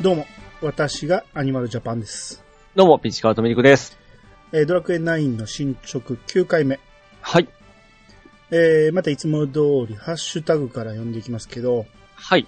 [0.00, 0.26] どうも、
[0.62, 2.44] 私がアニマルジャパンです。
[2.76, 3.98] どうも、ピッチカートミルクです。
[4.52, 6.78] えードラクエ9の進捗9回目。
[7.20, 7.48] はい。
[8.52, 11.84] えーまたいつも通りハッシュタグから読んでいきますけど、
[12.14, 12.46] はい。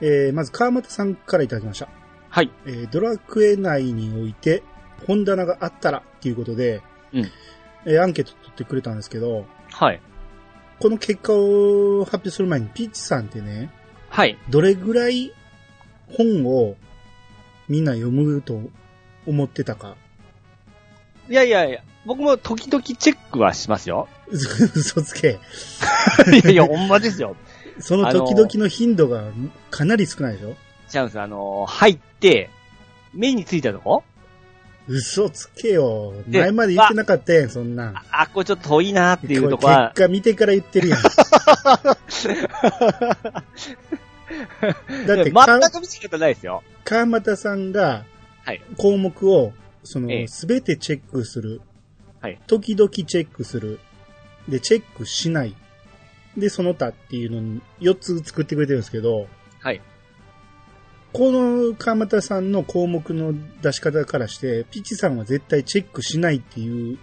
[0.00, 1.88] えーまず川又さんからいただきました。
[2.30, 2.50] はい。
[2.66, 4.62] えードラクエ内において
[5.08, 7.30] 本棚があったらっていうことで、うん
[7.84, 10.00] えーアンケート取ってくれたんですけど、はい。
[10.78, 13.72] この結果を発表する前にピッチさんってね、
[14.08, 14.38] はい。
[14.50, 15.32] どれぐらい
[16.12, 16.76] 本を
[17.68, 18.60] みんな読むと
[19.26, 19.96] 思ってたか？
[21.28, 24.08] いやいやいや、僕も時々チェックはしますよ。
[24.30, 25.38] 嘘つけ。
[26.32, 27.36] いやいや、ほんまですよ。
[27.80, 29.24] その時々の頻度が
[29.70, 30.48] かなり少ないでしょ？
[30.94, 31.20] 違うんです。
[31.20, 32.50] あのー入って、
[33.14, 34.04] 目についたとこ？
[34.86, 36.12] 嘘つけよ。
[36.28, 37.96] で前まで言ってなかったやん、そんなん。
[37.96, 41.00] あ、あこれちょっと遠いなっていうとこは、結果見てから言ってるやん。
[45.06, 46.62] だって、全かく見せ方ないですよ。
[46.84, 48.04] 川又さんが
[48.44, 49.52] はい、項目を、
[49.84, 51.62] そのええ、すべてチェックする。
[52.20, 53.80] はい時々チェックする。
[54.48, 55.54] で、チェックしない。
[56.36, 59.26] で、その他っていうのに4つ作ってくれてるんですけど、
[59.60, 59.80] はい。
[61.12, 66.98] この川又さんの項目の出し方からして、ピッチさんは絶対チェックしないっていう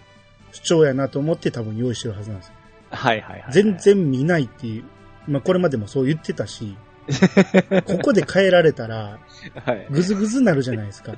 [0.52, 2.54] 主張やなと思って多分用意してるはずなんですよ。
[2.90, 3.52] はいはいはい。
[3.52, 3.76] 全。
[3.78, 4.84] 然見ないっていう。
[5.26, 6.76] まあこれまでもそう言ってたし、
[7.84, 9.18] ここで変えられたら、
[9.64, 9.86] はい。
[9.90, 11.14] ぐずぐずになるじゃないですか。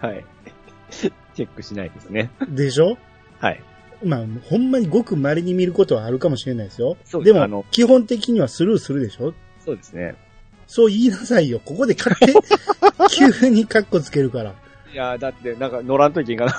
[0.00, 0.24] はい。
[0.90, 2.30] チェックしないですね。
[2.48, 2.96] でしょ？
[3.38, 3.62] はい。
[4.04, 6.96] まあ、ほんまにごく稀に見ることはあるかもしれないですよ。
[7.04, 9.34] そうでもあの、基本的にはスルーするでしょ？
[9.64, 10.14] そうですね。
[10.66, 11.60] そう言いなさいよ。
[11.64, 12.32] ここで勝手、
[13.40, 14.54] 急にカッコつけるから。
[14.92, 16.52] いやーだって、なんか乗らんといけんかな。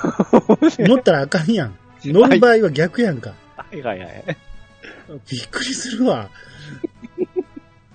[0.80, 1.76] 乗ったらあかんやん。
[2.04, 3.34] 乗る場合は逆やんか。
[3.56, 4.24] はいはいはい。
[5.30, 6.30] びっくりするわ。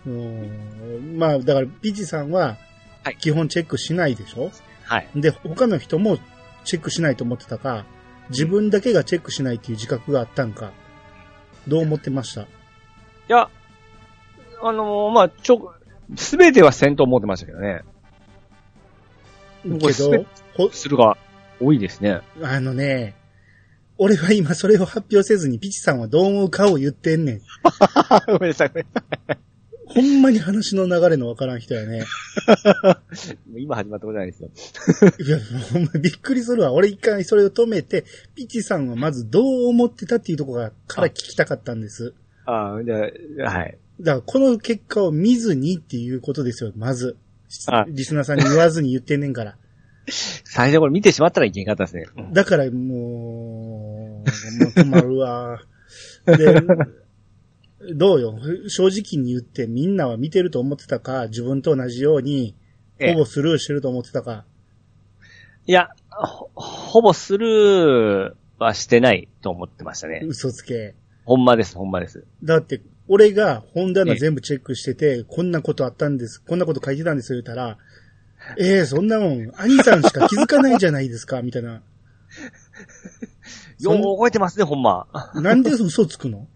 [0.07, 2.57] うんまあ、だから、ピチさんは
[3.05, 4.51] はい、基本チェックしないでしょ、
[4.85, 5.09] はい。
[5.15, 6.19] で、他の人も
[6.65, 7.85] チェックしないと思ってたか、
[8.31, 10.73] 自分だけがチェックしないっていう自覚があったんか、
[11.69, 12.43] どう思ってました？
[12.43, 12.47] い
[13.29, 13.51] や、
[14.63, 15.75] あのーまあ、ちょ、
[16.17, 17.83] すべてはせんと思ってましたけどね。
[19.65, 20.27] けど、
[20.57, 21.19] ほするが
[21.61, 22.21] 多いですね。
[22.43, 23.15] あのね、
[23.99, 27.41] 俺は今それを発表せずにピチさんはどう思うかを言ってんねん。
[28.27, 29.37] ごめんなさい、ごめんなさ
[29.95, 32.05] ほんまに話の流れのわからん人やね。
[33.55, 33.63] い。
[33.63, 34.51] 今始まったことないですよ。
[35.19, 35.39] いや、
[35.73, 36.73] ほんまびっくりするわ。
[36.73, 38.05] 俺一回それを止めて、
[38.35, 42.15] ピチさんはまずどう思ってたっていうところから聞きたかったんです。
[42.47, 42.97] ああ、じゃ
[43.47, 43.79] あ、はい。
[44.01, 47.17] だからこの結果を見ずにっていうことですよ、まず。
[47.69, 49.57] あリスナーさんに言わずに言ってんねんから。
[50.45, 52.07] 最初これ見てしまったらいけんかったですね。
[52.33, 54.25] だからもう、も
[54.69, 55.61] う困るわ。
[56.27, 56.63] で、
[57.95, 62.55] どうよ正直に言ってみんなは見てると思ってたか、自分と同じように、
[62.99, 64.45] ええほぼスルーしてると思ってたか。
[65.67, 70.23] いや、ほ、ほぼスルーはしてないと思ってましたね。
[70.27, 70.95] 嘘つけ。
[71.25, 72.25] ほんまです、ほんまです。
[72.43, 77.79] だって、俺が本棚ええ全部チェックしてて、こんなことあったんです、こんなこと書いてたんですよ、言ったら、
[78.59, 81.83] ええそんなもん、兄さんしか気づかないじゃないですか、みたいな。
[83.81, 85.07] よう覚えてますね、ほんま。
[85.35, 86.47] なんで嘘つくの？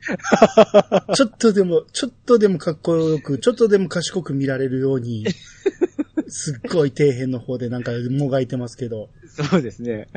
[1.15, 5.27] ちょっとでも、ちょっとでもかっこよく、ちょっとでも賢く見られるように、
[6.29, 10.09] すっごい底辺の方でなんかもがいてますけど、そうですね。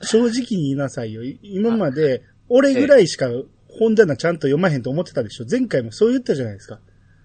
[0.00, 1.24] 正直に言いなさいよ。
[1.24, 3.28] い今まで、俺ぐらいしか
[3.78, 6.80] 本棚ちゃんと読まへんと思ってたでしょ前回もそう言ったじゃないですか。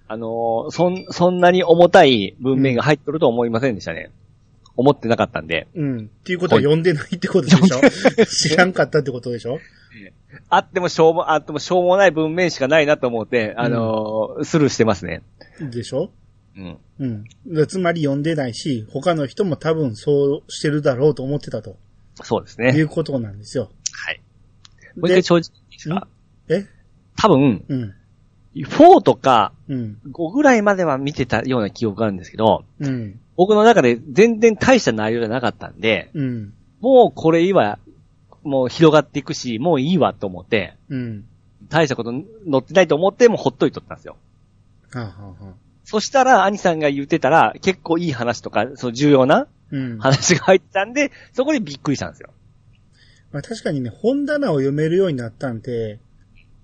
[0.07, 4.11] あのーそん、そんなに重たい文面が入っとると思いませんでしたね。
[4.75, 5.67] 思ってなかったんで。
[5.75, 5.99] うん。
[6.05, 8.25] っていうことは読んでないってことでしょ？
[8.25, 9.59] 知らんかったってことでしょ？
[10.49, 15.21] あってもしょうも、あってもしょうもない文面しかないなと思って、あのースルーしてますね。
[15.59, 16.09] でしょ？
[16.57, 16.77] うん。
[16.99, 17.23] うん。
[17.45, 21.73] でつまり読んでないし、他の人も多分そうしてるだろうと思ってたとい
[22.23, 22.69] そうですね。
[22.81, 23.69] うことなんですよ。
[23.91, 24.21] はい。
[24.95, 25.41] もう一回正直
[25.71, 26.07] いいですか？
[26.49, 26.65] え？
[27.15, 27.93] 多分、うん。
[28.55, 29.97] 4とかうん。
[30.11, 33.19] 5ぐらいまでは見てたような記憶があるんですけど、うん。
[33.35, 36.53] 僕の中で全然大した内容じゃなかったんで、うん。
[36.79, 37.79] もうこれいいわ、
[38.43, 41.25] もう広がっていくし、もういいわと思って、うん。
[41.69, 42.23] 大したこと載
[42.57, 44.17] ってないと思って、もうほっといとったんですよ。
[44.91, 45.53] はあ、はあはあ、
[45.83, 49.97] そしたら、兄さんが言ってたら、結構いい話とか、そう重要なうん。
[49.97, 52.29] 話が入ってたんで、そこでびっくりしたんですよ。
[53.31, 55.99] まあ、確かにね、本棚を読めるようになったんで、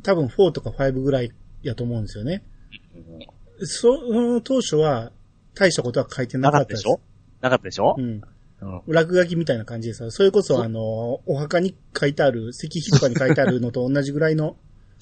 [0.03, 1.31] 多分4とか5ぐらい
[1.63, 2.43] やと思うんですよね。
[3.63, 5.11] その当初は、
[5.55, 6.99] 大したことは書いてななかったたでしょ？
[7.41, 7.95] なかったでしょ？
[7.97, 8.21] うん。
[8.61, 8.81] うん。
[8.87, 10.11] 落書きみたいな感じですよ。
[10.11, 14.57] それこそ、あの、お墓に書いてある、石碑とかに書いてあるのと同じぐらいの、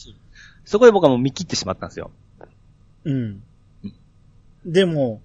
[0.66, 2.12] そこで僕はもう見切ってしまったんですよ。
[3.06, 3.42] うん。
[4.66, 5.22] でも、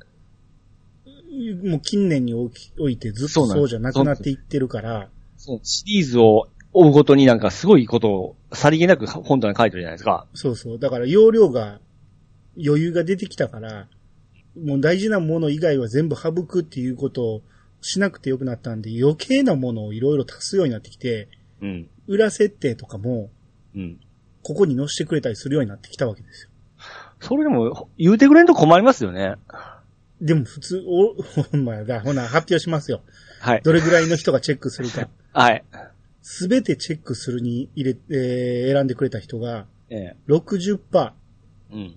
[1.65, 10.27] もう近年におきおいてずっとそうじゃなくなっていってるから、そのシリーズを追うごとになんかすごいことをさりげなく本棚に書いてるじゃないですか。
[10.35, 10.79] そうそう。
[10.79, 11.81] だから容量が、
[12.63, 13.89] 余裕が出てきたから、
[14.57, 17.43] もう大事なもの以外は全部省くっていうことを
[17.81, 21.29] しなくてよくなったんで、余計なものをいろいろ足すようになってきて、
[21.61, 21.89] うん。
[22.07, 23.31] 裏設定とかも、
[23.75, 24.01] うん。
[24.43, 26.51] ここに載せてくれたりするようになってきたわけですよ。
[27.21, 29.35] それでも、言うてくれんと困りますよね。
[30.21, 32.01] でも普通、お、ほんまやだ。
[32.01, 33.03] ほな、発表しますよ。
[33.41, 33.63] はい。
[33.63, 35.09] どれぐらいの人がチェックするか。
[35.33, 35.65] はい。
[36.21, 40.17] すべてチェックするに入れ、えー選んでくれた人がええ。
[40.29, 41.13] 60%、
[41.73, 41.97] うん。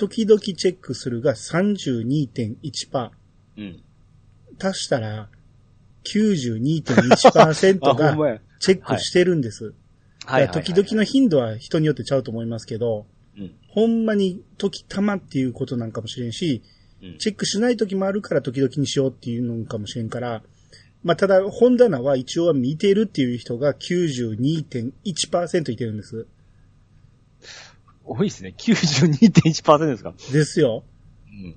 [0.00, 3.10] 時々チェックするが32.1%。
[3.58, 3.82] うん。
[4.58, 5.28] 足したら
[6.04, 8.40] 92.1% あ、ほが。
[8.60, 9.74] チェックしてるんです。
[10.24, 13.06] はい時々の頻度は人によってちゃうと思いますけど、
[13.36, 13.50] うん。
[13.68, 16.62] ほんまに時たまっていうことなんかもしれんし、
[17.02, 17.18] うん。
[17.18, 20.42] チェックしない時もあるから時々にしようっていうのかもしれんから、
[21.02, 26.26] まあ、ただ本棚は一応は見てるっていう人が92.1%いてるんです。
[28.12, 28.54] 多いですね。
[28.58, 30.12] 92.1%ですか？
[30.32, 30.84] ですよ。
[31.28, 31.56] うん。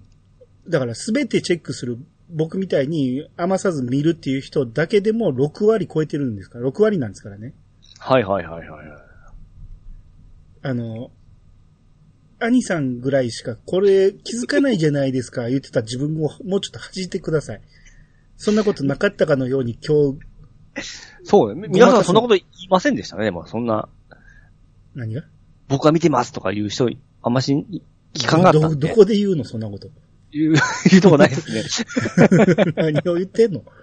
[0.70, 1.98] だからすべてチェックする、
[2.30, 6.60] 僕みたいに余さず見るっていう人だけでも6割超えてるんですか？
[6.60, 7.54] ら、6割なんですからね。
[8.00, 8.86] はいはいはいはい。
[10.62, 11.12] あの、
[12.40, 17.62] 兄さんぐらいしかこれ気づかないじゃないですか言ってた自分をもうちょっと恥じてください。
[18.38, 20.20] そんなことなかったかのように今日、
[21.24, 21.68] そうね。
[21.70, 23.26] 皆さんそんなこと言いませんでしたね。
[23.26, 23.88] でも、そんな、
[24.96, 25.24] 何が？
[25.74, 26.88] 僕は見てますとか言う人、
[27.24, 27.66] あんまし、
[28.14, 28.88] 聞かんかったど、んで。
[28.90, 29.90] どこで言うのそんなこと。
[30.32, 30.54] 言う、
[30.92, 31.64] 言うとこないですね。
[32.78, 33.66] 何を言ってんの？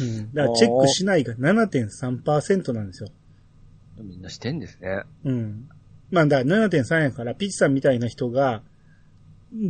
[0.00, 0.32] うん。
[0.32, 3.08] だからチェックしないが7.3%なんですよ。
[4.00, 5.02] みんなしてんですね。
[5.24, 5.68] うん。
[6.12, 8.62] まあ、だから7.3やから、ピッチさんみたいな人が、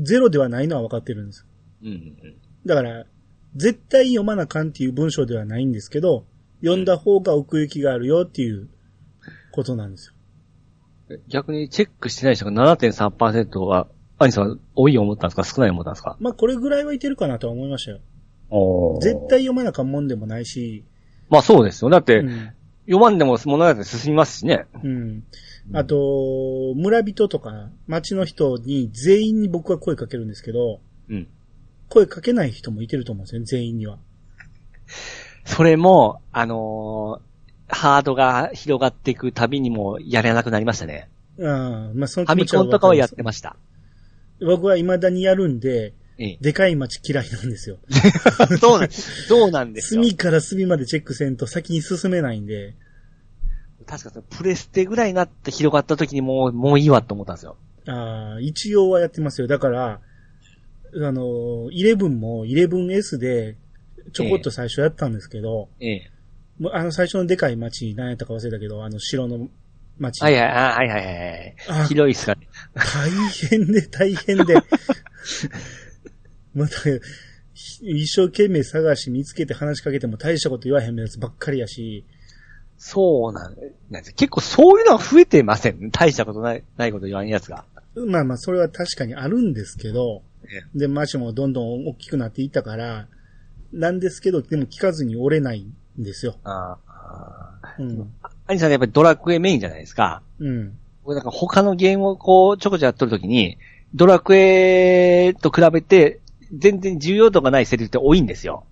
[0.02, 1.46] ゼロではないのは分かってるんです。
[1.82, 2.34] うんうん
[2.66, 3.06] だから、
[3.56, 6.26] 絶対読まなあかんっていう文章ではないんですけど、
[6.60, 8.68] 読んだ方が奥行きがあるよっていう
[9.52, 10.14] ことなんですよ。
[11.10, 11.22] うん。
[11.28, 13.88] 逆にチェックしてない人が7.3%は、
[14.18, 15.44] アニさん多い思ったんですか？
[15.44, 16.16] 少ない思ったんですか？
[16.20, 18.00] まあ、これぐらいはいてるかなとは思いましたよ。
[19.00, 20.84] 絶対読まなあかんもんでもないし、
[21.28, 21.90] まあそうですよ。
[21.90, 22.50] だって、うん。
[22.86, 24.66] 読まんでも物語進みますしね。
[24.82, 25.24] うん。
[25.72, 31.28] あと、村人とか町の人に全員に僕は声かけるんですけど、うん。
[31.88, 33.98] 声かけない人もいてると思うんですよね、全員には。
[35.44, 37.29] それも、あのー
[37.70, 41.08] ハードが広がっていくたびにもやれなくなりましたね。
[41.40, 43.56] ああ、まあ、そのファミコンとかはやってました。
[44.44, 47.78] 僕は未だにやるんで、えでかい町嫌いなんですよ。
[47.90, 48.56] え。
[48.58, 49.26] そうなんです。
[49.26, 50.02] そうなんですよ。
[50.02, 52.74] 隅から隅までチェックせんと先に進めないんで、
[53.86, 57.56] 確かそのプレステぐらいになって広がった時にもう、もういいわと思ったんですよ。
[57.86, 59.46] ああ、一応はやってますよ。
[59.46, 60.00] だから、
[60.94, 63.56] あの、11も 11S で
[64.12, 66.10] ちょこっと最初やったんですけど、ええ。
[66.60, 69.48] もうあの最初のでかい町、何やったか忘れたけど、あの城の
[69.98, 70.22] 町。
[70.22, 71.88] はいはい、あはいはいはい。
[71.88, 72.46] 広いっすかね。
[72.74, 73.10] 大
[73.48, 74.54] 変で大変で。
[76.54, 76.74] また、
[77.54, 82.04] 一生懸命探し見つけて話しかけても大したこと言わへんやつばっかりやし、
[82.76, 83.56] そうなん
[83.90, 84.14] なんです。
[84.14, 85.90] 結構そういうのは増えてません？
[85.90, 87.64] 大したことない、ないこと言わんやつが。
[87.94, 93.06] まあまあそれは確かにあるんですけど、えで、町もどんどん大きくなっていったから、
[93.72, 96.36] なんですけど、でも聞かずに折れないんですよ。
[96.44, 97.74] ああ。
[97.78, 98.12] うん。
[98.46, 100.22] アニさんやっぱりドラクエメインじゃないですか。
[100.38, 100.78] うん。
[101.04, 103.58] 僕なんか他のゲームをこうちょこちょこやっとるときに、
[103.94, 106.20] ドラクエと比べて
[106.56, 108.64] 全然重要度がないセリフって多いんですよ。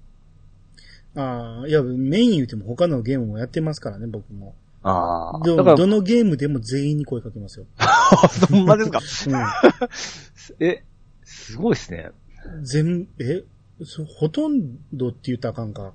[1.16, 4.54] ああ、いや、メイン言うても他のゲームもやってますからね、僕も。
[4.82, 5.40] ああ。
[5.42, 7.66] でも、どのゲームでも全員に声かけますよ。
[8.48, 9.00] そんまですか？
[10.60, 10.84] う え、
[11.24, 12.10] すごいですね。
[12.60, 12.64] ん。
[12.64, 13.42] 全、え、
[13.84, 15.92] そほとんどって言ったらあかんか。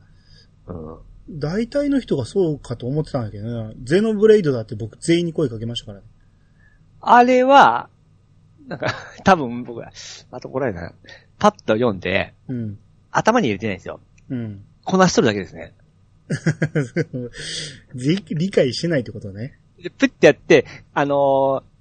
[0.68, 0.98] うん。
[1.30, 3.72] 大体の人がそうかと思ってたんだけどな。
[3.84, 6.06] ゼノブレイドだって僕全員に声かけましたからね。
[7.02, 7.90] あれは、
[8.68, 8.88] なんか、
[9.24, 9.92] 多分僕は、
[10.32, 10.94] あとこれな、
[11.40, 12.80] パッと読んで、うん。
[13.12, 14.00] 頭に入れてないんですよ。
[14.30, 14.66] うん。
[14.84, 15.74] こなしとるだけですね。
[17.94, 19.60] 理理解しないってことね。
[19.82, 21.74] で、プッてやって、あのー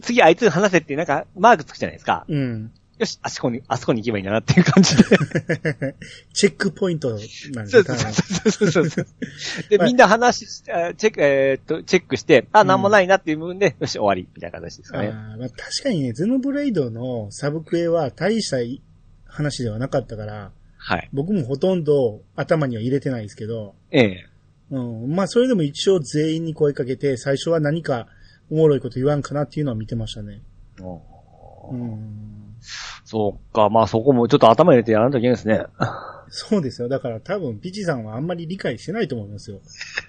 [0.00, 2.24] 次あいつに話せってなんか、マークつくじゃないですか。
[2.28, 2.72] うん。
[3.00, 5.04] よし、あそこに、あそこに行けばいいんだなっていう感じで。
[6.34, 9.06] チェックポイントなんですよ、そうそうそうそうそう。
[9.70, 15.08] で、はいみんな話し、あチェック、えーっと、チェックして、あ、なんもないなっていう部分で、よし、終わり、みたいな形ですかね。
[15.08, 18.58] あーまあ、確かにね、ゼノブレイドのサブクエは大した
[19.24, 21.08] 話ではなかったから、はい。
[21.14, 24.26] 僕もほとんど頭には入れてないですけど、ええ。
[24.70, 28.08] うん、まあそれでも一応全員に声かけて、最初は何か
[28.50, 30.42] おもろいこと言わんかなっていうのは見てましたね。
[31.70, 32.39] うん。
[33.10, 35.64] そうか、まあそこもちょっと頭入れてやらないといけないですね。
[36.28, 36.88] そうですよ。
[36.88, 39.60] だから多分、ピチさんはあんまり理解してないと思いますよ。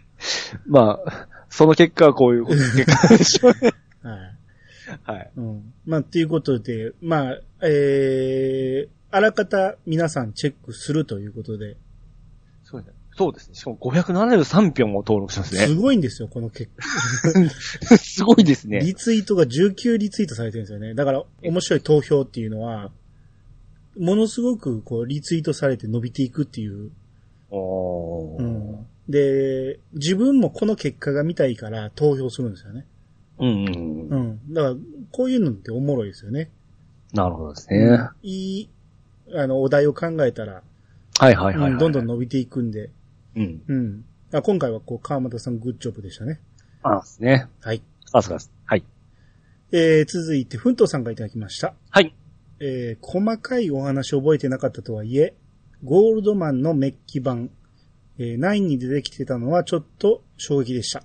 [0.69, 3.71] まあ、その結果はこういうこと結果でしょうね。
[4.05, 5.17] はい。
[5.17, 5.31] はい。
[5.35, 5.73] うん。
[5.87, 11.77] まあ、っていうことで、まあ、えー、あらかた皆さんチェックするということで、
[13.21, 13.55] そうですね。
[13.55, 15.79] しかも573票も登録しますすね。
[15.79, 16.87] ごいんですよ、この結果。
[17.99, 18.79] すごいですね。
[18.79, 20.95] リツイートが19リツイートされてるんですよね。
[20.95, 22.91] だから、面白い投票っていうのは、
[23.99, 26.89] ものすごくこう、リツイートされて伸びていくっていう。
[27.51, 28.87] うん。
[29.07, 32.87] で、自分もこの結果が見たいから投票するんですよね。
[33.37, 34.09] うんうんうん。
[34.09, 34.53] うん。
[34.53, 34.75] だから、
[35.11, 36.49] こういうのっておもろいですよね。
[37.13, 37.99] なるほどですね。
[38.23, 38.69] いい、
[39.35, 40.63] あの、お題を考えたら、
[41.19, 42.89] はいはいはい、はいうんどんどん伸びていくんで、
[43.35, 43.61] うん。
[43.67, 44.05] うん。
[44.33, 46.39] あ今回はこう、川又さんグッジョブでしたね。
[46.83, 47.47] あですね。
[47.61, 47.81] はい。
[48.11, 48.51] あ、そうです。
[48.65, 48.83] はい。
[49.71, 51.73] えー、続いて、ふんとうさんがいただきました。
[51.89, 52.13] はい。
[52.59, 55.33] えー、細かいお話覚えてなかったとはいえ、
[55.83, 57.49] ゴールドマンのメッキ版、
[58.17, 61.03] えー、9に出てきてたのはちょっと衝撃でした。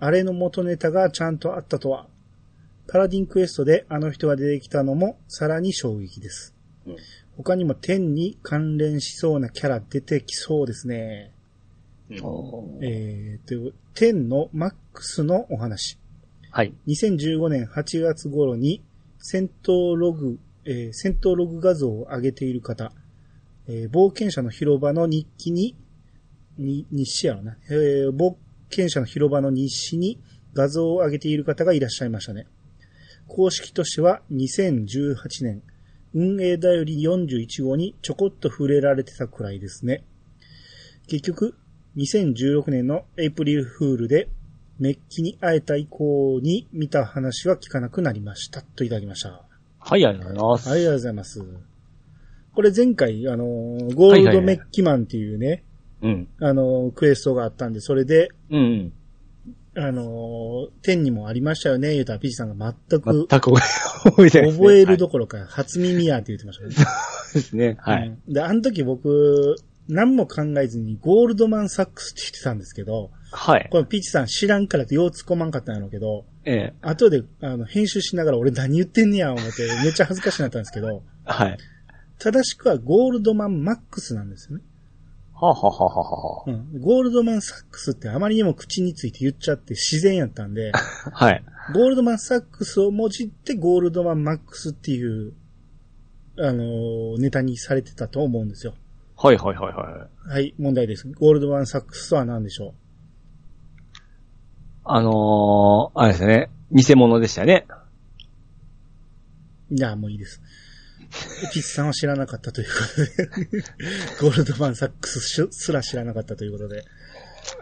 [0.00, 2.06] あれの元ネタがちゃんとあったとは。
[2.86, 6.54] パラディンクエストであの人が出てきたのもさらに衝撃です。
[6.86, 6.96] うん
[7.38, 11.30] 他にも天に関連しそうなキャラ出てきそうですね。
[12.82, 15.98] えー、と、天のマックスのお話。
[16.50, 16.74] はい。
[16.88, 18.82] 2015年8月頃に
[19.18, 22.92] 戦闘ログ、えー戦闘ログ画像を上げている方、
[23.68, 25.76] えー冒険者の広場の日記に、
[26.58, 28.34] に、日誌やろな、えー冒
[28.68, 30.18] 険者の広場の日誌に
[30.54, 32.48] 画像を上げている方がいらっしゃいましたね。
[33.28, 35.62] 公式としては2018年、
[36.14, 40.04] 運営だより41号にちょこっと触れられてたくらいですね。
[41.06, 41.54] 結局、
[41.96, 44.28] 2016年のエイプリルフールで
[44.78, 48.62] メッキに会えた以降に見た話は聞かなくなりました。
[48.62, 49.42] といただきました。
[49.78, 50.70] はい、ありがとうございます。
[50.70, 51.44] ありがとうございます。
[52.54, 55.64] これ前回、あのー、ゴールドメッキマンっていうね、
[56.02, 56.28] うん。
[56.40, 58.92] あのー、クエストがあったんで、それで、うん。
[59.78, 64.56] あのー、天にもありましたよね、言うたらピチさんが全く全く覚えてないね。
[64.56, 66.74] 覚えるどころか、初耳やって言ってましたね。
[66.74, 67.76] はいですね。
[67.80, 68.08] はい。
[68.08, 69.56] うんで、あの時僕、
[69.88, 73.68] 何も考えずにゴールドマンサックスって言ってたんですけど、はい。
[73.70, 76.74] これピチさん知らんからってよう突っ込まんかったんやろうけど、ええ。
[76.82, 81.58] 後で、あの、編集しながら俺何言ってんねや思って、めっちゃ恥ずかしくなったんですけど、はい。
[82.18, 84.64] 正しくはゴールドマンマックスなんですよね。
[85.40, 86.80] はあはあはあはあはうん。
[86.80, 90.78] ゴールドマンサックスってあまりにも口について言っちゃって自然やったんで、あ。
[91.14, 91.44] はい。
[91.72, 95.32] ゴールドマンサックスをもじってゴールドマンマックスっていう、
[96.38, 98.74] あのーネタにされてたと思うんですよ。
[99.16, 101.08] はいはいはいははい、問題です。
[101.08, 102.72] ゴールドマンサックスとは何でしょい。
[104.84, 106.50] あのー、あれですね。
[106.72, 107.66] 偽物でしたね。
[109.70, 110.40] ういや、もういいです。
[111.40, 113.62] ピッチさんは知らなかったということで、
[114.20, 116.84] ゴールドマンサックスしすら知らなかったということで。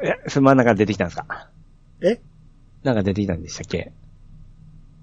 [0.02, 1.50] え、それ真ん中出てきたんですか？
[2.00, 2.20] え？
[2.82, 3.92] なんか出てきたんでしたっけ？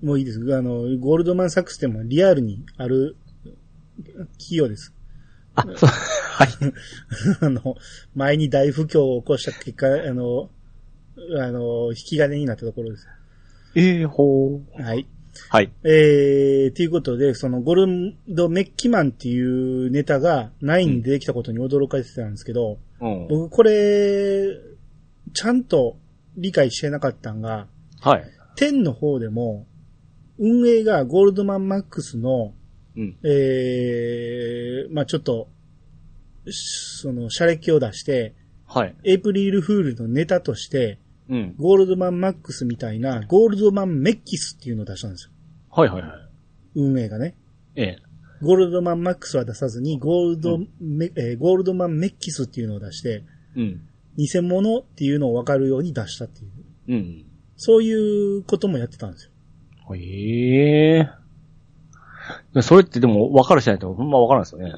[0.01, 0.39] もういいです。
[0.55, 3.15] あの、ゴールドマンサックスってもうリアルにある
[4.37, 4.93] 企業です。
[5.55, 6.47] あ、そう、 はい。
[7.41, 7.75] あの、
[8.15, 10.49] 前に大不況を起こした結果、あの、
[11.39, 13.07] あの、引き金になったところです。
[13.75, 14.81] ええほう。
[14.81, 15.07] はい。
[15.49, 15.71] はい。
[15.83, 23.27] えー、ということで、そのゴルドメッキマンっていうネタが9に出てきたことに驚かれてたんですけど、うん。
[23.27, 24.47] 僕これ、
[25.33, 25.97] ちゃんと
[26.37, 27.67] 理解してなかったんが、
[28.01, 28.23] はい。
[28.57, 29.65] 10の方でも、
[30.39, 32.53] 運営がゴールドマンマックスの、
[32.95, 33.17] うん。
[33.23, 35.49] えー、まあちょっと、
[36.49, 38.35] その、シャレキを出して、
[38.65, 38.95] はい。
[39.03, 40.99] エイプリルフールのネタとして、
[41.29, 41.55] うん。
[41.57, 45.31] ゴールドマンマックスみたいな、ゴールドマンメッキスっていうのを出したんですよ。
[45.69, 46.11] はいはいはい。
[46.75, 47.35] 運営がね。
[47.75, 47.97] ええ。
[48.41, 53.23] ゴールドマンマックスは出さずに、ゴールドメ、えーゴールドマンメッキスっていうのを出して、
[53.55, 53.81] うん。
[54.17, 56.51] 偽物っていうのを分かるように出したっていう。
[56.89, 57.25] うん。
[57.55, 59.31] そういうこともやってたんですよ。
[59.95, 60.99] え
[62.55, 64.73] えそれってでも分かる人ないとほんま分からないですよね。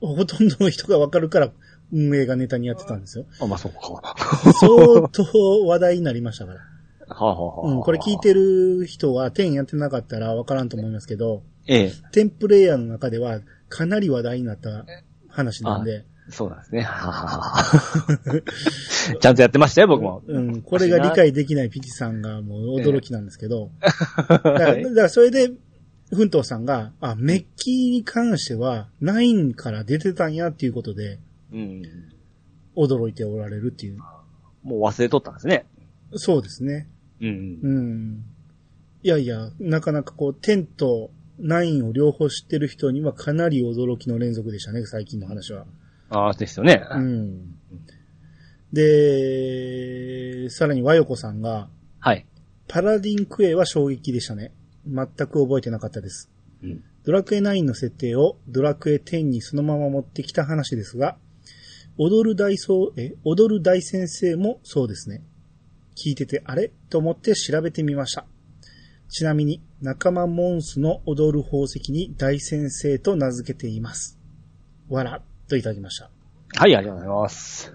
[0.00, 1.50] ほとんどの人が分かるから、
[1.92, 3.26] 運営がネタにやってたんですよ。
[3.40, 4.14] あ、まあ、そうか。
[4.60, 6.60] 相当話題になりましたから。
[7.08, 11.92] はあ、はあはあ、うん、これ聞いてる人は10やってなかったら分からんと思いますけど、ええ。
[12.12, 14.86] テンプレイヤーの中ではかなり話題になった
[15.28, 16.80] 話なんで、そうなんですね。
[16.80, 18.42] ははは
[19.20, 20.22] ちゃんとやってましたよ、僕も。
[20.26, 25.50] うん、これが理解できないピチさんがもう驚きなんですけど、 だから、だからそれで、
[26.10, 31.18] 奮闘さんが、あ、メッキに関しては、9から出てたんやっていうことで、
[31.54, 31.82] うん。
[32.76, 33.98] 驚いておられるっていう。
[34.62, 35.66] もう忘れとったんですね。
[36.16, 36.88] そうですね。
[37.20, 37.60] うん。
[37.62, 38.24] うん。
[39.02, 45.66] いやいや、なかなかこう、10と9を両方知ってる人にはかなり驚きの連続でしたね、最近の話は。
[46.10, 46.84] ああ、ですよね。
[46.90, 47.54] うん。
[48.72, 51.68] で、さらに和横さんが、
[52.00, 52.26] はい。
[52.66, 54.52] パラディンクエは衝撃でしたね。
[54.86, 56.30] 全く覚えてなかったです。
[56.62, 56.82] うん。
[57.04, 61.18] ドラクエ9の設定をドラクエ10にそのまま持ってきた話ですが、
[61.96, 65.22] 踊る大僧、え、踊る大先生もそうですね。
[65.96, 68.26] 聞いててあれと思って調べてみました。
[69.08, 74.18] ちなみに仲間モンスの踊る宝石に大先生と名付けています。
[74.88, 76.10] わら、といただきました。
[76.56, 77.72] はい、ありがとうございます。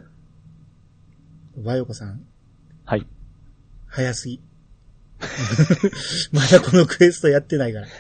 [1.64, 2.22] 和横さん、
[2.86, 3.08] はい。
[3.88, 4.42] 早すぎ。
[6.32, 7.88] まだこのクエストやってないから。
[7.88, 7.92] い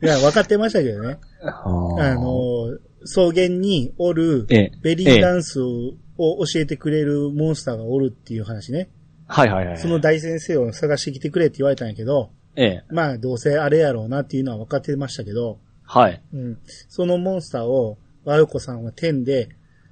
[0.00, 1.18] や、分かってましたけどね。
[1.42, 1.64] あ
[1.98, 8.88] あ、の、草原におるええ、ベリーダンスを教えてくれるモンスターがおるっていう話ね。
[9.26, 9.78] はいはいはい。
[9.78, 12.84] その大先生を探してきてくれって言われたんやけど、ええ。
[12.90, 16.22] まあどうせあれやろうなっていうのは分かってましたけど、はい。
[16.34, 16.58] うん。
[16.88, 19.48] そのモンスターを、和横さんは天で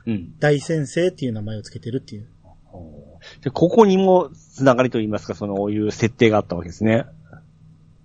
[0.07, 0.35] うん。
[0.38, 2.26] 大先生っていう名前をつけてるっていう。
[3.43, 7.05] で、ここにもつながりといいますか、そのいう設定があったわけですね。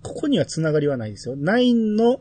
[0.02, 1.36] ここにはつながりはないですよ。
[1.36, 2.20] ナインの、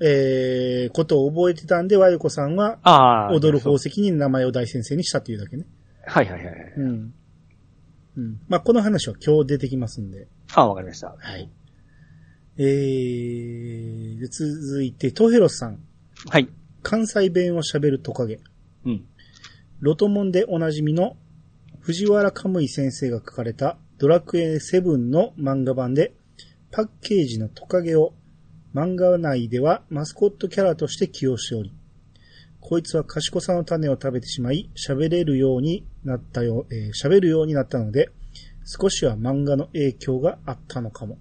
[0.00, 3.32] えー、ことを覚えてたんで、和横さんは、ああ。
[3.32, 5.66] 踊る宝石に名前を大先生にしたっていうだけね。
[6.06, 6.74] はいはいはい。
[6.76, 7.14] うん。
[8.16, 8.40] うん。
[8.48, 10.28] まあ、この話は今日出てきますんで。
[10.54, 11.16] ああ、わかりました。
[11.18, 11.50] はい。
[12.58, 15.80] えー、で続いて、トヘロスさん。
[16.28, 16.48] はい。
[16.82, 18.40] 関西弁を喋るトカゲ。
[18.84, 19.04] うん。
[19.80, 21.16] ロトモンでおなじみの
[21.80, 26.12] 藤原カムイ先生が書かれたドラクエ7の漫画版で
[26.70, 28.12] パッケージのトカゲを
[28.74, 31.72] 漫画内ではマスコットキャラとして起用しており、
[32.60, 38.10] こいつは賢さの種を食べてしまい喋れるようになったよ、えー喋るようになったので
[38.64, 41.18] 少しは漫画の影響があったのかも。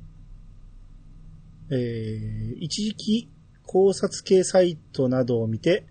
[1.72, 3.30] えー一時期
[3.64, 5.86] 考察系サイトなどを見て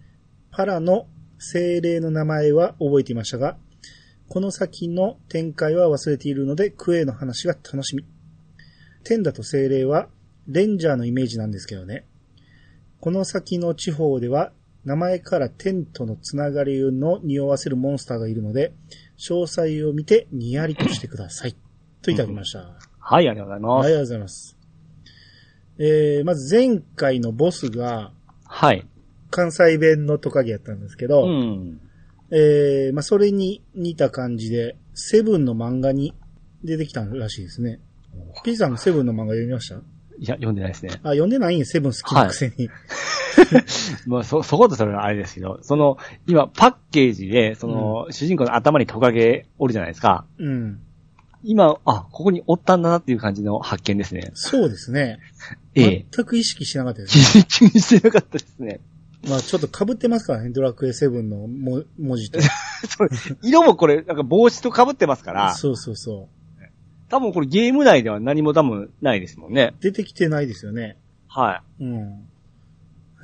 [0.50, 1.06] パラの
[1.38, 3.58] 精霊の名前は覚えていましたが、
[4.28, 8.04] この先の展開は忘れているので、クエの話が楽しみ。
[9.04, 10.08] テンダと精霊は
[10.48, 12.04] レンジャーのイメージなんですけどね。
[13.00, 14.52] この先の地方では、
[14.84, 18.72] 名前からテンとのつながりの匂わせるモンスターがいるので、
[19.18, 21.56] 詳細を見てニヤリとしてください。
[22.02, 22.76] といただきました。
[22.98, 23.86] はい、ありがとうございます。
[23.86, 24.56] ありがとうございます。
[25.78, 28.12] えー、まず前回のボスが
[28.44, 28.86] はい。
[29.30, 31.80] 関西弁のトカゲやったんですけど、うん。
[32.30, 36.14] えー、まあ、それに似た感じで、セブンの漫画に
[36.64, 37.80] 出てきたらしいですね。
[38.44, 39.80] ピーさんもセブンの漫画読みました？
[40.18, 40.90] いや、読んでないですね。
[41.02, 42.68] あ、読んでないんや、セブン好きなくせに。
[44.06, 50.24] まあ、そ、そことそれはあれですけど、その、今、パッケージで、その、主人公の頭にトカゲおるじゃないですか。
[50.38, 50.80] うん。
[51.42, 54.30] 今、あ、ここにおったんだなっていう感じの発見ですね。
[54.34, 55.18] そうですね。
[55.74, 56.06] ええ。
[56.10, 57.44] 全く意識しなかったですね。
[57.48, 58.80] 気にしてなかったですね。
[59.28, 62.38] まあちょっと被ってますからね、ドラクエ7のも文字と。
[63.42, 66.28] 色もこれ、なんか帽子と被ってますから、そうそうそ
[67.08, 69.74] 多分これゲーム内では何も多分ないですもんね。
[69.78, 69.82] う。
[69.82, 70.96] 出てきてないですよね。
[71.28, 71.84] はい。
[71.84, 72.28] うん。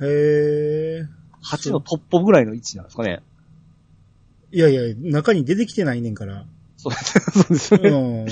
[0.01, 1.07] へえ。
[1.43, 3.21] 8のトップぐらいの位置なんですかね。
[4.51, 6.45] いやいや、中に出てきてないねんから。
[6.77, 7.79] そうです そう。
[7.79, 8.27] ん。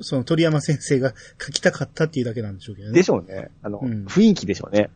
[0.00, 3.02] その鳥山先生が 書きたかったっていうだけなんでしょうけどねで。
[3.02, 3.50] しょうね。
[3.62, 4.90] あの、うん雰囲気でしょうね。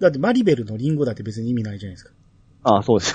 [0.00, 2.12] だってマリベルのリンゴだって別に意味ないじゃないですか。
[2.64, 3.14] ああ、そうです。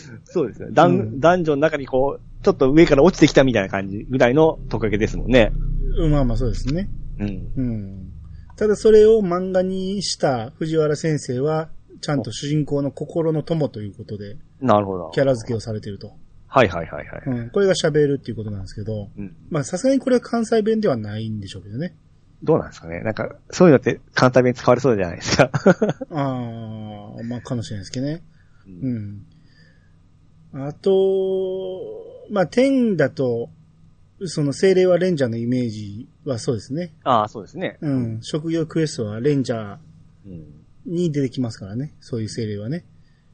[0.31, 0.69] そうですね。
[0.71, 5.51] ダン、うん男女の中にこう、ちょっと上から落ちてきたみたいな感じぐらいのトカゲですもんね。
[5.97, 6.89] うんまあまあそうですね。
[7.19, 7.51] うん。
[7.55, 8.11] うん。
[8.55, 11.69] ただそれを漫画にした藤原先生は、
[12.01, 15.11] ちゃんと主人公の心の友ということで、なるほど。
[15.13, 16.13] キャラ付けをされてると。
[16.47, 17.21] はいはいはいはい。
[17.25, 17.49] うん。
[17.49, 19.35] これが喋るっていうことなんですけど、うん。
[19.49, 21.95] まあさすがにこれは関西弁ではないんでしょうけどね。
[22.43, 25.51] どうなんですかねなんか、そういうのって簡単に使われそうじゃないですか。
[26.09, 28.23] ああ、まあかもしれないですけどね。
[28.67, 29.25] ううん。
[30.53, 31.81] あと、
[32.29, 33.49] まあ天だと、
[34.25, 36.93] その精霊はレンジャーのイメージはそうですね。
[37.03, 37.77] ああ、そうですね。
[37.81, 38.19] うん。
[38.21, 39.77] 職業クエストはレンジャー
[40.25, 40.45] うん。
[40.85, 41.93] に出てきますからね。
[41.99, 42.85] そういう精霊はね。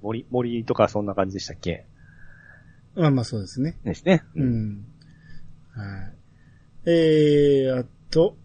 [0.02, 1.86] 森、森とかそんな感じでしたっけ？
[2.96, 3.78] まあまあそうですね。
[3.84, 4.24] ですね。
[4.36, 4.44] う。
[4.44, 4.86] ん。
[5.72, 5.84] は
[6.86, 6.90] い。
[6.90, 8.38] えー、あと、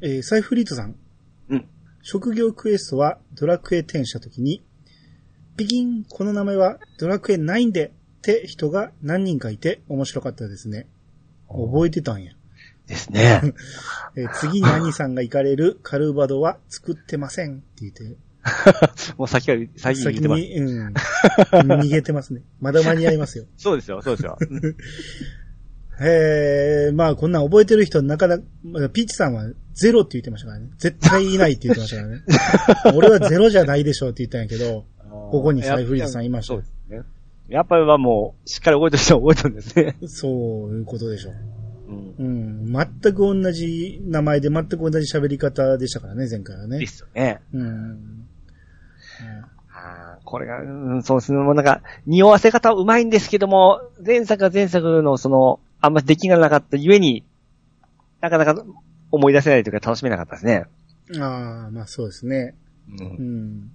[0.00, 0.96] えー、サイフリートさん。
[1.48, 1.68] うん。
[2.02, 4.62] 職業クエストはドラクエ10したときに、
[5.56, 10.86] ピキン、この名前はドラクエ9でって人が何人かいて面白かったですね。
[11.48, 12.32] 覚えてたんや。
[12.86, 13.42] ですね。
[14.14, 18.16] えー次に兄さんが行かれるカルバドは作ってませんって言って、
[19.18, 20.40] もう先から、先に言ってます。
[20.40, 20.94] に、うん。
[20.94, 22.42] 逃げてますね。
[22.60, 23.44] まだ間に合いますよ。
[23.58, 24.38] そうですよ、そうですよ。
[26.00, 30.68] えー、まあこんなん覚えてる人なかなか、まあピーチさんはゼロって言ってましたからね。
[30.78, 32.96] 絶対いないって言ってましたからね。
[32.96, 34.84] 俺はゼロじゃないでしょうって言ったんやけど、
[35.30, 37.02] ここにサイフリードさんいましたそうですね。
[37.52, 40.08] やっぱりはもう、しっかり覚えてる人は覚えてるんですね。
[40.08, 40.32] そう
[40.72, 41.34] いうことでしょう。
[41.88, 42.66] うん。
[42.66, 42.72] うん。
[42.72, 46.86] 全く同じ名前で全く同じ喋り方でしたからね、前回はねで。
[46.86, 47.42] すよね。
[47.52, 48.26] うん。
[49.74, 51.38] あーこれが、うん、そうですね。
[51.38, 57.24] もうなんか、匂わせ方はうまいんですけども、前作は前作のその、あんまり出来がなかったゆえに、
[58.20, 58.64] なかなか
[59.10, 60.64] 思い出せないというか楽しめなかったですね。
[61.20, 62.54] ああ、まあそうですね。
[62.88, 63.04] う。
[63.04, 63.72] うんん。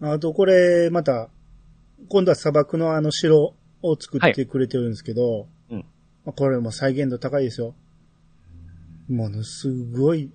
[0.00, 1.28] あとこれ、また、
[2.08, 5.78] 今度は砂漠のあの城を作ってくれてるんですけど、うん
[6.24, 7.74] まあこれも再現度高いですよ。
[9.08, 10.30] ものすごい、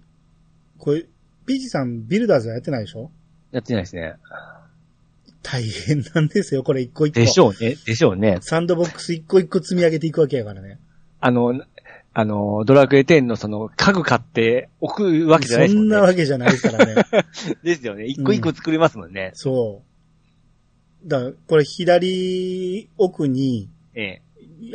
[0.78, 1.06] これ、
[1.46, 3.10] ピーチさんビルダーズはやってないでしょ？
[3.52, 4.16] やってないですね。
[5.42, 7.20] 大変なんですよ、これ一個一個。
[7.22, 7.78] でしょうね。
[7.86, 8.40] でしょうね。
[8.42, 10.80] サンドボックス一個一個積み上げていくわけやからね。
[11.22, 11.54] あの、
[12.14, 15.94] あの、ドラクエ10のその家具買って置くわけじゃないですもんね。
[15.94, 16.96] そんなわけじゃないですからね。
[17.64, 18.06] ですよね。
[18.06, 19.32] 一個一個作りますもんね。
[19.36, 19.87] そう。
[19.87, 19.87] だか
[21.08, 24.22] ら、これ左奥に、ええ。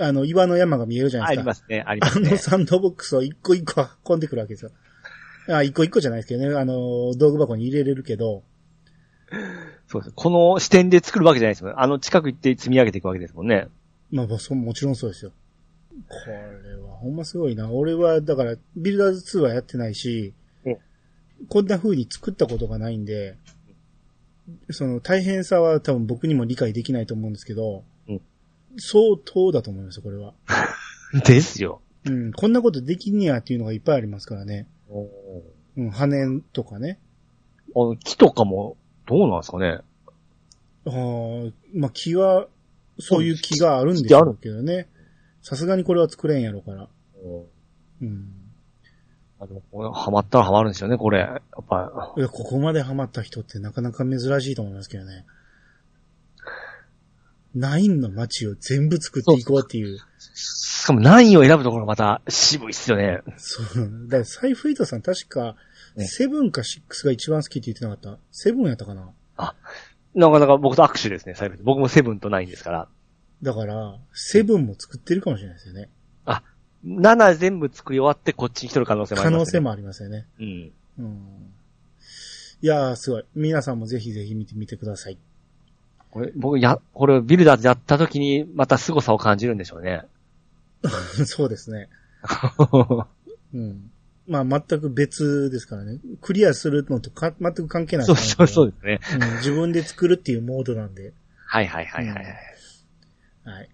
[0.01, 1.43] あの、岩の山が見えるじゃないあですか。
[1.43, 1.85] りますね。
[1.87, 2.37] ありまあすねの。
[2.37, 4.71] サンドボックスを一個一個運んでくるわけですよ。
[5.49, 6.55] あ、一個一個じゃないですけどね。
[6.57, 8.43] あの、道具箱に入れれるけど、
[9.89, 10.13] そうです。
[10.15, 11.81] この視点で作るわけじゃないですもん。
[11.81, 13.69] あの近く行って積み上げていくわけですもんね。
[14.11, 15.33] まあ、もちろんそうですよ。
[16.09, 17.71] これはほんますごいな。
[17.71, 20.33] 俺は、だから、ビルダーズ2はやってないし
[20.65, 20.77] うん、
[21.49, 23.37] こんな風に作ったことがないんで、
[24.71, 28.21] その大変さは多分僕にも理解できないと思うんですけど、うん
[28.79, 30.35] 相当だと思いますよ、これは。
[31.27, 31.83] ですよ。
[32.07, 34.67] うん、こんなことできんねやっていうのがいっぱいありますからね。
[35.77, 36.99] うん、羽とかね。
[37.77, 39.81] あの、木とかも、どうなんですかね？
[40.87, 40.93] ああ、
[41.75, 42.49] まあ、木は、
[42.99, 44.89] そういう木があるんでしょうけどね。
[45.43, 46.89] さすがにこれは作れんやろから。
[48.01, 48.42] うん。
[49.43, 51.19] あの、これハマったらハマるんですよね、これ。
[51.19, 55.27] やっぱ、いや、ここまでハマった人ってなかなか珍しいと思いますけどね。
[57.53, 59.99] ナインの街を全部作っていこうっていう。
[60.35, 63.21] しかも何を選ぶところがまた渋いっすよね。
[63.37, 64.07] そう。
[64.07, 65.57] だから、サイフイートさん確か、
[65.97, 68.19] ねセブンかシックスが一番好きって言ってなかった？
[68.31, 69.11] セブンやったかな？
[70.15, 72.89] なかなか僕と握手ですね、最後僕もセブンとナインですから。
[73.43, 75.91] だから、セブンも作ってるかもしれないですよね。
[76.85, 79.37] 7全部作り終わってこっちに来てる可能性もあります、ね。
[79.37, 80.27] 可能性もありますよね。
[80.41, 80.73] うん。
[80.99, 81.53] うん。
[82.61, 83.25] いやー、すごい。
[83.35, 85.19] 皆さんもぜひぜひ見てみてください。
[86.11, 90.03] これ、僕や、これをビルダーズやった時にまた凄さを感じるんでしょうね。
[91.27, 91.89] そうですね。
[93.55, 93.91] うん。
[94.27, 95.99] まあ、全く別ですからね。
[96.21, 99.01] クリアするのとか全く関係ないそうそうそうう、ですね。
[99.29, 99.37] うん。
[99.39, 101.13] 自分で作るっていうモードなんで。
[101.47, 102.25] はいはいはいはい。
[103.45, 103.69] はい。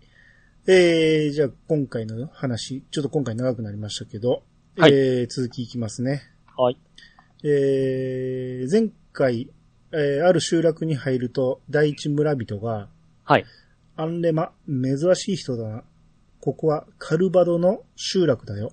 [0.71, 4.43] えー、じゃあ今回の話、ちょっと今回長くなりましたけど、
[4.77, 6.21] はいえー、続きいきますね。
[6.59, 6.79] はい。
[7.43, 9.49] えー、前回、
[9.93, 12.91] えー、ある集落に入ると、第一村人が、
[13.25, 13.47] はい。
[13.97, 15.85] アンレマ、珍しい人だな。
[16.43, 18.73] ここはカルバドの集落だよ。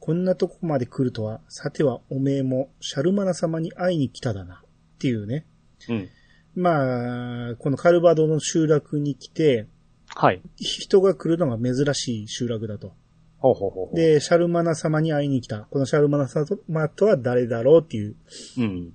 [0.00, 4.62] こんなとこまで来るとは、さてはおめえもシャルマナ様に会いに来ただな。
[4.96, 5.46] っていうね。
[5.88, 6.10] うん。
[6.56, 9.66] まあ、このカルバドの集落に来て、
[10.14, 10.40] はい。
[10.56, 12.92] 人が来るのが珍しい集落だと。
[13.38, 13.96] ほうほうほう。
[13.96, 15.60] で、シャルマナ様に会いに来た。
[15.70, 16.46] このシャルマナ様
[16.88, 18.16] とは誰だろうっていう。
[18.58, 18.92] うん。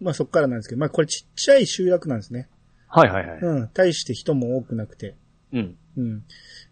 [0.00, 2.48] まあそっからなんですけど、まあこれちっちゃい集落なんですね。
[2.88, 3.38] はいはいはい。
[3.40, 3.68] うん。
[3.72, 5.14] 大して人も多くなくて。
[5.52, 5.76] うん。
[5.96, 6.24] うん。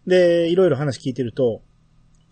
[0.07, 1.63] で、いろいろ話聞いてると、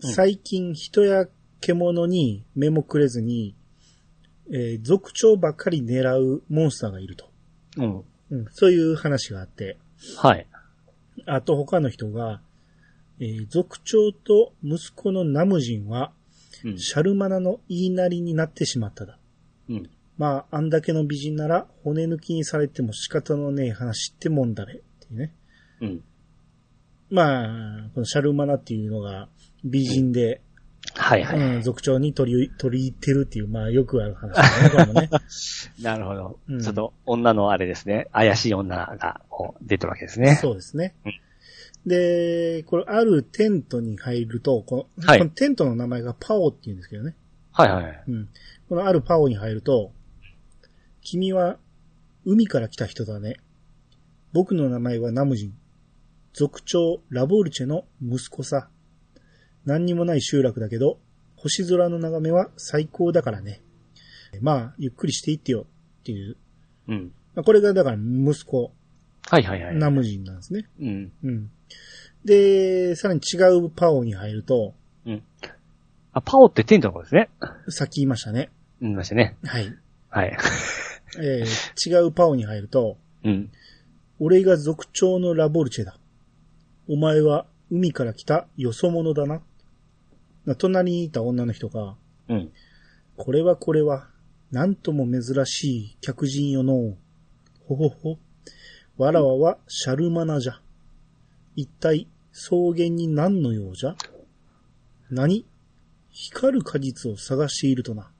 [0.01, 1.25] うん最近人や
[1.61, 3.55] 獣に目もくれずに、
[4.51, 7.31] えー族長ばっかり狙うモンスターがいると。
[7.77, 8.03] うん。
[8.31, 8.45] うん。
[8.51, 9.77] そういう話があって、
[10.17, 10.45] はい。
[11.25, 12.41] あと他の人が、
[13.19, 16.11] えー族長と息子のナムジンは、
[16.63, 16.79] うん。
[16.79, 19.17] シャルマナの言いなりになってしまっただ。
[19.69, 19.89] うん。
[20.17, 24.73] まあ、あんだけの美人なら骨抜きにされても仕方のねえ話ってもんだべ。
[24.73, 25.35] っていうね。
[25.81, 26.03] うん。
[27.09, 29.27] まあ、このシャルマナっていうのが
[29.63, 30.41] 美人で、
[30.93, 31.39] はいはい。
[31.39, 35.09] うん、族長に取り、取り入ってるっていう、まあよくある話だね、これもね。
[35.81, 36.39] なるほど。
[36.47, 38.07] うんちょっと、女のあれですね。
[38.13, 40.35] 怪しい女が、こう、出てるわけですね。
[40.35, 41.13] そうですねうん。
[41.85, 47.15] で、これあるテントに入ると、この,、はいこのテントの名前がパオって言うんですけどね。
[47.51, 48.03] はいはい。
[48.07, 48.29] うん。
[48.69, 49.91] このあるパオに入ると、
[51.01, 51.57] 君は
[52.25, 53.37] 海から来た人だね。
[54.33, 55.53] 僕の名前はナムジン。
[56.33, 58.69] 族長ラボルチェの息子さ。
[59.65, 60.99] 何にもない集落だけど、
[61.35, 63.61] 星空の眺めは最高だからね。
[64.41, 65.65] まあ、ゆっくりしていってよ
[66.01, 66.37] っていう。
[66.87, 67.11] うん。
[67.35, 68.71] まあこれがだから息子。
[69.27, 69.75] はいはいはい。
[69.75, 70.67] ナムジンなんですね。
[70.79, 71.11] うん。
[71.23, 71.51] うん。
[72.23, 74.73] で、さらに違うパオに入ると、
[76.13, 77.29] あ、パオってテントのことですね。
[77.69, 78.49] さっき言いましたね。
[78.81, 79.35] 言いましたね。
[79.43, 79.75] はい。
[80.09, 80.37] はい。
[81.19, 83.51] えー違うパオに入ると、うん。
[84.19, 85.97] 俺が族長のラボルチェだ。
[86.87, 89.35] お前は海から来たよそ者だな。
[89.35, 89.41] な
[90.53, 91.95] 隣にいた女の人が、
[92.29, 92.51] うん。
[93.17, 94.09] これはこれは、
[94.51, 96.97] なんとも珍しい客人よのう。
[97.67, 98.19] ほほほ。
[98.97, 100.61] わらわはシャルマナじゃ。
[101.55, 103.95] 一体、草原に何の用じゃ？
[105.09, 105.45] 何？
[106.11, 108.11] 光る果実を探しているとな。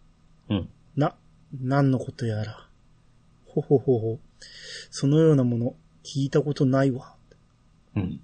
[0.49, 0.69] うん。
[0.95, 1.15] な、
[1.61, 2.67] 何のことやら。
[3.45, 4.19] ほほほほ。
[4.89, 7.15] そのようなもの、聞いたことないわ。
[7.95, 8.19] うん。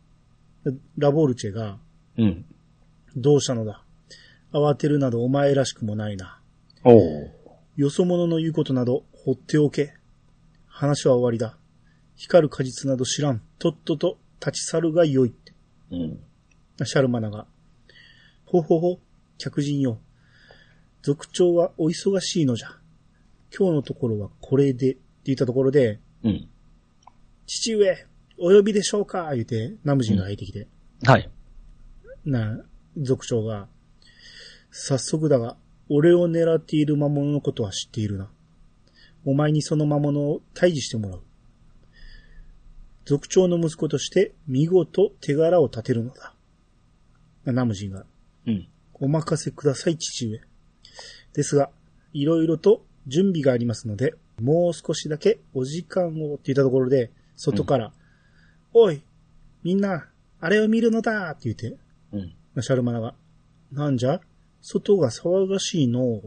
[0.97, 1.77] ラボルチェが、
[2.17, 2.45] うん。
[3.15, 3.83] どうしたのだ？
[4.53, 6.41] 慌てるなどお前らしくもないな。
[6.83, 7.31] おお。
[7.75, 9.93] よそ者の言うことなど放っておけ。
[10.67, 11.57] 話は終わりだ。
[12.15, 13.41] 光る果実など知らん。
[13.59, 15.53] とっとと立ち去るがよいって。
[15.91, 16.19] うん。
[16.85, 17.45] シャルマナが。
[18.45, 18.99] ほほほ、
[19.37, 19.99] 客人よ。
[21.01, 22.69] 族長はお忙しいのじゃ。
[23.57, 26.47] 今日のところはこれで、って言ったところで、うん。
[27.47, 28.05] 父上、
[28.37, 29.29] お呼びでしょうか？
[29.33, 30.67] 言うて、ナムジンが入ってきて、
[31.03, 31.29] はい。
[32.25, 32.63] な、
[32.97, 33.67] 族長が、
[34.71, 35.57] 早速だが、
[35.89, 38.29] 俺を狙っている魔物のことは知っているな。
[39.25, 41.21] お前にその魔物を退治してもらう。
[43.05, 46.33] 族長の息子として見事手柄を立てるのだ。
[47.45, 48.05] ナムジンが、
[48.47, 48.67] うん。
[48.93, 50.39] お任せください、父上。
[51.33, 51.69] ですが、
[52.13, 57.93] いろいろと準備がありますので、もう少しだけお時間をって言ったところで、外から、
[58.73, 59.03] おい、
[59.63, 60.07] みんな、
[60.39, 61.77] あれを見るのだって言って、
[62.13, 62.61] うん。
[62.63, 63.15] シャルマナが、
[63.71, 64.21] なんじゃ？
[64.61, 66.21] 外が騒がしいの。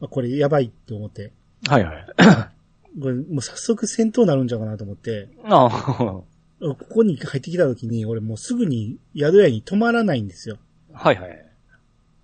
[0.00, 1.32] あこれやばいって思って。
[1.66, 2.06] はいはい。
[3.00, 5.28] これもう早速戦闘になるんじゃうかなと思って。
[5.44, 5.70] ああ。
[6.60, 10.58] ここに入ってきた時に俺もうすぐに宿屋に泊まらないんですよ。
[10.92, 11.46] はいはい。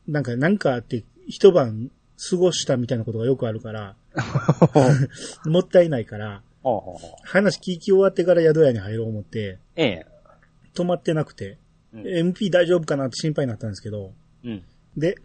[0.07, 1.91] なんか、なんかあって一晩
[2.31, 3.97] 過ごしたみたいなことがよくあるから、
[5.47, 6.43] もったいないから、
[7.23, 10.07] 話聞き終わってから宿屋に入ろう思って、ええ。
[10.75, 11.59] 泊まってなくて、
[11.93, 14.13] うん MP 大丈夫かなって心配になったんですけど、
[14.45, 14.63] うん。
[14.97, 15.17] で、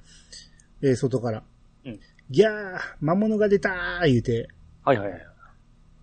[0.82, 1.44] えー外から、
[1.86, 2.00] うん
[2.32, 4.48] ギャー魔物が出たー言うて、
[4.84, 5.22] はいはいはい。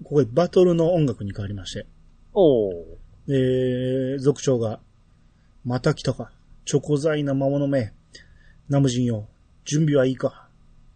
[0.04, 1.86] ここでバトルの音楽に変わりまして、
[2.32, 2.98] おお。
[3.28, 4.80] えー、族長が、
[5.64, 6.30] また来たか。
[6.64, 7.92] チョコ材な魔物め。
[8.68, 9.28] ナムジンよ、
[9.64, 10.48] 準備はいいか。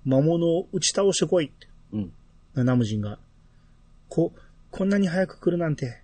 [0.04, 1.52] 魔物を打ち倒してこい。
[1.92, 2.12] うん。
[2.54, 3.18] ナムジンが、
[4.08, 4.32] こ、
[4.70, 6.02] こんなに早く来るなんて。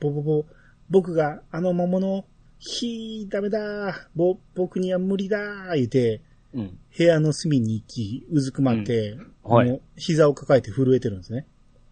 [0.00, 0.44] ぼぼぼ、
[0.90, 2.24] 僕があの魔物を、
[2.66, 6.22] ひー、ダメだぼ、僕には無理だ言うて、
[6.54, 6.78] うん。
[6.96, 11.46] 部屋の隅に行き、うずくまって、うんはい膝を抱えて震えてるんですね。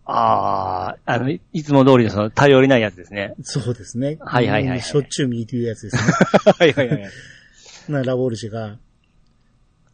[0.06, 3.34] ああ、あの、いいつも通りのその頼りないやつですね。
[3.42, 4.16] そうですね。
[4.20, 6.02] はいはいはいはいうんしょっちゅう見てるやつですね。
[6.58, 7.10] はいはいはい。
[7.88, 8.78] な、ラボルシェが、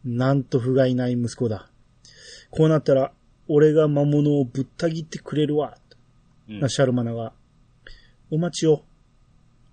[0.05, 1.69] なんと不甲斐ない息子だ。
[2.51, 3.13] こうなったら、
[3.49, 5.77] 俺が魔物をぶった切ってくれるわ。
[6.49, 7.33] うんな、シャルマナが、
[8.31, 8.85] お待ちを。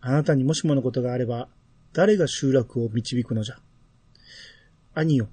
[0.08, 1.48] あなたにもしものことがあれば、
[1.92, 3.58] 誰が集落を導くのじゃ？
[4.94, 5.30] 兄よ、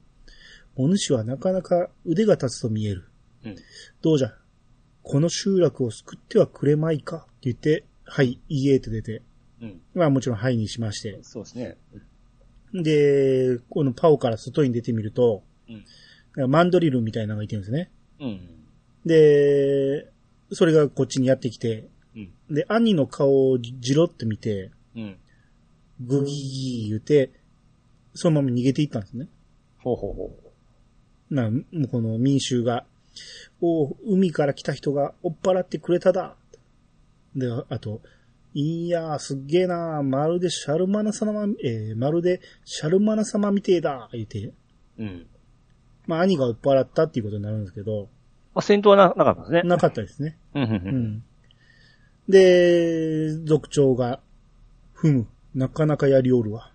[0.77, 3.05] お主はなかなか腕が立つと見える。
[3.45, 3.57] うん
[4.01, 4.33] どうじゃ、
[5.03, 7.17] この集落を救ってはくれまいか？
[7.17, 9.21] って言って、はい、いいえって出て、
[9.61, 9.83] うん。
[9.95, 11.19] まあもちろんはいにしまして。
[11.21, 11.77] そうですね。
[12.73, 15.43] で、このパオから外に出てみると、
[16.35, 17.91] マンドリルみたいなのがいてるんですね。
[18.21, 18.41] うん。
[19.05, 20.11] で、
[20.51, 21.89] それがこっちにやってきて、うん。
[22.53, 25.17] で、兄の顔をじろって見て、うん。
[26.01, 27.31] グギギー言うて、
[28.15, 29.29] そのまま逃げていったんですね。
[29.79, 30.31] ほうほうほ
[31.31, 32.85] な、もうこの民衆が、
[33.61, 36.37] おう海から来た人が追っ払ってくれただ。
[37.35, 38.03] で、あと、
[38.55, 44.45] いやー、すっげえなまるでシャルマナ様、えー、まるでシャルマナ様みてえだ、言うて。
[44.45, 44.55] う。
[44.99, 45.27] うん。
[46.07, 48.09] まあ、兄が追っ払ったっていうことになるんですけど、
[48.55, 49.63] まあ、戦闘はな、なかったですね。
[49.63, 50.37] なかったですね。
[50.55, 50.67] うん、う。
[50.67, 51.25] うんん。
[52.29, 54.21] で、族長が、
[54.93, 56.73] ふむ、なかなかやりおるわ。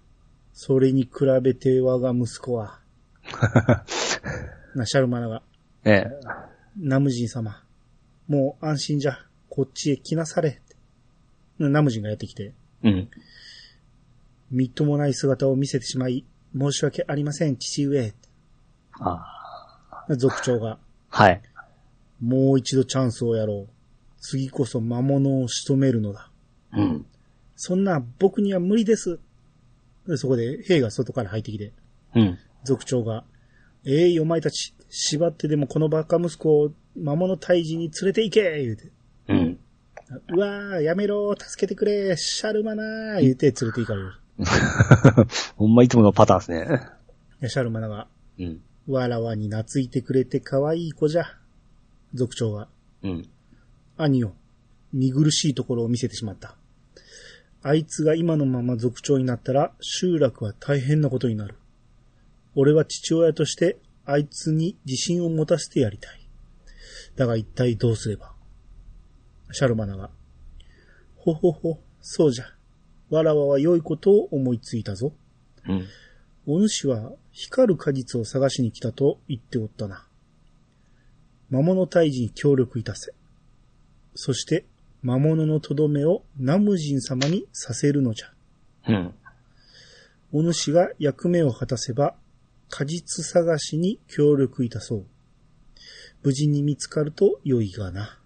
[0.54, 1.10] それに比
[1.42, 2.80] べて我が息子は、
[4.76, 5.44] な、シャルマナが、
[5.84, 6.12] ええ。
[6.78, 7.64] ナムジン様、
[8.28, 9.18] もう安心じゃ、
[9.50, 10.62] こっちへ来なされ。
[11.60, 13.10] ナムジンがやってきて、うん。
[14.52, 16.26] みっともない姿を見せてしまい、
[16.58, 18.14] 申し訳ありません、父上。
[19.00, 20.80] あ族長が、
[21.10, 21.42] はい。
[22.22, 23.77] もう一度チャンスをやろう。
[24.20, 26.32] 次こそ魔物を仕留めるのだ。
[26.74, 27.06] うん。
[27.56, 29.20] そんな僕には無理です。
[30.08, 31.74] でそこで兵が外から入ってきて、
[32.16, 32.38] うん。
[32.64, 33.24] 族長が、
[33.86, 38.92] えい、お前たち、縛ってでもこのバカ息子を魔物退治に連れて行け言うて。
[39.30, 39.60] うん。
[40.30, 44.14] うわー、やめろー、助けてくれー、シャルマナー言って連れて行かれる。
[45.58, 46.82] ほんまいつものパターンですね。
[47.42, 48.08] でシャルマナが、
[48.40, 48.62] うん。
[48.88, 51.26] わらわに懐いてくれて可愛い子じゃ。
[52.14, 52.70] 族長が、
[53.04, 53.30] うん。
[53.98, 54.34] 兄を、
[54.94, 56.56] 見苦しいところを見せてしまった。
[57.62, 61.56] あいつが今のまま族長になったら、集落は大変なことになる。
[62.56, 66.20] 俺は父親として、あいつに自信を持たせてやりたい。
[67.16, 68.38] だが一体どうすれば
[69.52, 70.10] シャルマナが、
[71.16, 72.46] ほほほ、そうじゃ。
[73.10, 75.14] わらわは良いことを思いついたぞ。
[75.68, 75.86] うん。
[76.46, 80.06] お主は光る果実を探しに来たと言っておったな。
[81.50, 83.14] 魔物退治に協力いたせ。
[84.20, 84.66] そして
[85.04, 88.34] 魔物のとどめをナムジン様にさせるのじゃ。
[88.88, 89.14] うん。
[90.34, 92.16] お主が役目を果たせば
[92.68, 95.06] 果実探しに協力いたそう。
[96.24, 98.20] 無事に見つかると良いがな。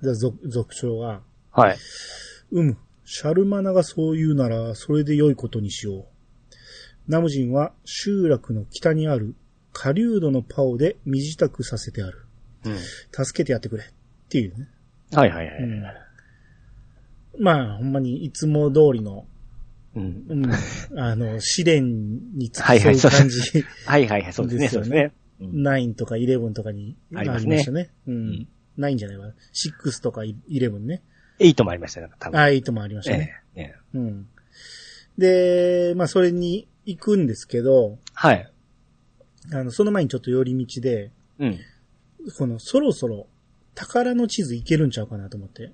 [0.00, 1.78] で族族長が、はい。
[2.52, 6.04] うむ、シャルマナがそう言うなら、それで良いことにしよう。
[7.08, 9.34] ナムジンは集落の北にある
[9.72, 12.24] 下流度のパオで身支度させてある。
[12.64, 12.78] うん。
[13.24, 13.84] 助けてやってくれ。
[14.34, 14.68] っていうね。
[15.12, 15.62] はいはいはい。
[15.62, 15.84] うん
[17.38, 19.26] まあ、ほんまにいつも通りの、
[19.94, 20.24] うん。
[20.28, 20.50] うん、
[20.98, 23.40] あの、試練につはいはいそういう感じ、
[23.86, 25.12] はいはいはい、そうですね、そうですね。
[25.40, 27.90] うん9とか11とかにありましたね。
[28.06, 28.48] ううんん。
[28.78, 29.32] 9じゃないわ。
[29.52, 31.02] 6とか11ね。
[31.38, 32.40] 8もありましたね、多分。
[32.40, 33.42] あ、8もありましたえね。
[33.56, 33.60] え。
[33.60, 34.28] ええうん。
[35.18, 38.50] で、まあ、それに行くんですけど、はい。
[39.52, 41.58] あの、その前にちょっと寄り道で、うん。
[42.38, 43.26] この、そろそろ、
[43.74, 45.72] 宝の地図いけるんちゃうかなと思って。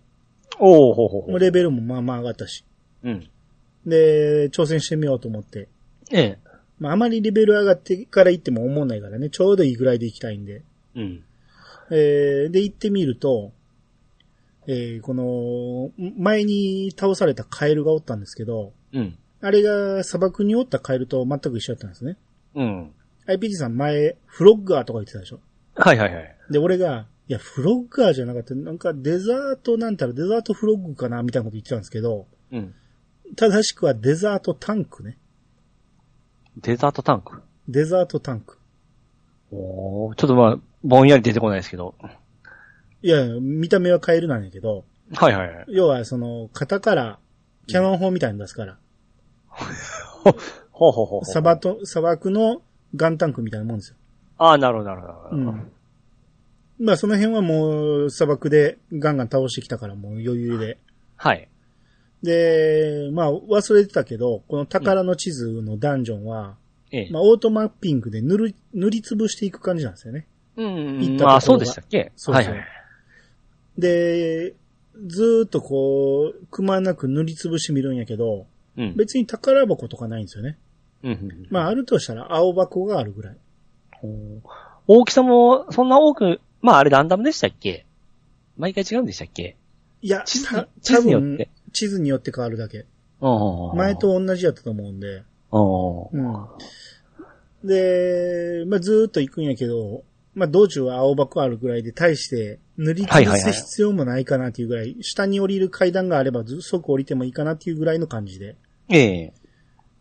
[0.58, 2.64] おおほうほうレベルもまあまあ上がったし。
[3.02, 3.28] うん。
[3.86, 5.68] で、挑戦してみようと思って。
[6.10, 6.38] ええ。
[6.78, 10.62] まあ、あまりレベル上がってから行っても思わないからね、ちょうどいいぐらいで行きたいんで。
[10.96, 11.22] うん。
[11.90, 13.52] えー、で、行ってみると、
[14.66, 19.16] えー、この、前に倒されたカエルがおったんですけど、うん。
[19.42, 22.16] あれが砂漠におったカエルと全く一緒だったんですね。
[22.54, 22.92] うん。
[23.26, 25.40] IPG さん前、フロッガーとか言ってたでしょ。
[25.74, 26.36] はいはいはい。
[26.50, 28.56] で、俺が、いや、フロッガーじゃなかった。
[28.56, 32.74] なんかデザートなんたらデザートフロッグかなみたいなこと言ってたんですけど、うん。
[33.36, 35.16] 正しくはデザートタンクね。
[36.56, 37.40] デザートタンク？
[37.68, 38.58] デザートタンク。
[39.52, 41.94] おおちょっとまあ、ぼんやり出てこないですけど。
[43.00, 45.64] いや、見た目はカエルなんやけど、はいはいはい。
[45.68, 47.20] 要はその、型から、
[47.68, 48.76] キャノン砲みたいに出すから、
[49.54, 50.32] ほう
[50.72, 51.24] ほうほうほう。
[51.24, 52.62] 砂漠、砂漠の
[52.96, 53.96] ガンタンクみたいなもんですよ。
[54.36, 55.36] ああ、なるほどなるほどなるほど。
[55.36, 55.72] うん。
[56.80, 60.78] まあその辺はもう砂漠でガンガン倒してきたからもう余裕で。
[61.16, 61.48] はい。
[62.22, 66.56] で、まあ忘れてたけど、この宝の地図のダンジョンは、
[66.90, 67.08] ええ。
[67.10, 70.26] まあオートマッピングで塗る、塗りつぶしていく感じなんですよね。
[70.56, 72.12] うん行ったところがまあ、そうでしたっけ？
[72.16, 72.66] そうそうはいはい。
[73.78, 74.54] で、
[75.06, 78.94] ずーっとこう、くまなく塗りつぶしてみるんやけど、うん。
[78.96, 80.58] 別に宝箱とかないんですよね。
[81.02, 83.36] うんうんまああるとしたら青箱があるぐらい。
[84.02, 84.42] うん
[84.86, 87.86] 大きさも、そんな多く、まああれランダムでしたっけ？
[88.56, 89.56] 毎回違うんでしたっけ？
[90.02, 91.50] いや、地図た地図によって？
[91.72, 92.86] 地図によって変わるだけ。
[93.20, 93.96] うん前。
[93.96, 95.22] と同じやったと思うんで。
[95.52, 96.02] うん。
[96.12, 96.38] う
[97.64, 97.68] ん。
[97.68, 108.56] で、まあ、ずーっと行くんやけど、まあ、道中は青箱あるぐらいで、対して塗りつぶす必要もないかなっていうぐらい、下に降りる階段があればず即降りてもいいかなっていうぐらいの感じで。
[108.88, 109.32] ええ。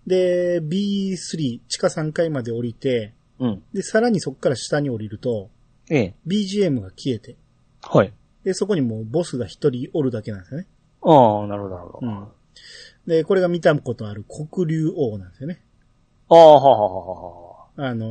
[0.07, 3.63] で、B3、地下3階まで降りて、うん。
[3.73, 5.49] で、さらにそこから下に降りると、
[5.89, 6.15] ええ。
[6.27, 7.35] BGM が消えて、
[7.81, 8.13] はい。
[8.43, 10.67] で、そこにもうボスが一人おるだけなんですよね。
[11.01, 12.07] ああ、なるほど、なるほど。
[12.07, 12.27] うん。
[13.07, 15.61] で、これが見たことある黒竜王なんですよね。
[16.29, 17.87] ああ、はあはあはあ。
[17.89, 18.05] あの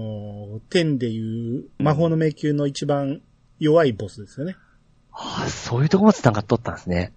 [0.57, 3.21] ー、天でいう魔法の迷宮の一番
[3.59, 4.57] 弱いボスですよね。
[5.12, 7.12] ああ、そういうとこも繋がっとったんですね。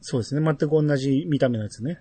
[0.00, 0.42] そうですね。
[0.44, 1.98] 全く同じ見た目のやつね。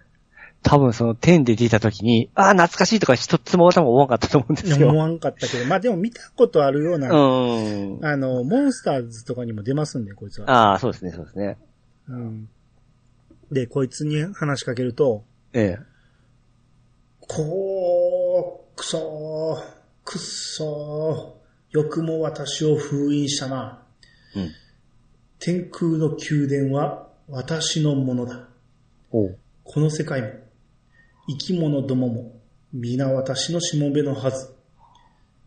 [0.63, 4.89] 多分その天で出た時に、ああ、懐かしいとか一つも多分思わなかったと思うんですよ。
[4.89, 7.99] 思わんかったけど、まあでも見たことあるような、うん。
[8.05, 10.49] あの、モンスターズとかにも出ますんで、こいつは。
[10.49, 11.57] ああ、そうですね、そうですね。
[12.07, 12.49] うん。
[13.51, 15.93] で、こいつに話しかけると、ええ。
[17.19, 23.83] こー、くそー、くっそー、よくも私を封印したな。
[24.35, 24.51] うん。
[25.39, 28.47] 天空の宮殿は私のものだ。
[29.11, 29.37] おう。
[29.63, 30.29] この世界も、
[31.27, 32.41] 生き物どもも、
[32.73, 34.53] 皆私のしもべのはず。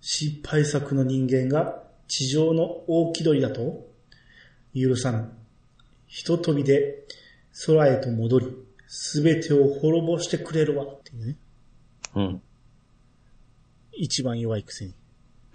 [0.00, 3.86] 失敗作の人間が地上の大気取りだと
[4.74, 5.28] 許さぬ。
[6.06, 7.04] ひと飛びで
[7.66, 8.46] 空へと戻り、
[8.86, 10.84] すべてを滅ぼしてくれるわ。
[10.84, 11.36] っていうね。
[12.14, 12.42] うん。
[13.92, 14.94] 一番弱いくせに。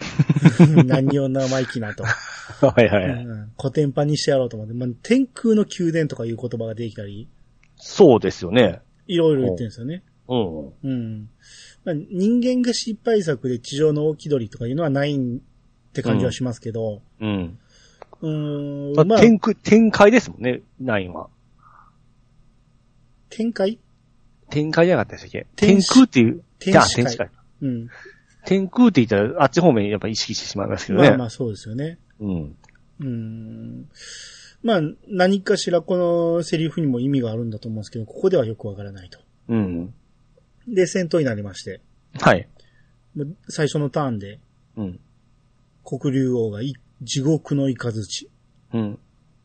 [0.85, 2.03] 何を生意気なと。
[2.03, 3.25] は いはいはい。
[3.25, 7.27] うん古典版にしてやろうと思って、まあ、天空の宮殿とかいう言葉ができたり、
[7.77, 8.81] そうですよね。
[9.07, 10.03] いろいろ言ってるんですよね。
[10.27, 10.73] うん。
[10.83, 11.29] うん。
[11.83, 15.19] まあ、人間が失敗作で地上の大気取りとかいうのはないっ
[15.93, 17.57] て感じはしますけど、うん。
[18.21, 21.29] うーん、まあ、まあ、展開、展開ですもんね、ナインは。
[23.29, 23.79] 展開
[24.49, 25.47] 展開じゃなかったでしたっけ？
[25.55, 27.29] 天天空っていう、天使界天使界。
[27.61, 27.87] うん。
[28.45, 31.09] 天空って言ったら、あっち方面やっぱ意識してしまいますけどね。
[31.09, 31.99] まあまあそうですよね。
[32.19, 32.55] うん。
[32.99, 33.89] うん。
[34.61, 39.19] まあ、何かしらこのセリフにも意味があるんだと思うんですけど、ここではよくわからないと。
[39.47, 39.93] うん。
[40.67, 41.81] で、戦闘になりまして、
[42.19, 42.47] はい。
[43.49, 44.39] 最初のターンで、
[44.77, 44.99] うん。
[45.83, 48.29] 黒竜王がい地獄の雷、
[48.73, 48.99] うん。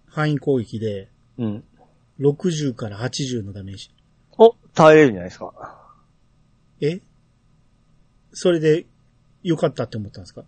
[0.07, 1.09] 範囲攻撃で
[1.39, 1.65] うん。
[2.21, 3.91] 60から80のダメージ。
[4.39, 5.79] お、耐えれるんじゃないですか。
[6.81, 7.01] え？
[8.33, 8.87] それで
[9.43, 10.45] 良かったって思ったんですか？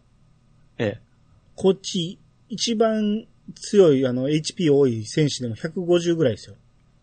[0.78, 1.00] ええ。
[1.56, 6.56] こっち、一番強い、あの、HP 多い選手でも150ぐらいですよ。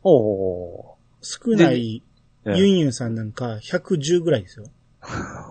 [0.03, 2.03] お少ない
[2.45, 4.65] ユンユンさんなんか110ぐらいですよ。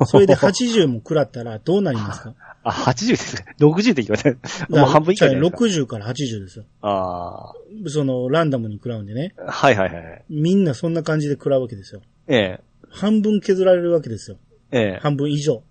[0.06, 2.34] それで80も食らったらどうなりますか？
[2.64, 3.54] あ、80ですね。
[3.60, 4.40] 60って言いません。
[4.68, 5.64] もう半分以下じゃないですか。
[5.82, 6.64] 60から80ですよ。
[6.82, 7.52] あ
[7.86, 9.34] その、ランダムに食らうんでね。
[9.38, 9.50] あ。
[9.52, 10.24] はいはいはい。
[10.28, 12.00] みんなそんな感じで食らうわけですよ。
[12.26, 12.60] ええ。
[12.88, 14.38] 半分削られるわけですよ。
[14.72, 14.98] ええ。
[15.02, 15.62] 半分以上。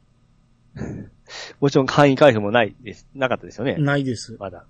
[1.59, 3.07] もちろん範囲回復もないです。
[3.15, 3.76] なかったですよね。
[3.78, 4.38] ないです。
[4.39, 4.65] まだ。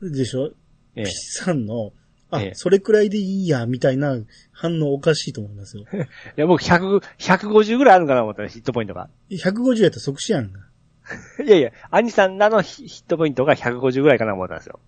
[0.00, 0.52] でしょ？
[0.94, 1.06] ええ。
[1.06, 1.92] さんの、
[2.32, 4.16] あ、ええそれくらいでいいや、みたいな
[4.52, 5.84] 反応おかしいと思いますよ。
[5.92, 5.96] い
[6.36, 9.10] や、僕100、150ぐらいあるんかなと思ったらヒットポイントが。
[9.30, 10.60] 150やったら即死やんか。
[11.44, 14.80] いやいや、兄さんらのヒヒットポイントが150ぐらいかなと思ったんですよ。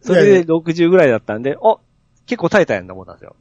[0.00, 1.80] それで60ぐらいだったんで、お、
[2.26, 3.36] 結構耐えたやんと思ったんですよ。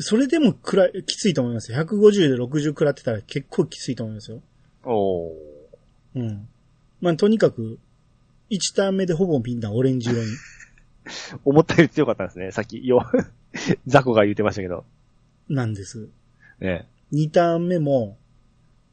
[0.00, 1.78] それでもくらい、きついと思いますよ。
[1.78, 4.42] 150で60食らってたら結構きついと思いますよ。
[4.84, 5.32] おー。
[6.16, 6.48] うん。
[7.00, 7.78] まあ、とにかく、
[8.50, 10.26] 1ターン目でほぼみんなオレンジ色に。
[11.44, 12.50] 思ったより強かったんですね。
[12.50, 13.04] さっき、よ、
[13.86, 14.84] ザコが言ってましたけど。
[15.48, 16.08] なんです。
[16.60, 18.18] え2ターン目も、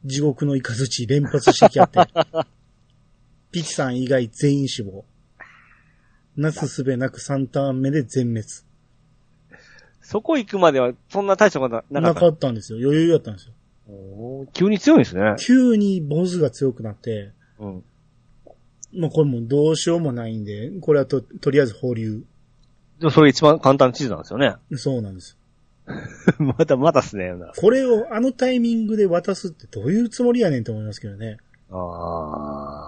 [0.04, 2.00] 地獄のイカズチ連発してきあって、
[3.52, 5.04] ピチさん以外全員死亡。
[6.36, 8.46] なすすべなく3ターン目で全滅。
[10.00, 12.20] そこ行くまでは、そんな大したことなかなった。
[12.20, 12.78] かったんですよ。
[12.78, 13.54] 余裕やったんですよ。
[14.52, 15.34] 急に強いんですね。
[15.38, 17.84] 急にボスが強くなって、うん。
[18.96, 22.24] もうこれもうどうしようもないんで、これはと、とりあえず放流。
[22.98, 24.54] でもそれ一番簡単な地図なんですよね。
[24.76, 25.36] そうなんです。
[26.38, 27.32] まだまだっすね。
[27.56, 31.38] これをあのタイミングで渡すってどういうつもりやねんと思いますけどね。
[31.70, 32.86] あ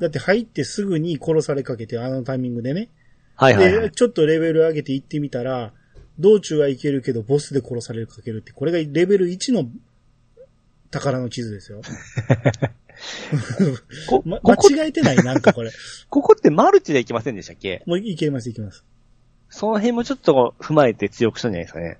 [0.00, 2.90] だって入ってすぐに殺されかけて、あのタイミングでね。
[3.38, 3.44] ー。
[3.44, 3.90] はいはい、はで、い。
[3.92, 5.72] ちょっとレベル上げて行ってみたら、
[6.18, 9.68] 道中はいけるけど、ボスで殺されるかけるって、これがレベル1の
[10.90, 11.80] 宝の地図ですよ。
[14.08, 15.16] こ、ま、ここ、間違えてない？
[15.16, 15.70] なんかこれ。
[16.08, 17.82] ここってマルチで行きませんでしたっけ？
[17.86, 18.84] もういけますいけます。
[19.50, 21.98] その辺もちょっと踏まえて強くしたんじゃないですかね。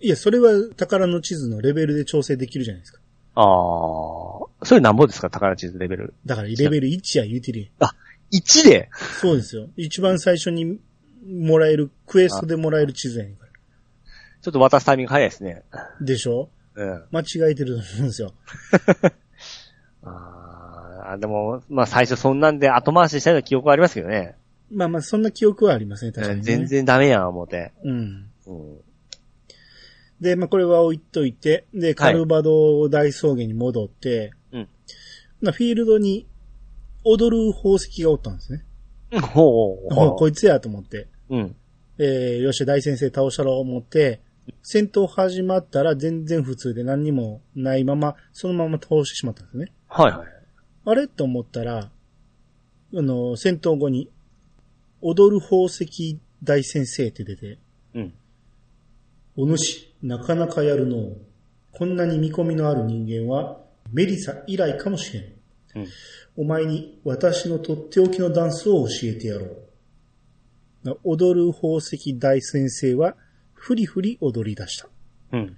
[0.00, 3.00] いや、それは宝の地図のレベルで調整できるじゃないですか。
[3.36, 4.64] ああ。
[4.66, 5.30] それなんぼですか？
[5.30, 6.14] 宝地図レベル。
[6.26, 7.90] だからレベル1や言うてるやん
[8.36, 8.90] 1で？
[9.20, 9.68] そうですよ。
[9.76, 10.78] 一番最初に
[11.26, 13.44] もらえる、クエストでもらえる地図やねんか
[14.42, 15.62] ちょっと渡すタイミング早いですね。
[15.70, 15.90] ら。
[16.00, 16.50] でしょ？
[16.74, 17.04] うん。
[17.10, 18.34] 間違えてると思うんですよ。
[20.04, 24.36] ああ、でも、まあ最初そんなんで後回ししたような記憶はありますけどね。
[24.70, 26.44] まあまあ、そんな記憶はありません、確かに、ね。
[26.44, 26.66] 全。
[26.66, 27.72] 然ダメやん、思って。
[27.84, 28.26] うん。
[28.46, 28.80] うん。
[30.20, 34.68] で、まあこれは置いといて、で、カルバド大草原に戻って、うん
[35.40, 36.26] まあフィールドに
[37.04, 38.64] 踊る宝石がおったんですね。
[39.20, 41.08] ほうおこいつやと思って。
[41.28, 41.56] うん。
[41.98, 44.20] えー、よし、大先生倒したろう思って、
[44.62, 49.72] 戦闘始まったら全然普通で何にもないまま、そのまま倒してしまったんですね。
[49.96, 50.12] はい。
[50.12, 50.28] はい。
[50.86, 51.06] あれ？
[51.06, 51.90] と思ったら、あ
[52.92, 54.10] の、戦闘後に、
[55.00, 57.58] 踊る宝石大先生って出て、
[57.94, 58.14] うん。
[59.36, 61.12] お主、なかなかやるの。
[61.70, 63.60] こんなに見込みのある人間は、
[63.92, 65.20] メリサ以来かもしれ？
[65.20, 65.22] ん。
[65.76, 65.88] うん
[66.36, 69.46] お前に私のとっておきのダンスを教えてやろ
[70.84, 70.98] う。
[71.04, 73.14] 踊る宝石大先生は、
[73.52, 74.88] ふりふり踊り出した。
[75.30, 75.56] うん。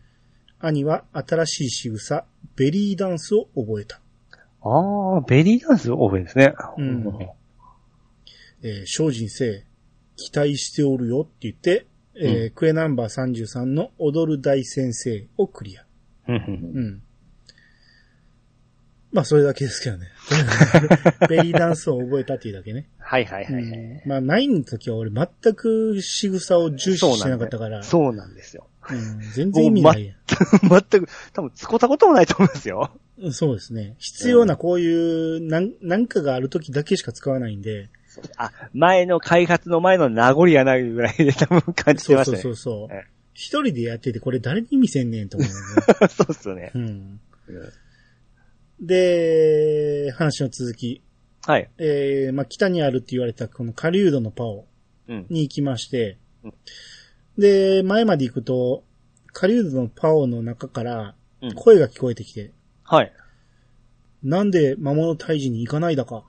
[0.58, 2.26] 兄は新しい仕草、
[2.56, 4.02] ベリーダンスを覚えた。
[4.66, 6.54] ああ、ベリーダンス覚えですね。
[6.78, 7.04] うん
[8.62, 9.64] えー精進せえ、
[10.16, 11.86] 期待しておるよって言って、
[12.16, 15.84] えークエナンバー33の踊る大先生をクリア。
[16.28, 16.36] うん。
[16.36, 16.38] う
[16.80, 17.02] ん。
[19.12, 20.08] まあ、それだけですけどね。
[21.28, 22.88] ベリーダンスを覚えたっていうだけね。
[22.98, 23.54] はいはいはい。
[23.54, 28.68] うんまあ、9の時は俺全く仕草を重視してなかったから、そうなんですよ。
[28.90, 30.14] うん、全然意味ないや
[30.62, 32.90] 全く、多分使ったこともないと思いますよ。
[33.28, 33.32] ん。
[33.32, 33.94] そうですね。
[33.98, 37.88] 必要なこういう、なん、なんかがある時だけしか使わないんで。
[38.36, 42.42] あ、前の開発の前の名残やないぐらいで多分感じてそうそうましたね。
[42.42, 43.16] そうそうええ。
[43.34, 46.08] 一人でやってて、これ誰に見せんねんと思うね。
[46.08, 46.72] そうっすよね。
[46.74, 47.20] うん。
[48.80, 51.02] で、話の続き。
[51.46, 51.70] はい。
[51.78, 54.66] えー、まあ、北にあるって言われたこの狩人のパオ
[55.08, 55.26] うん。
[55.28, 56.54] に行きましてうん、
[57.38, 58.84] で、前まで行くと、
[59.32, 63.12] 狩人のパオの中からうん声が聞こえてきて、はい。
[64.22, 66.24] なんで魔物退治に行かないだか。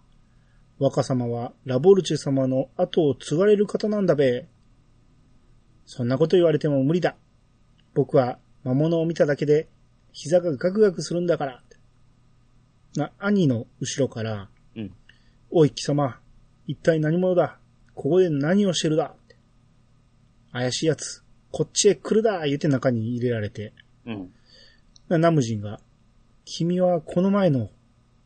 [0.79, 4.47] 若様はラボルチェ様の後を継がれる方なんだべ。
[5.85, 7.15] そんなこと言われても無理だ。
[7.93, 9.69] 僕は魔物を見ただけで
[10.11, 11.63] 膝がガクガクするんだから。
[12.95, 14.91] な、兄の後ろから、うん。
[15.49, 16.19] おい貴様、
[16.67, 17.59] 一体何者だ？
[17.95, 19.15] ここで何をしてるだ？
[20.59, 23.73] 怪しいやつ、こっちへ来るだ言うて中に入れられて、
[24.05, 24.31] うん。
[25.09, 25.79] ナムジンが、
[26.45, 27.69] 君はこの前の、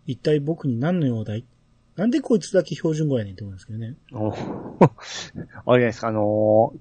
[0.08, 1.46] 一体僕に何の用だい？
[1.96, 3.96] なんでこいつだけ標準語やねんって思うんですけどね。
[4.14, 6.74] お あれじゃないですか、あの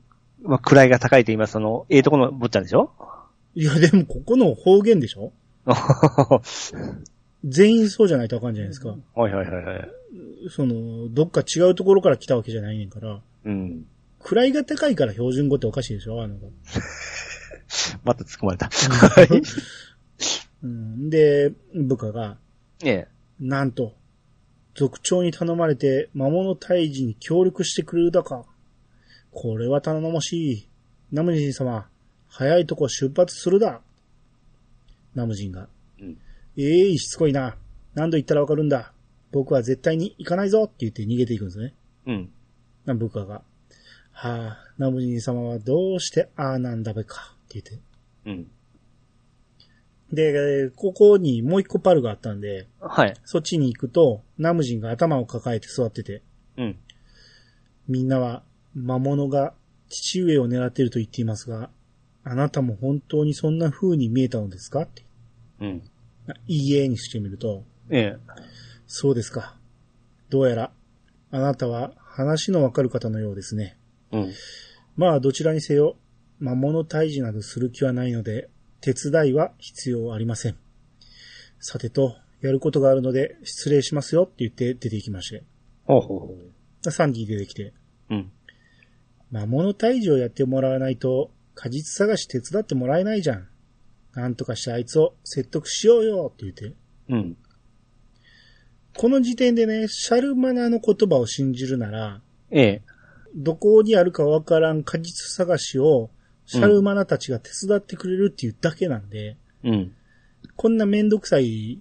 [0.43, 2.93] ー、まあ、位が高いと言います、その、ええとこの坊ちゃんでしょ？
[3.55, 5.33] いや、でもここの方言でしょ？
[7.45, 8.97] 全員そうじゃないとあかんじゃないですか。
[9.15, 9.91] はいはいはいはい。
[10.51, 13.21] その、どっか違うところから来たわけじゃないねんから。
[13.45, 13.87] うん。
[14.23, 16.23] 位が高いから標準語っておかしいでしょ？
[16.23, 16.37] あの、
[18.05, 18.69] また突っ込まれた。
[18.69, 19.29] はい。
[20.63, 22.39] うん、で、部下が、
[22.85, 23.09] ええ。
[23.41, 23.95] なんと、
[24.75, 28.45] 族長に頼まれて魔物退治に協力してくれるだか。
[29.33, 30.69] これは頼もしい。
[31.13, 31.89] ナムジン様、
[32.29, 33.81] 早いとこ出発するだ。
[35.15, 35.69] ナムジンが、
[36.01, 36.19] うん。
[36.57, 37.57] ええしつこいな。
[37.95, 38.93] 何度言ったらわかるんだ。
[39.33, 41.75] 僕は絶対に行かないぞって言って逃げていくんですね。
[42.07, 42.31] うん。
[42.85, 43.43] な部下が、
[44.23, 47.37] はあ、ナムジン様はどうしてああなんだべか。
[47.47, 47.83] って言って。
[48.27, 48.51] うん。
[50.13, 53.15] で、ここにもう一個パルがあったんで、はい。
[53.25, 56.23] そっちに行くと、ナムジンが頭を抱えて座ってて、
[56.59, 56.79] うん。
[57.89, 58.43] みんなは
[58.75, 59.55] 魔物が
[59.89, 61.71] 父上を狙っていると言っていますが、
[62.23, 65.03] あなたも本当にそんな風に見えたのですかって。
[65.61, 65.83] うん。
[66.47, 68.35] いいえにしてみると、ええ。
[68.87, 69.57] そうですか。
[70.29, 70.73] どうやら、
[71.31, 73.79] あなたは話のわかる方のようですね。
[74.13, 74.33] うん。
[74.97, 75.97] まあ、どちらにせよ、
[76.39, 78.49] 魔物退治などする気はないので、
[78.81, 80.57] 手伝いは必要ありません。
[81.59, 85.45] さてと、やることがあるので、失礼しますよって言って出て行きまして。
[85.85, 87.75] ほうほうほサンディ出てきて、
[88.09, 88.15] う。
[88.15, 88.33] うん。
[89.31, 93.49] 魔物退治をやってもらわないと、果実探し手伝ってもらえないじゃん。
[94.15, 96.75] なんとかしてあいつを説得しようよって言って。
[97.11, 97.37] うん。
[98.97, 102.83] この時点でね、シャルマナの言葉を信じるなら、ええ。
[103.35, 106.11] どこにあるかわからん果実探しを、
[106.47, 109.93] シャルマナたちが手伝ってくれるっていうだけなんで、うん。
[110.57, 111.81] こんなめんどくさい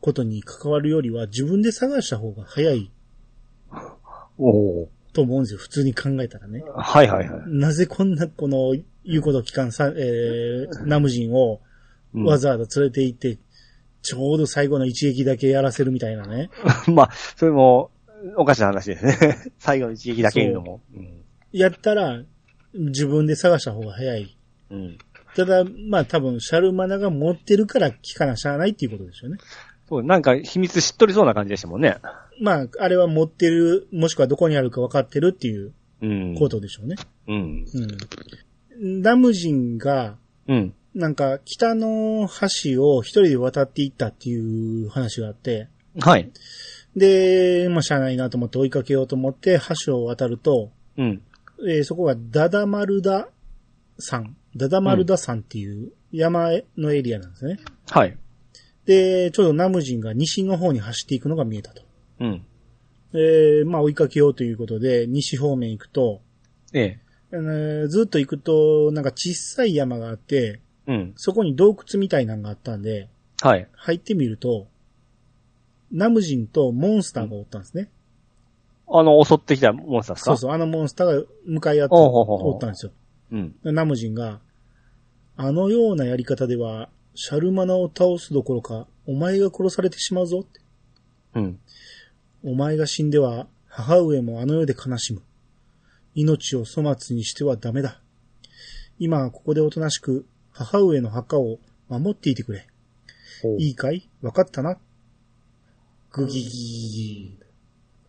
[0.00, 2.90] ことに関わるよりは自分で探した方が早い
[4.38, 4.88] おお。
[5.12, 5.58] と思うんですよ。
[5.58, 6.62] 普通に考えたらね。
[6.76, 7.42] はいはいはい。
[7.46, 8.74] なぜこんなこの
[9.04, 11.60] 言うこと聞かんさ、えー、ナムジンを
[12.14, 13.38] うんわざわざ連れて行って、
[14.02, 16.50] ちょうど最後の一撃だけやらせるみたいなね。
[16.86, 17.90] まあ、それも、
[18.36, 19.36] おかしな話ですね。
[19.58, 20.80] 最後の一撃だけ言うのも。
[20.94, 21.22] うん。
[21.52, 22.22] やったら、
[22.74, 24.36] 自分で探した方が早い。
[24.70, 24.98] うん。
[25.36, 29.38] ただ、まあ多分、シャルマナが持ってるから聞かなしゃあないっていうことですよね。
[29.88, 31.96] そう、なんか秘密知っとりそうな感じでしたもんね。
[32.40, 35.72] まあ、あれは持ってる、もしくはどこにあるか分かってるっていう
[36.02, 36.34] うん。
[36.36, 36.96] ことでしょうね。
[37.28, 37.64] うん。
[38.80, 39.02] うん。
[39.02, 40.16] ナムジンが、
[40.48, 40.74] うん。
[40.94, 45.68] なんか、北の橋を一人で渡っていったっていう話があって、
[46.00, 46.30] はい。
[46.96, 51.22] で、まあ、しゃあないなと思って追いかけようと思って橋を渡ると、うん。
[51.68, 53.28] えーそこがダダマルダ
[53.98, 57.58] 山、ダダマルダ山っていう山のエリアなんですね。
[57.90, 58.16] はい。
[58.86, 61.82] で、ちょうどナムジンが西の方に走っていくのが見えたと。
[62.20, 62.44] うん。
[63.12, 66.20] で、まあ追いかけようということで、西方面行くと、
[66.72, 66.98] え
[67.32, 67.36] え。
[67.36, 71.12] ーずっと行くと、なんか小さい山があって、うん。
[71.16, 73.08] そこに洞窟みたいなのがあったんで、
[73.40, 73.68] はい。
[73.72, 74.68] 入ってみると、
[75.94, 77.88] ナムジンとモンスターがおったんですね。
[78.86, 80.30] あの、襲ってきたモンスターですか？
[80.32, 82.92] そうそう、あのモンスターが向かい合っておったんですよ。
[83.30, 83.54] うん。
[83.62, 84.40] ナムジンが、
[85.36, 90.60] あのようなやり方では、シャルマナを倒すどころか、お前が殺されてしまうぞって。
[91.36, 91.60] うん。
[92.42, 95.22] お前が死んでは、母上もあの世で悲しむ。
[96.14, 98.00] 命を粗末にしてはダメだ。
[98.98, 102.66] 今はここでおとなしく、母上の墓を守っていてくれ。
[103.58, 104.08] いいかい？
[104.22, 104.78] わかったな
[106.14, 107.38] グギギギ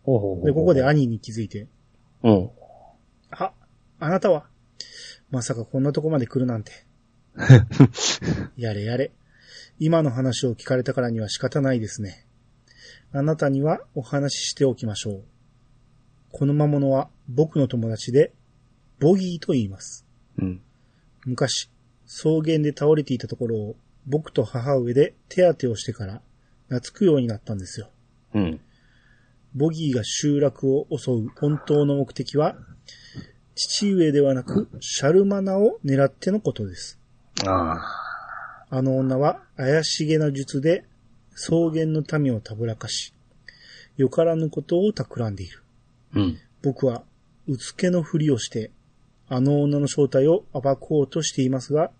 [0.04, 1.66] ほうほうほうで、ここで兄に気づいて、
[2.22, 2.50] うん。
[3.32, 3.52] あ、
[3.98, 4.46] あなたは、
[5.30, 6.86] まさかこんなとこまで来るなんて。
[8.56, 9.10] やれやれ。
[9.80, 12.26] 今の話を聞かれたからには仕方ないですね。
[13.10, 15.24] あなたにはお話ししておきましょう。
[16.30, 18.32] この魔物は僕の友達で、
[19.00, 20.06] ボギーと言います。
[20.38, 20.62] うん。
[21.24, 21.68] 昔、
[22.06, 23.76] 草原で倒れていたところを
[24.06, 26.22] 僕と母上で手当てをしてから
[26.68, 27.90] 懐くようになったんですよ。
[28.36, 28.60] うん。
[29.54, 32.56] ボギーが集落を襲う本当の目的は、
[33.54, 36.98] 父上ではなくシャルマナを狙ってのことです。
[37.46, 37.76] あ
[38.68, 40.84] あの女は怪しげな術で
[41.34, 43.14] 草原の民をたぶらかし、
[43.96, 45.62] よからぬことを企んでいる。
[46.14, 46.18] あ。
[46.18, 46.38] うん。
[46.62, 47.04] 僕は、
[47.46, 48.70] うつけのふりをして、
[49.28, 51.90] あの女の正体を暴こうとしていますが、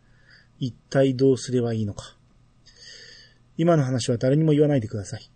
[0.59, 2.16] 一体どうすればいいのか。
[3.57, 5.30] 今の話は誰にも言わないでください。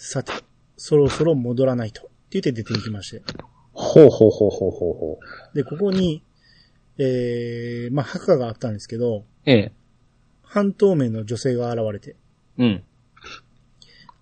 [0.00, 0.32] さて、
[0.76, 2.02] そろそろ戻らないと。
[2.02, 3.22] って言って出て行きまして。
[3.72, 5.18] ほうほうほうほうほうほ
[5.52, 5.56] う。
[5.56, 6.22] で、ここに、
[6.98, 9.72] えー、まあ、墓があったんですけど、ええ。
[10.42, 12.14] 半透明の女性が現れて、
[12.58, 12.84] うん。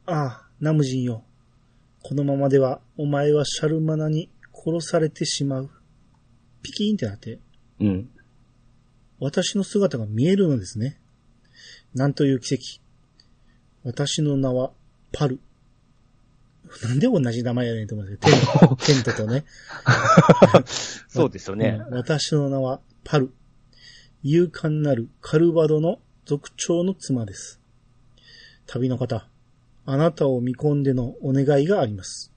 [0.07, 1.25] ああ、ナムジンよ。
[2.03, 5.71] このままでは、お前はシャルマナに殺されてしまう。
[6.63, 7.39] ピキーンってなって、
[7.81, 8.09] うん。
[9.21, 10.99] 私の姿が見えるのですね。
[11.93, 12.81] なんという奇跡。
[13.85, 14.73] 私の名は、
[15.13, 15.39] パル。
[16.83, 18.77] なんで同じ名前やねんと思うんですよ。
[18.77, 19.45] テン テントとね。
[21.09, 21.81] そうですよね。
[21.89, 23.33] うん私の名は、パル。
[24.23, 27.61] 勇敢なるカルバドの族長の妻です。
[28.67, 29.29] 旅の方、
[29.85, 32.33] あなたを見込んでのお願いがあります。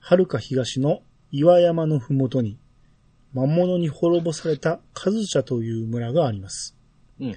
[0.00, 2.58] 遥か東の岩山のふもとに、
[3.34, 6.74] 魔物に滅ぼされたカズチャという村があります。
[7.20, 7.36] うん。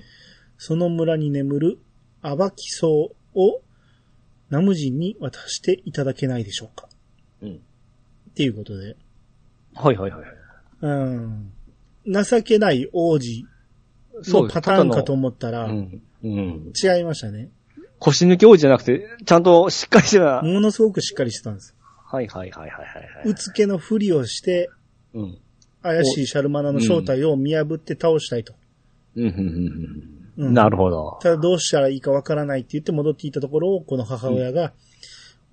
[0.58, 1.80] その村に眠る
[2.22, 3.62] アバキソウを
[4.50, 6.88] ナムジンに渡していただけないでしょうか。
[7.42, 7.56] うん。
[7.56, 8.96] っていうことで。
[9.76, 10.24] はいはいはい。
[10.82, 11.52] うん。
[12.06, 13.46] 情けない王子
[14.28, 16.02] のパターンかと思ったら、うん。
[16.24, 16.74] うん。
[16.76, 17.50] 違いましたね。
[18.00, 20.42] 腰抜け王子じゃなくて、ちゃんとしっかりしてた。
[20.42, 21.76] ものすごくしっかりしてたんです。
[22.06, 23.30] はいはいはいはいはいはい。
[23.30, 24.70] うつけのふりをして、
[25.14, 25.38] うん。
[25.82, 28.54] 怪しいシャルマナの正体を見破って倒したいと。
[29.16, 30.54] うん、うん、うんううんん。
[30.54, 31.20] なるほど。
[31.22, 34.74] ただどうしたらいいかわからないって言って戻っていったところを、この母親が、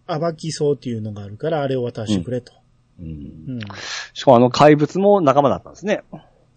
[0.06, 2.52] 暴きそうっていうのがあるから、あれを渡してくれと。
[3.00, 3.06] うん。
[3.06, 3.10] う
[3.56, 3.60] ん。
[4.14, 6.02] しかもあの怪物も仲間だったんですね。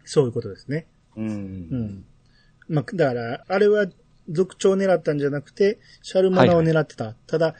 [0.06, 0.86] そういうことですね。
[1.18, 1.22] う。
[1.22, 2.06] うんん。
[2.68, 3.88] まあ、だから、あれは
[4.30, 7.16] 族長を狙ったんじゃなくて、シャルマナを狙ってた。
[7.26, 7.56] ただ、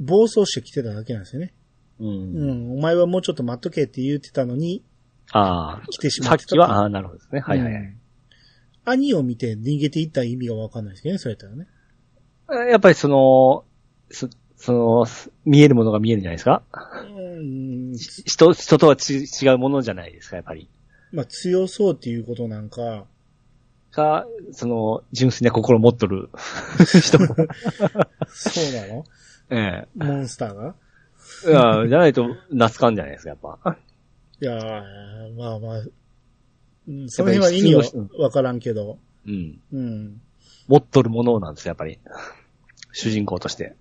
[0.00, 1.54] 暴走してきてただけなんですよね。
[2.00, 2.04] う。
[2.04, 2.78] うんん。
[2.78, 4.82] お前はもうちょっと待っとけって言ってたのに、
[5.30, 6.24] あ来てしあ。
[6.24, 7.40] さまったってきは、ああ、なるほどですね。
[7.40, 7.97] はいはいはい。
[8.88, 11.66] うん兄を見て逃げていった意味がわかんないですけどね、そうやったらね。
[12.70, 13.64] やっぱりその、
[14.10, 15.06] そその、
[15.44, 16.62] 見えるものが見えるんじゃないですか
[17.16, 17.92] うん。
[17.96, 20.68] 人、人とはち違うものじゃないですか、やっぱり。
[21.12, 23.04] まあ、強そうっていうことなんか、
[23.92, 26.28] か、その、純粋な心を持っとる
[27.00, 27.26] 人も。
[27.26, 27.36] そう
[28.74, 29.04] なの？
[29.50, 30.74] えモンスターが？
[31.46, 31.50] え。
[31.50, 33.76] いや、じゃないと、懐かんじゃないですか、やっぱ。
[34.40, 35.82] いやー、まあまあ、
[36.88, 37.82] うんその辺は意味は
[38.18, 39.60] わからんけど、うん。
[39.72, 40.20] うん。
[40.66, 41.98] 持っとるものなんですよ、やっぱり。
[42.92, 43.76] 主人公として。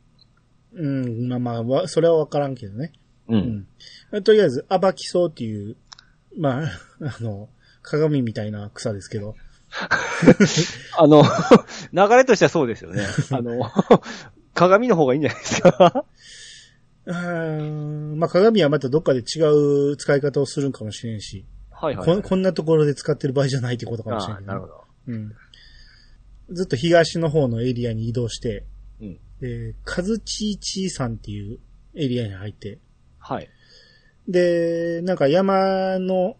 [0.73, 2.91] うん、まあまあわ、それはわからんけどね。
[3.29, 3.35] う。
[3.35, 3.67] うん
[4.17, 4.23] ん。
[4.23, 5.77] とりあえず、アバキソウっていう、
[6.37, 6.69] まあ、
[7.01, 7.49] あの、
[7.81, 9.35] 鏡みたいな草ですけど、
[10.97, 11.23] あの、
[11.93, 13.05] 流れとしてはそうですよね。
[13.31, 13.69] あの、
[14.53, 16.05] 鏡の方がいいんじゃないですか。
[17.05, 19.39] うーんまあ鏡はまたどっかで違
[19.91, 21.45] う使い方をするんかもしれんし、
[21.79, 24.83] はいはい、こんこんなところで使ってる場合じゃないってことかもしれんけど、ああなるほど。
[25.07, 25.35] うん。
[26.49, 28.65] ずっと東の方のエリアに移動して、
[28.99, 29.19] うん。
[29.39, 31.59] で、カズチーチー山っていう
[31.93, 32.79] エリアに入って、
[33.19, 33.49] はい。
[34.27, 36.35] で、なんか山の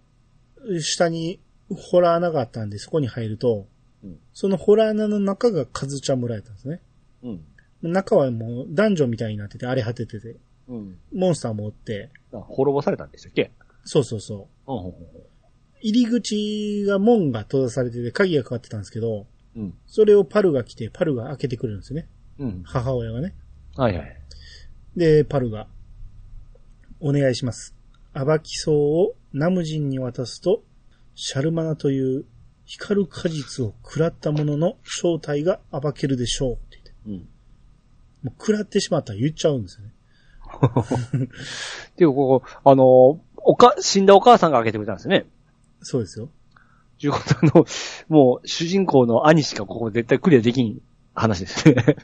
[0.82, 3.68] 下にホラー穴があったんで、そこに入ると、
[4.04, 6.82] うんそのホラー穴の中がカズチャ村やったんですね。
[7.24, 7.92] うん。
[7.92, 10.36] 中はもうダンジョンみたいになってて、荒れ果ててて、
[10.68, 10.98] うん。
[11.14, 13.52] モンスターもおって、あ滅ぼされたんでしたっけ？
[13.88, 14.74] そうそうそう。
[14.74, 14.94] うん。
[15.82, 19.74] 入り口が門が閉ざされてて鍵がかかってたんですけど、うん。
[19.88, 22.10] それをパルが来て、パルが開けてくれるんですよね。
[22.38, 22.64] うん。
[22.66, 23.34] 母親がね。
[23.78, 24.22] はいはい。
[24.98, 25.68] で、パルが、
[27.00, 27.76] お願いします。
[28.14, 30.64] アバキソウをナムジンに渡すと、
[31.16, 32.26] シャルマナという
[32.66, 36.94] 光る果実を食らった者の正体が暴けるでしょうって言って。
[37.06, 37.14] うん。
[38.24, 39.94] もう食らってしまったら言っちゃうんですよね。
[41.98, 45.26] で、ここ、あの、おか、死んだお母さんが開けてくれたんですね。
[45.82, 46.30] そうですよ。
[47.00, 47.66] ということの、
[48.10, 50.82] もう、主人公の兄しかここ絶対クリアできん
[51.16, 51.96] 話ですね。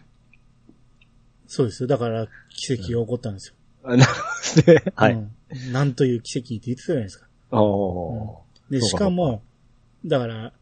[1.45, 1.87] そうですよ。
[1.87, 3.55] だから奇跡が起こったんですよ。
[3.83, 4.83] なるほどね。
[4.95, 5.13] はい。
[5.13, 5.31] うん
[5.71, 7.27] なんという奇跡って言ってたじゃないですか。
[7.51, 8.41] お
[8.71, 9.43] うかしかも、
[10.03, 10.53] だから、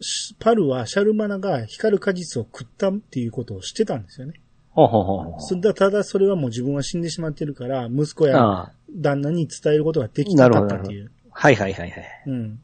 [0.00, 4.40] しパルはシャルマナが光る果実を食ったっていうことを知ってたんですよね。
[4.70, 8.72] ほうほうほうただそれはもう自分は死んでしまってるから、息子や。
[8.90, 11.10] 旦那に伝えることができなかったっていう。
[11.30, 12.04] はいはいはいはい。
[12.26, 12.60] うん。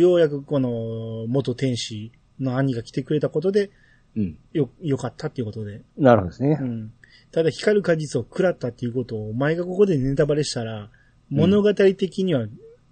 [0.00, 3.70] ようやくこの元天使の兄が来てくれたことで、
[4.16, 4.38] うん。
[4.52, 5.82] よ、よかったっていうことで。
[5.96, 6.64] なるほどですねう。
[6.64, 6.92] ん。
[7.32, 10.90] ただ光る果実を食らったっていうことをお前がここでネタバレしたら、
[11.30, 12.46] 物語的には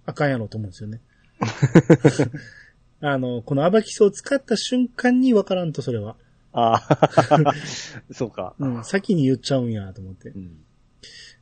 [0.05, 1.01] あかんやろと思うんですよね。
[3.01, 6.15] あの、このアバキスを使った瞬間にわからんとそれは。
[6.51, 7.53] ああ。
[8.11, 8.55] そうか。
[8.59, 10.37] うん、先に言っちゃうんやと思ってう。
[10.37, 10.57] ん。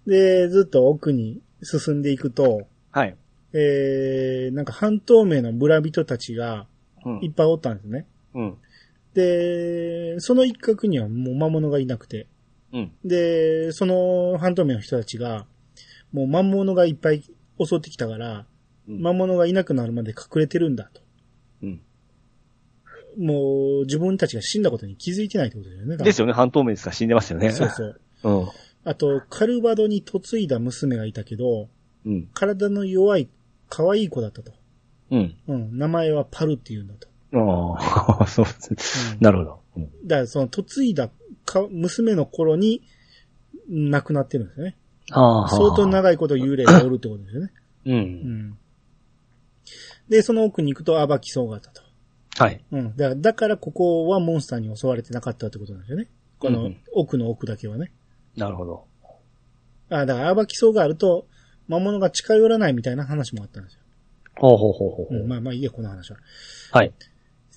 [0.07, 3.15] で、ずっと奥に進んでいくと、はい。
[3.53, 6.67] えー、なんか半透明の村人たちが
[7.05, 8.07] うんいっぱいおったんですね。
[8.33, 8.57] うん。
[9.13, 12.27] で、その一角にはもう魔物がいなくて、
[12.73, 12.91] うん。
[13.03, 15.45] で、その半透明の人たちが、
[16.13, 17.23] もう魔物がいっぱい
[17.59, 18.45] 襲ってきたから、
[18.87, 21.01] うん魔物がいなくなるまで隠れてるんだと。
[21.61, 21.81] うん。
[23.17, 25.97] もう自分たちが死んだことに気づいてないってことだよね。
[25.97, 26.31] ですよね。
[26.31, 27.51] 半透明ですから死んでますよね。
[27.51, 27.99] そうそう。
[28.23, 28.47] うん。
[28.87, 31.67] あと、カルバドに嫁いだ娘がいたけど、
[32.05, 32.29] うん。
[32.33, 33.27] 体の弱い、
[33.67, 34.53] 可愛い子だったと。
[35.11, 35.35] うん。
[35.45, 35.77] うん。
[35.77, 37.09] 名前はパルって言うんだと。
[37.33, 39.17] ああ、 そうですね。
[39.17, 39.59] うんなるほど。
[39.75, 41.09] うんだから、その嫁いだ
[41.43, 42.81] か娘の頃に
[43.67, 44.77] 亡くなってるんですよね。
[45.11, 45.49] ああ。
[45.49, 47.51] 相当長いこと幽霊がおるってことですよね。
[47.87, 47.91] う。
[47.91, 47.99] うん
[48.51, 48.57] ん。
[50.07, 51.81] で、その奥に行くと暴きそうがあったと。
[52.37, 52.63] はい。
[52.71, 52.95] うん。
[52.95, 56.07] だから、だからここはモンスターに襲われてなかったってことなんですよね。
[56.39, 57.91] このうん奥の奥だけはね。
[58.37, 58.85] なるほど。
[59.89, 61.27] あだから暴きそうがあると、
[61.67, 63.79] 魔物が近寄らないみたいな話もあったんですよ。
[64.35, 65.19] ほうほうほうほうほう。
[65.21, 66.17] うん、まあまあいいや、この話は。
[66.71, 66.93] はい。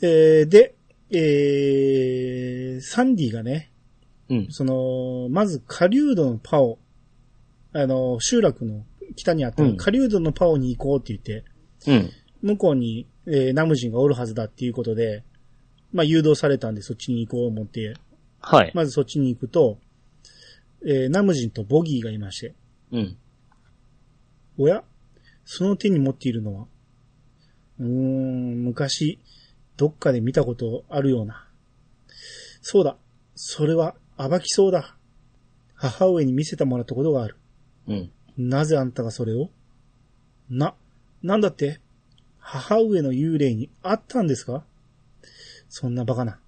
[0.02, 0.74] えー、で、
[1.10, 3.70] えー、サンディがね、
[4.30, 4.46] うん。
[4.50, 6.78] その、まず、狩人のパオ、
[7.72, 8.84] あの、集落の
[9.16, 11.44] 北にあったうん狩人のパオに行こうって言って、
[11.90, 12.10] うん。
[12.42, 15.24] 向こうに、えーナムジンがおるはずだっていうことで、
[15.92, 17.94] まあ誘導されたんでそっちに行こう思って、
[18.40, 18.72] はい。
[18.74, 19.78] まずそっちに行くと、
[20.84, 22.54] えーナムジンとボギーがいまして、
[22.92, 23.16] うん。
[24.58, 24.82] おや？
[25.44, 26.66] その手に持っているのは？
[27.78, 29.18] うーん、昔、
[29.76, 31.48] どっかで見たことあるような。
[32.62, 32.96] そうだ。
[33.34, 34.96] それは、暴きそうだ。
[35.74, 37.36] 母上に見せてもらったことがある。
[37.88, 38.10] うん。
[38.36, 39.50] なぜあんたがそれを？
[40.50, 40.74] な、
[41.22, 41.80] なんだって？
[42.38, 44.64] 母上の幽霊に会ったんですか？
[45.68, 46.38] そんなバカな。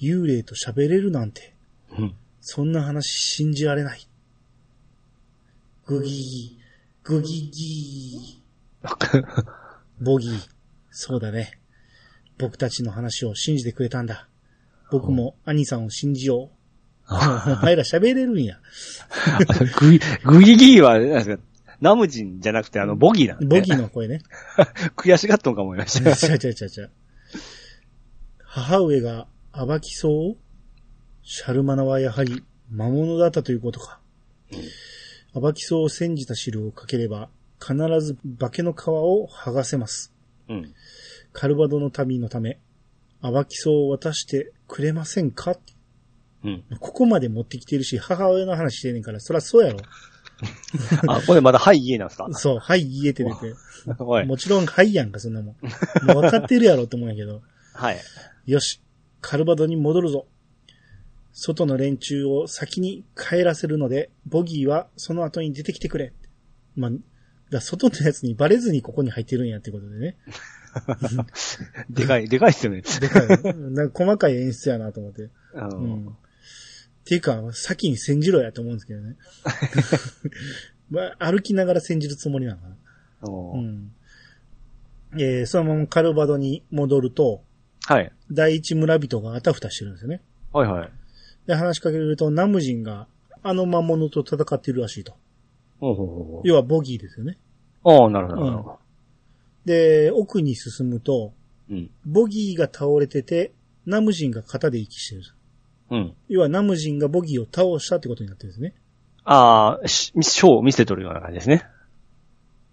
[0.00, 1.54] 幽霊と喋れるなんて。
[1.98, 2.14] うん。
[2.44, 4.00] そんな話信じられない。
[5.86, 6.58] グギギ、
[7.04, 8.42] グギギ
[10.00, 10.48] ボギー。
[10.90, 11.52] そうだね。
[12.38, 14.28] 僕たちの話を信じてくれたんだ。
[14.90, 16.50] 僕も兄さんを信じよ
[17.08, 17.14] う。
[17.14, 17.14] お
[17.62, 18.58] 前ら喋れるんや。
[19.78, 21.42] グイ、グイギーは、なんですか、
[21.80, 24.20] ナムジンじゃなくて、あの、ボギーなんで、ボギーの声ね。
[24.96, 26.16] 悔しがっとんか思いました。
[26.16, 26.88] ちゃちゃちゃちゃ。
[28.38, 30.51] 母上が暴きそう？
[31.22, 34.00] シャルマナはやはり魔物だったということか。
[35.34, 37.28] 暴きそうを煎じた汁をかければ、
[37.60, 40.12] 必ず化けの皮を剥がせます。
[40.48, 40.74] うん。
[41.32, 42.58] カルバドの旅のため、
[43.22, 45.54] 暴きそうを渡してくれませんか？
[46.44, 46.64] うん。
[46.80, 49.78] ここまで持ってきてるし、母親の話してんねんから、そらそうやろ。
[51.06, 52.26] あ、これまだはい家なんですか？
[52.32, 53.54] そう、はい、言えて出て。
[54.02, 54.26] はい。
[54.26, 55.54] もちろん、はいやんか、そんなもん。
[56.06, 57.42] もう分かってるやろって思うんやけど。
[57.72, 58.00] はい。
[58.46, 58.80] よし、
[59.20, 60.26] カルバドに戻るぞ。
[61.32, 66.12] 外の連中を先に帰らせるので、ボギーはその後に出てきてくれ。
[66.76, 66.90] まあ、
[67.50, 70.16] だ外のやつにバレずにここに入ってるんやってことでね。
[71.90, 72.82] でかい、でかいっすよね。
[72.82, 73.28] でかい。
[73.54, 75.28] なんか細かい演出やなと思って。
[75.54, 76.08] うん。
[76.08, 76.10] っ
[77.04, 79.16] ていうか、先に煎じろやと思うんですけどね。
[80.90, 82.76] まあ、歩きながら煎じるつもりなのかな。
[83.22, 83.92] うん。
[85.14, 87.44] えー、そのままカルバドに戻ると、
[87.84, 88.12] はい。
[88.30, 90.22] 第一村人があたふたしてるんですよね。
[90.52, 90.90] はいはい。
[91.46, 93.06] で、話しかけると、ナムジンが
[93.42, 95.14] あの魔物と戦ってるらしいと。
[95.80, 97.38] ほうほうほう要はボギーですよね。
[97.84, 98.78] ああ、なるほど、なるほど。
[99.64, 101.32] で、奥に進むと、
[101.70, 101.90] うん。
[102.04, 103.52] ボギーが倒れてて、
[103.86, 105.22] ナムジンが肩で息してる。
[105.90, 106.14] うん。
[106.28, 108.74] 要はナムジンがボギーを倒したってことになってるんですね。
[109.24, 111.64] ああ、しショーを見せとるような感じですね。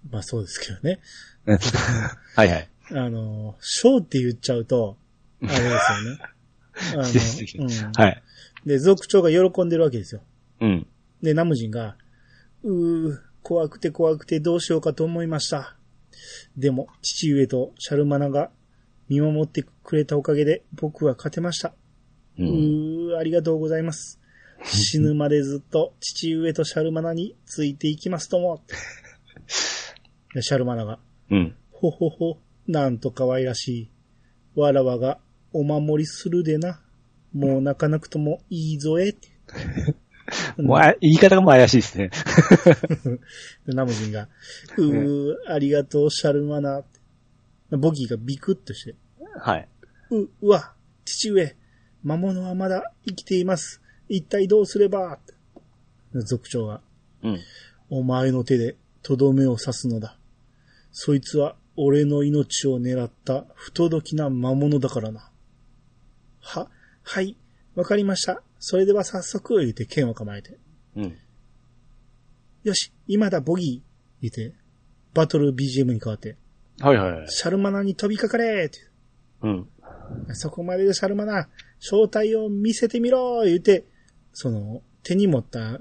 [0.10, 1.00] まあそうですけどね。
[2.36, 2.70] はいはい。
[2.92, 4.98] あの、ショーって言っちゃうと、
[5.44, 5.80] あれですよね。
[6.94, 7.92] あの、うん。
[7.94, 8.24] はい。
[8.66, 10.22] で、族長が喜んでるわけですよ。
[10.62, 10.88] うん。
[11.22, 11.98] で、ナムジンが、
[12.64, 15.78] うー、怖くて怖くてどうしようかと思いました。
[16.58, 18.52] でも、父上とシャルマナが
[19.08, 21.74] 見守ってくれたおかげで僕は勝てました。
[22.38, 22.44] う。
[22.44, 24.20] うんー、ありがとうございます。
[24.64, 28.62] 死ぬまでずっと父上とシャルマナについていきますとも。
[30.36, 31.00] でシャルマナが、
[31.32, 31.56] うん。
[31.72, 33.92] ほほほ、なんと可愛らしい。
[34.56, 35.20] わらわが
[35.54, 36.82] お守りするでな。
[37.34, 39.10] もう泣かなくともいいぞえ。
[39.10, 39.30] って
[40.62, 42.12] もうあ言い方がもう怪しいですね。
[43.66, 44.28] で ナムジンが、
[44.78, 46.84] うー、ありがとう、シャルマナ。
[47.72, 48.96] ボギーがビクッとして、
[49.40, 49.68] はい。
[50.10, 50.74] う、うわ、
[51.06, 51.56] 父上、
[52.04, 53.82] 魔物はまだ生きています。
[54.08, 55.20] 一体どうすれば
[56.14, 56.82] 族長が、
[57.24, 57.40] うん。
[57.90, 60.18] お前の手でとどめを刺すのだ。
[60.92, 65.30] そいつは俺の命を狙った不届きな魔物だからな。
[66.42, 66.70] は、
[67.12, 67.36] はい、
[67.74, 68.44] わかりました。
[68.60, 70.60] それでは早速、言うて剣を構えて。
[70.96, 71.18] うん。
[72.64, 74.56] よし、今だボギー言うて、
[75.16, 76.38] バトル BGM に変わって、
[76.80, 77.32] はいはいはい。
[77.32, 78.78] シャルマナに飛びかかれって。
[79.42, 79.68] うん。
[80.34, 81.50] そこまででシャルマナ、
[81.80, 83.86] 正体を見せてみろ言うて、
[84.32, 85.80] その、手に持った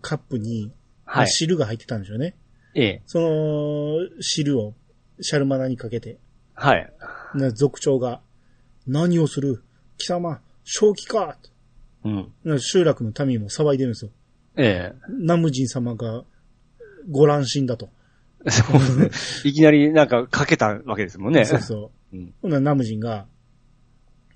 [0.00, 0.72] カップに、
[1.04, 1.28] はい。
[1.28, 2.34] 汁が入ってたんでしょうね。
[2.74, 3.02] ええ。
[3.06, 4.74] その、汁を
[5.20, 6.18] シャルマナにかけて、
[6.54, 6.92] はい。
[7.36, 8.22] な族長が、
[8.88, 9.62] 何をする？
[10.02, 11.38] 貴様、正気か
[12.04, 12.32] うん。
[12.44, 14.10] な集落の民も騒いでるんですよ。
[14.56, 16.24] えナムジン様が
[17.10, 17.88] ご乱心だと。
[18.44, 18.50] え。
[18.50, 19.10] そうですね。
[19.50, 21.44] いきなりなんかかけたわけですもんね。
[21.44, 22.16] そうそう。
[22.16, 22.34] うん。
[22.42, 23.26] ほな、ナムジンが、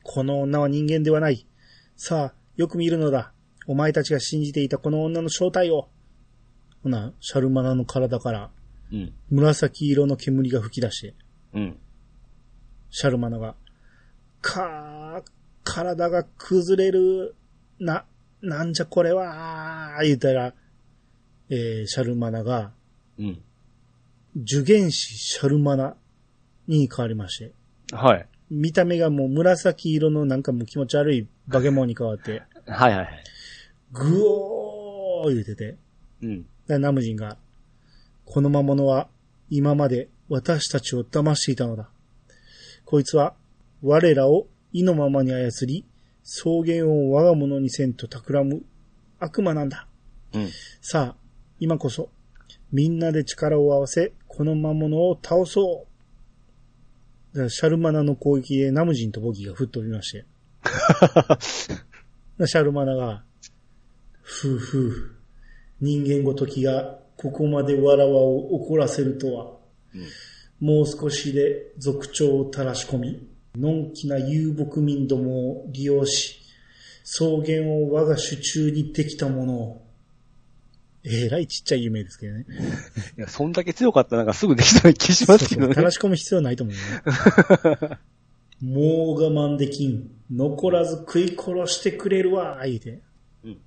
[0.03, 1.47] この女は人間ではない。
[1.97, 3.33] さあ、よく見るのだ。
[3.67, 5.89] お前たちが信じていたこの女の正体を。
[6.83, 8.51] ほな、シャルマナの体から
[8.93, 9.13] うん。
[9.31, 11.15] 紫色の煙が吹き出して、
[11.55, 11.79] うん。
[12.91, 13.57] シャルマナが、
[14.41, 15.31] かー、
[15.67, 17.35] 体が崩れる。
[17.81, 18.05] な、
[18.41, 20.55] なんじゃこれは、言うたら、
[21.51, 22.71] えー、シャルマナが、
[23.19, 23.43] うん。
[24.37, 25.97] 受験士シャルマナ
[26.69, 27.53] に変わりまして、
[27.93, 28.27] はい。
[28.49, 33.25] 見た目がもう紫色のなんかもう気持ち悪いバケモンに変わって、はいはいはい。
[33.93, 35.77] ぐおー言うてて、
[36.23, 36.47] うん。
[36.69, 37.39] でナムジンが、
[38.25, 39.09] この魔物は
[39.51, 41.89] 今まで私たちを騙していたのだ。
[42.85, 43.35] こいつは
[43.83, 45.85] 我らを意のままに操り、
[46.25, 48.63] 草原を我が物にせんと企む
[49.19, 49.87] 悪魔なんだ。
[50.33, 50.49] うん。
[50.81, 51.17] さあ、
[51.61, 52.11] 今こそ、
[52.73, 55.87] みんなで力を合わせ、この魔物を倒そ
[57.33, 57.49] う。
[57.51, 60.25] シャルマナの攻撃でナムジンとボギーが吹っ飛びまして。
[62.39, 63.25] でシャルマナが、
[64.23, 65.17] ふうふう、
[65.81, 69.57] 人間ごときがここまでわらわを怒らせるとは、
[70.61, 76.41] もう少しで族長を垂らし込み、のんきな遊牧民どもを利用し、
[77.05, 79.87] 草原を我が手中にできたものを、
[81.05, 82.47] えらいちっちゃい夢ですけどね。
[83.17, 85.75] いや、そんだけ強かったらなんかすぐできそうな気しますけどね。
[85.75, 87.99] 垂らし込む必要ないと思うよね。
[88.61, 90.11] もう我慢できん。
[90.31, 93.01] 残らず食い殺してくれるわ、言うて。
[93.45, 93.59] うん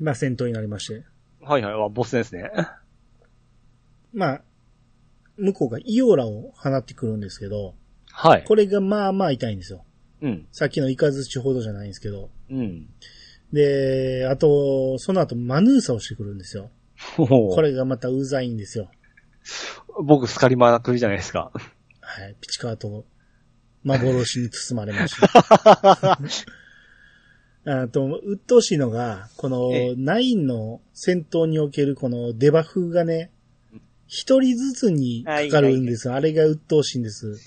[0.00, 1.04] まあ戦闘になりまして。
[1.40, 1.74] はいはい。
[1.74, 2.50] あボスですね。
[4.14, 4.42] まあ、
[5.36, 7.74] 向こうがイオラを放ってくるんですけど、
[8.16, 8.44] はい。
[8.44, 9.84] これがまあまあ痛いんですよ。
[10.22, 10.46] うん。
[10.52, 12.30] さっきのイカズチほどじゃないんですけど。
[12.48, 12.86] うん。
[13.52, 16.70] で、あと、その後マヌーサをしてくるんですよ。
[17.16, 18.88] これがまたうざいんですよ。
[20.04, 21.50] 僕、スカリマークルじゃないですか。
[22.00, 23.04] はい、ピチカート、
[23.82, 26.18] 幻に包まれました。
[27.82, 33.32] あと、鬱陶しいのが、このええ、ナインの戦闘におけるこのデバフがね、
[34.06, 36.14] 一人ずつにかかるんですよ。
[36.14, 37.38] あれが鬱陶しいんです。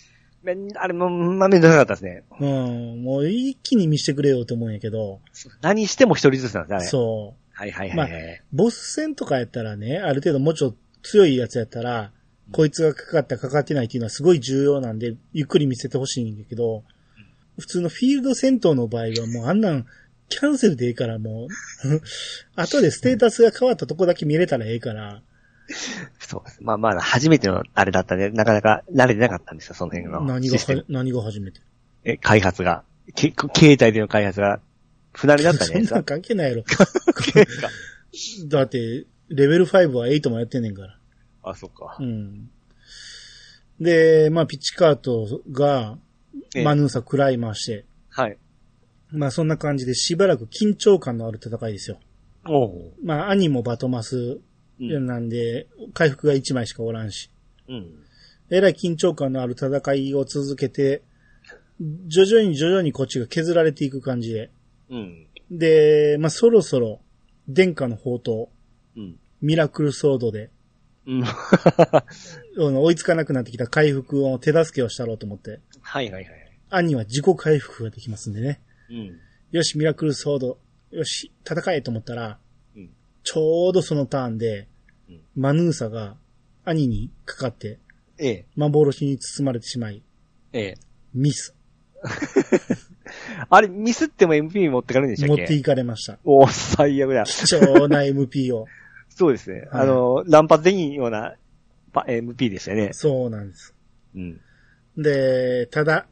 [0.55, 2.23] めんあれも、まあ、めんどくさかったですね。
[2.39, 5.19] うん、もう一気に見してくれよと思うんやけど、
[5.61, 6.89] 何しても一人ずつなんですね。
[6.89, 7.47] そう。
[7.53, 8.41] はいはいはいはい。
[8.53, 12.11] ボス戦とかやったらね、ある程度もうちょっと強いやつやったら、
[12.51, 16.83] こいつがかかったかかってないっていうのはすごい重要なんで、ゆっくり見せてほしいんだけど、
[17.59, 19.85] 普通のフィールド戦闘の場合はもうあんなん、
[20.29, 21.47] キャンセルでいいからもう、
[22.55, 25.21] 後でステータスが変わったとこだけ見れたらええから、
[26.19, 26.57] そうです。
[26.61, 30.57] まあまあ、初めてのあれだったんで、なかなか慣れてなかったんですよ、その辺の何が
[30.87, 31.59] 何が初めて？
[32.03, 32.83] え、開発が。
[33.15, 34.59] け携帯での開発が、
[35.13, 35.95] 不慣れだったんじゃないですか？
[35.95, 36.03] そんなん。
[36.05, 36.63] 関係ないやろ。
[38.47, 40.97] だって、レベル5は8もやってんねんから。
[41.43, 42.03] あ、そっかう。
[42.03, 42.49] ん。
[43.79, 45.97] で、まあ、ピッチカートが、
[46.55, 48.37] ええマヌーサ食らいまして、はい。
[49.09, 51.99] まあそんな感じでしばらく緊張感のある戦いですよ。
[52.47, 52.93] おう。
[53.03, 54.39] まあ兄もバトマス
[54.79, 55.05] うん。
[55.05, 57.29] なんで、回復が1枚しかおらんし、
[57.67, 58.03] うん。
[58.49, 61.01] えらい緊張感のある戦いを続けて、
[62.07, 64.51] 徐々に徐々にこっちが削られていく感じで。
[64.89, 65.27] うん。
[65.51, 67.01] で、まあそろそろ、
[67.47, 68.47] 殿下の宝刀、
[68.95, 69.19] うん。
[69.41, 70.49] ミラクルソードで、
[71.05, 71.23] うん。
[72.57, 76.51] 追いつかなくなってきた回復を手助けをしたろうと思って、はいはいはい。
[76.69, 78.61] 兄は自己回復ができますんでね。
[78.89, 79.19] うん。
[79.51, 80.59] よし、ミラクルソード。
[80.91, 82.46] よし、戦えと思ったら、うん
[83.29, 84.69] ちょうどそのターンで、
[85.09, 86.15] うんマヌーサが
[86.63, 87.77] 兄にかかって、
[88.17, 88.45] ええ。
[88.55, 90.01] 幻に包まれてしまい、
[90.53, 90.77] ええ。
[91.13, 91.53] ミス。
[93.49, 96.19] あれ、ミスっても MP 持ってかれるんでした持ってっけいかれました。
[96.23, 97.25] おー最悪だ。
[97.25, 98.65] 貴重な MP を。
[99.09, 99.59] そうですね。
[99.59, 101.35] はいあの、乱発できんような
[101.91, 102.93] パ MP でしたよね。
[102.93, 103.75] そうなんです。
[104.15, 104.39] うん。
[104.97, 106.07] で、ただ、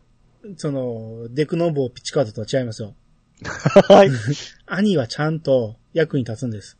[0.58, 2.94] その、デクノボーピッチカードとは違いますよ。
[3.88, 4.10] はい。
[4.68, 6.78] 兄はちゃんと役に立つんです。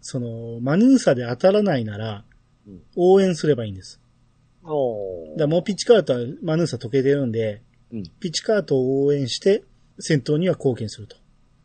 [0.00, 0.04] うん。
[0.04, 2.24] その、マヌーサで当たらないなら
[2.66, 4.00] うん、応援すればいいんです。
[4.62, 8.02] おだもうピッチカートはマヌーサ解けてるんで、うん。
[8.20, 9.64] ピッチカートを応援して、
[9.98, 11.16] 戦闘には貢献すると。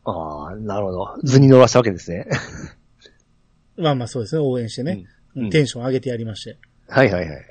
[0.06, 1.18] ああ、なるほど。
[1.24, 2.28] 図に乗らしたわけですね。
[3.78, 5.06] まあまあそうですね、応援してね。
[5.36, 6.58] うんテンション上げてやりまして。
[6.88, 7.46] はいはいはい。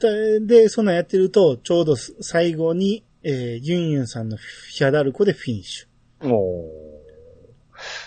[0.00, 6.32] で、でそんなんやってると、ちょうど最後に、えーユンユンさんのフィアダルコでフィニッシュ。
[6.32, 6.89] おー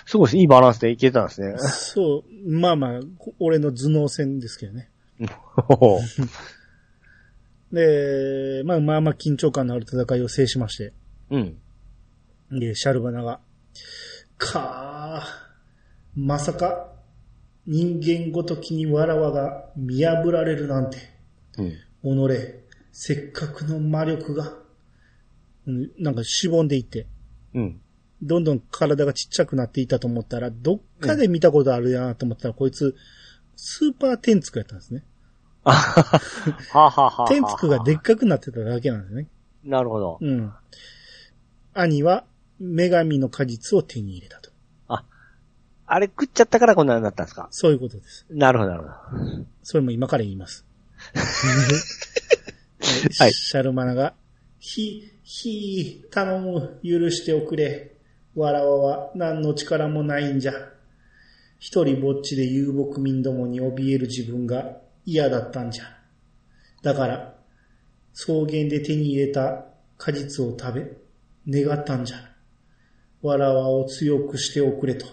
[0.06, 0.38] すごいです。
[0.38, 1.58] いいバランスでいけたんですね。
[1.58, 4.90] そう、まあまあ、こ俺の頭脳戦ですけどね。
[7.72, 10.94] で、まあまあまあ緊張感のある戦いを制しまして。
[11.32, 11.58] うん。
[12.60, 13.40] で、シャルバナが、
[14.38, 16.94] かー、まさか、
[17.66, 20.98] 人間ごときにわらわが見破られるなんて、
[21.58, 21.72] うん。
[22.28, 22.40] 己、
[22.92, 24.54] せっかくの魔力が、
[25.66, 27.08] うんなんかしぼんでいって、
[27.54, 27.82] うん。
[28.24, 32.96] どんどん体がちっちゃくなっていったと思ったら、どっかで見たことあるなと思ったら、こいつ、
[33.56, 35.04] スーパーテンツクやったんですね。
[35.64, 36.20] あは
[36.74, 37.28] はははは。
[37.28, 39.28] テンツクがでっかくなってただけなんですね。
[39.64, 40.18] なるほど。
[40.22, 40.52] うん。
[41.74, 42.26] 兄は、
[42.60, 44.52] 女神の果実を手に入れたと。
[45.86, 47.50] あれ食っちゃったからこんなになったんですか？
[47.52, 48.26] そういうことです。
[48.30, 48.96] なるほど、なるほど。
[49.64, 50.66] それも今から言います。
[53.20, 54.16] はいシャルマナが、
[54.60, 57.93] ひ、ひ、頼む、許しておくれ。
[58.36, 60.54] わらわは何の力もないんじゃ。
[61.60, 65.86] 一人ぼっちで遊牧民どもに怯える自分が嫌だったんじゃ。
[66.82, 67.36] だから、
[68.14, 69.66] 草原で手に入れた
[69.98, 70.98] 果実を食
[71.46, 72.18] べ、願ったんじゃ。
[73.22, 75.06] わらわを強くしておくれと。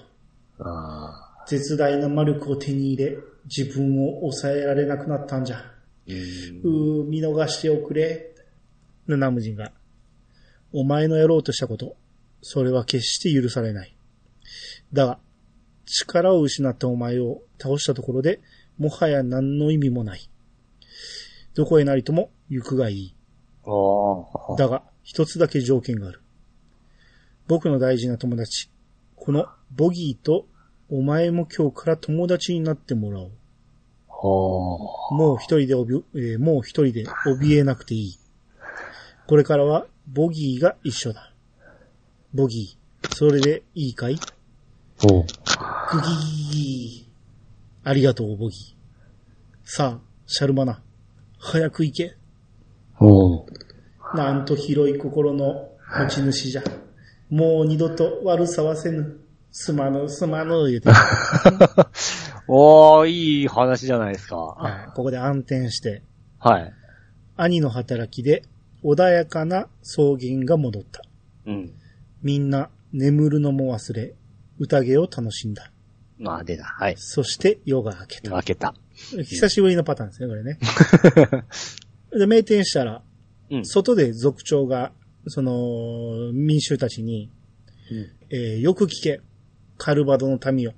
[0.59, 5.63] あ絶大な魔力を手に入れ、自分を抑えられなくなったんじゃ。
[6.07, 8.35] ーうー、見逃しておくれ。
[9.07, 9.73] ナムジンが、
[10.73, 11.97] お前のやろうとしたこと、
[12.43, 13.97] それは決して許されない。
[14.93, 15.19] だが、
[15.87, 18.41] 力を失ったお前を倒したところで、
[18.79, 20.31] もはや何の意味もない。
[21.55, 23.15] どこへなりとも行くがいい。
[24.57, 26.23] だが、一つだけ条件がある。
[27.47, 28.71] 僕の大事な友達、
[29.17, 30.47] このボギーと
[30.89, 33.31] お前も今日から友達になってもらおう。
[35.15, 38.19] もう一人でおび、えーもう一人で怯えなくていい。
[39.27, 41.30] これからはボギーが一緒だ。
[42.33, 44.19] ボギー、それでいいかい？
[45.05, 45.11] おー
[45.93, 46.01] グ
[46.53, 47.89] ギー。
[47.89, 48.75] ありがとう、ボギー。
[49.65, 50.81] さあ、シャルマナ、
[51.39, 52.17] 早く行け。
[53.01, 53.61] おー
[54.15, 56.63] なんと広い心の持ち主じゃ。
[57.31, 59.21] もう二度と悪さはせぬ。
[59.51, 60.89] すまぬ、すまぬ、言うて。
[62.47, 64.37] おー、いい話じゃないですか。
[64.37, 66.03] はいここで暗転して、
[66.39, 66.73] はい。
[67.37, 68.45] 兄の働きで
[68.85, 71.03] 穏やかな草原が戻った。
[71.47, 71.73] うん。
[72.23, 74.15] みんな眠るのも忘れ、
[74.59, 75.73] 宴を楽しんだ。
[76.19, 76.65] まあ、出た。
[76.65, 76.95] はい。
[76.99, 78.31] そして夜が明けた。
[78.33, 78.75] 開けた。
[78.95, 80.59] 久しぶりのパターンですね、これね。
[82.13, 83.03] で、名店したら、
[83.51, 83.65] うん。
[83.65, 84.93] 外で族長が、
[85.27, 87.31] その、民衆たちに、
[87.91, 89.21] うんえーよく聞け、
[89.79, 90.75] カルバドの民よ。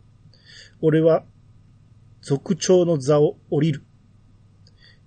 [0.81, 1.25] 俺は、
[2.21, 3.83] 族長の座を降りる。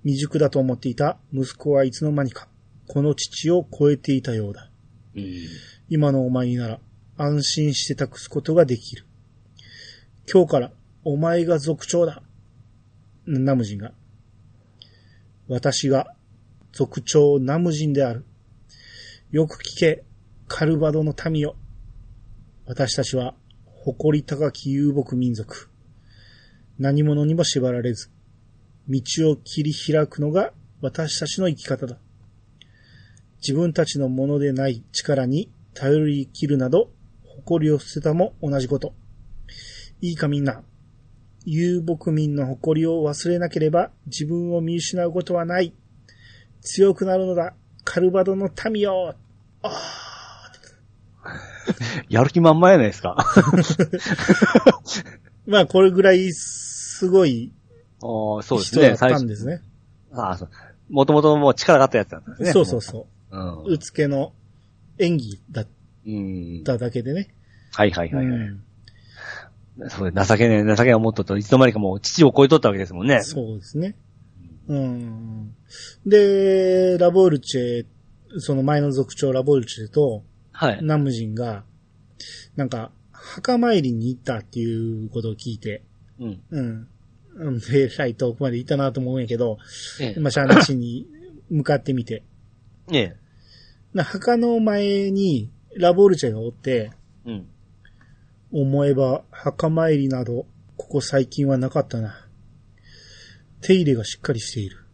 [0.04, 2.48] 未熟だと思っていた息子はいつの間にか、
[2.88, 4.70] この父を超えていたようだ。
[5.16, 5.24] うん。
[5.90, 6.80] 今のお前になら、
[7.18, 9.06] 安心して託すことができる。
[10.32, 10.72] 今日から、
[11.04, 12.24] お前が族長だ。
[13.28, 13.92] ナムジンが。
[15.48, 16.16] 私が、
[16.72, 18.26] 族長ナムジンである。
[19.32, 20.04] よく聞け、
[20.48, 21.56] カルバドの民よ。
[22.66, 25.70] 私たちは、誇り高き遊牧民族。
[26.80, 28.10] 何者にも縛られず、
[28.90, 31.98] 道を切り開くのが私たちの生き方だ。
[33.38, 36.90] 自分たちのものでない力に頼り切るなど、
[37.24, 38.94] 誇りを捨てたも同じこと。
[40.02, 40.64] いいかみんな。
[41.46, 45.74] 遊牧民の誇りを忘れなければ自分を見失うことはない。
[46.62, 47.54] 強くなるのだ。
[47.84, 49.16] カルバドの民よ。
[52.10, 53.18] やる気満々やないですか。
[55.46, 57.52] まあ、これぐらいすごい
[58.02, 58.96] おーそうですね。
[58.96, 59.62] 人だったんですね。
[60.14, 60.50] ああ、そう。
[60.90, 62.52] もともともう力があったやつなんですね。
[62.52, 63.38] そうそうそう。
[63.38, 63.74] う。
[63.74, 64.34] うつけの
[65.00, 65.68] 演技だっ
[66.08, 66.64] うん。
[66.64, 67.34] ただけでね。
[67.74, 68.38] はいはいはいはい。
[68.38, 68.64] うん
[69.90, 73.22] そう情けねえ、情けない思っとると、いつの間にかもう父を超えとったわけですもんね。
[73.24, 73.96] そうですね。
[74.70, 75.54] うん。
[76.06, 77.86] で、ラボルチェ、
[78.40, 80.24] その前の族長ラボルチェと
[80.54, 80.80] はい。
[80.82, 81.66] ナムジンが、
[82.56, 85.84] なんか、墓参りに行ったっていうことを聞いて、
[86.22, 86.42] うん。
[86.52, 86.88] うん。
[87.36, 89.58] うんで、ライ遠くまで行ったなと思うんやけど、
[90.00, 90.20] ええ。
[90.22, 91.06] まあ、シャーナシに
[91.50, 92.24] 向かってみて、
[92.94, 93.16] ええ。
[93.96, 96.92] な墓の前にラボルチェがおって、
[97.26, 97.48] うん。
[98.52, 102.28] 思えば墓参りなど、ここ最近はなかったな。
[103.62, 104.86] 手入れがしっかりしている。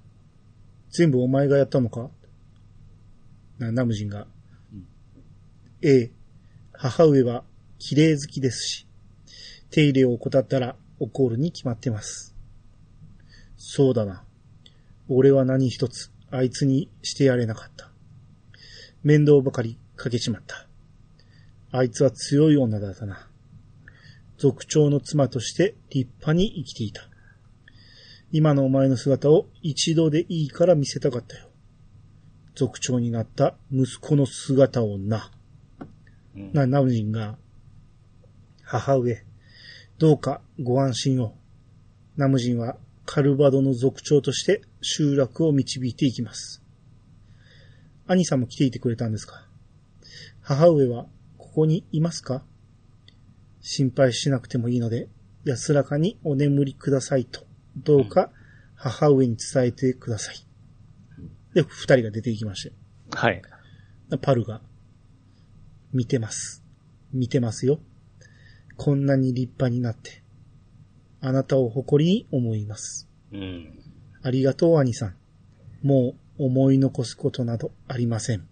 [0.91, 2.11] 全部お前がやったのか？
[3.57, 4.27] なナムジンが。
[4.71, 4.85] うん
[5.81, 6.11] ええ。
[6.71, 7.43] 母上は
[7.79, 8.87] 綺麗好きですし、
[9.71, 12.35] 手入れを怠ったら怒るに決まってます。
[13.57, 14.23] そうだな。
[15.09, 17.90] 俺は何一つあいつにしてやれなかった。
[19.03, 20.67] 面倒ばかりかけちまった。
[21.71, 23.27] あいつは強い女だったな。
[24.37, 27.01] 族長の妻として立派に生きていた。
[28.31, 31.49] 今のお前の姿を一度でいいから見せたかったよ。
[32.55, 35.31] 族長になった息子の姿をな。
[36.35, 37.37] うんな、ナムジンが、
[38.63, 39.23] 母上、
[39.97, 41.35] どうかご安心を。
[42.17, 46.61] ナムジンはカルバドの族長として集落を導いていきます。
[48.11, 49.47] 兄さんも来ていてくれたんですか？
[50.41, 51.05] 母上は
[51.37, 52.43] ここにいますか？
[53.61, 55.07] 心配しなくてもいいので、
[55.45, 57.45] 安らかにお眠りくださいと、
[57.77, 58.31] どうか
[58.75, 60.35] 母上に伝えてください。
[61.53, 62.73] で、二人が出ていきまして。
[63.11, 63.41] はい。
[64.21, 64.61] パルが、
[65.93, 66.63] 見てます。
[67.13, 67.79] 見てますよ。
[68.77, 70.23] こんなに立派になって。
[71.21, 73.07] あなたを誇りに思います。
[73.31, 73.79] うん。
[74.23, 75.15] ありがとう、兄さん。
[75.83, 78.47] もう思い残すことなどありません。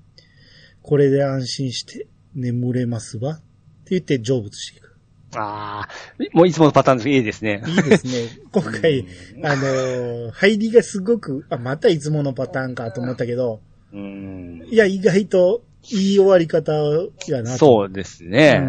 [0.81, 3.33] これで安心して眠れますわ。
[3.33, 3.43] って
[3.91, 4.89] 言って成仏していく。
[5.35, 5.87] ああ、
[6.33, 7.09] もういつものパターンです。
[7.09, 7.63] いいですね。
[7.67, 8.11] いいですね。
[8.51, 9.05] 今回、
[9.43, 13.61] あのー入りがすごく、あ、またいつものパターンかと思ったけど、
[13.93, 14.67] うん。
[14.69, 16.73] いや、意外といい終わり方
[17.27, 17.57] やなと。
[17.57, 18.61] そうですね。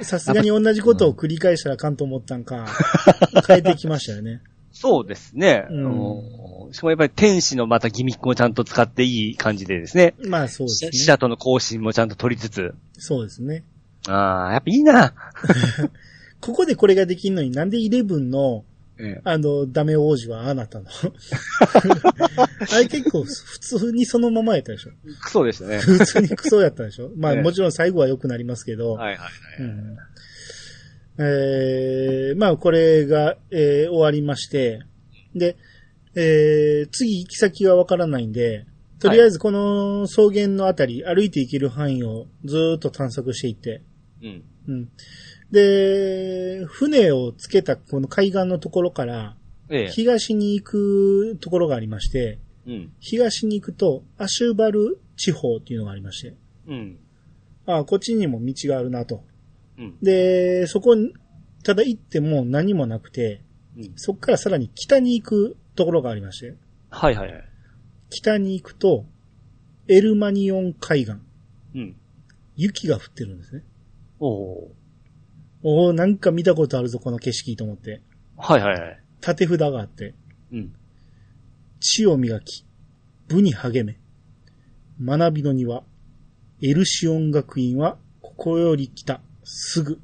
[0.00, 2.66] さすがに同じことを繰り返したらあかんと思ったんか、
[3.46, 4.42] 変えてきましたよね。
[4.44, 5.66] ー そうですね。
[5.70, 10.14] うんうんしかもやっぱり天使のまたギミックもちゃんと使っていい感じでですね。
[10.26, 10.92] まあそうですね。
[10.92, 12.74] 死者との交信もちゃんと取りつつ。
[12.98, 13.64] そうですね。
[14.08, 15.14] ああ、やっぱいいな。
[16.40, 18.64] ここでこれができんのになんでイレブンの、
[18.98, 20.86] えあの、ダメ王子はああなったの？
[22.72, 24.90] あれ結構普通にそのままやったでしょ
[25.22, 25.78] クソでしたね。
[25.78, 29.30] 普通にクソやったでしょ まあええもちろん最後は良くなりますけど、はいはいはい。
[29.60, 29.96] うん
[31.18, 34.82] えー、まあこれが、えー終わりまして、
[35.34, 35.56] で、
[36.14, 38.66] えー、次行き先がわからないんで、
[38.98, 43.82] とりあえずこの草原のあたり、歩いて行ける範囲をずーっと探索していって、
[44.22, 44.44] うん。
[44.68, 44.88] うん。
[45.50, 49.36] で、船をつけたこの海岸のところから、
[49.68, 49.88] ええ。
[49.88, 52.92] 東に行くところがありまして、うん。
[53.00, 56.36] 東に行くと、アシュバル地方っていうのがありまして、
[56.68, 56.98] うん。
[57.66, 59.24] ああ、こっちにも道があるなと。
[59.78, 59.96] うん。
[60.00, 61.12] で、そこに、
[61.64, 63.42] ただ行っても何もなくて、
[63.76, 63.92] うん。
[63.96, 66.56] そこからさらに北に行くところがありまして、
[66.90, 67.44] はいはいはい。
[68.10, 69.06] 北に行くと、
[69.88, 71.16] エルマニオン海岸、
[71.74, 71.96] うん。
[72.56, 73.64] 雪が降ってるんですね。
[74.20, 74.72] おお
[75.64, 78.02] おおなんか見たことあるぞ、この景色と思って。
[78.36, 78.52] ー。
[78.52, 79.02] はいはいはい。
[79.20, 80.14] 縦札があって、
[80.52, 80.74] うん。
[81.80, 82.66] 地を磨き、
[83.28, 83.98] 部に励め。
[85.04, 85.82] 学びの庭、
[86.60, 90.00] エルシオン学院は、ここより来た、すぐ。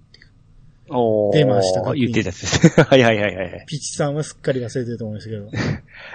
[1.33, 1.95] 出ましたか？
[1.95, 2.81] 言ってたやつです。
[2.83, 3.65] はいはいはいはい。
[3.67, 5.49] ピチさんはすっかり忘れてると思うんですけど。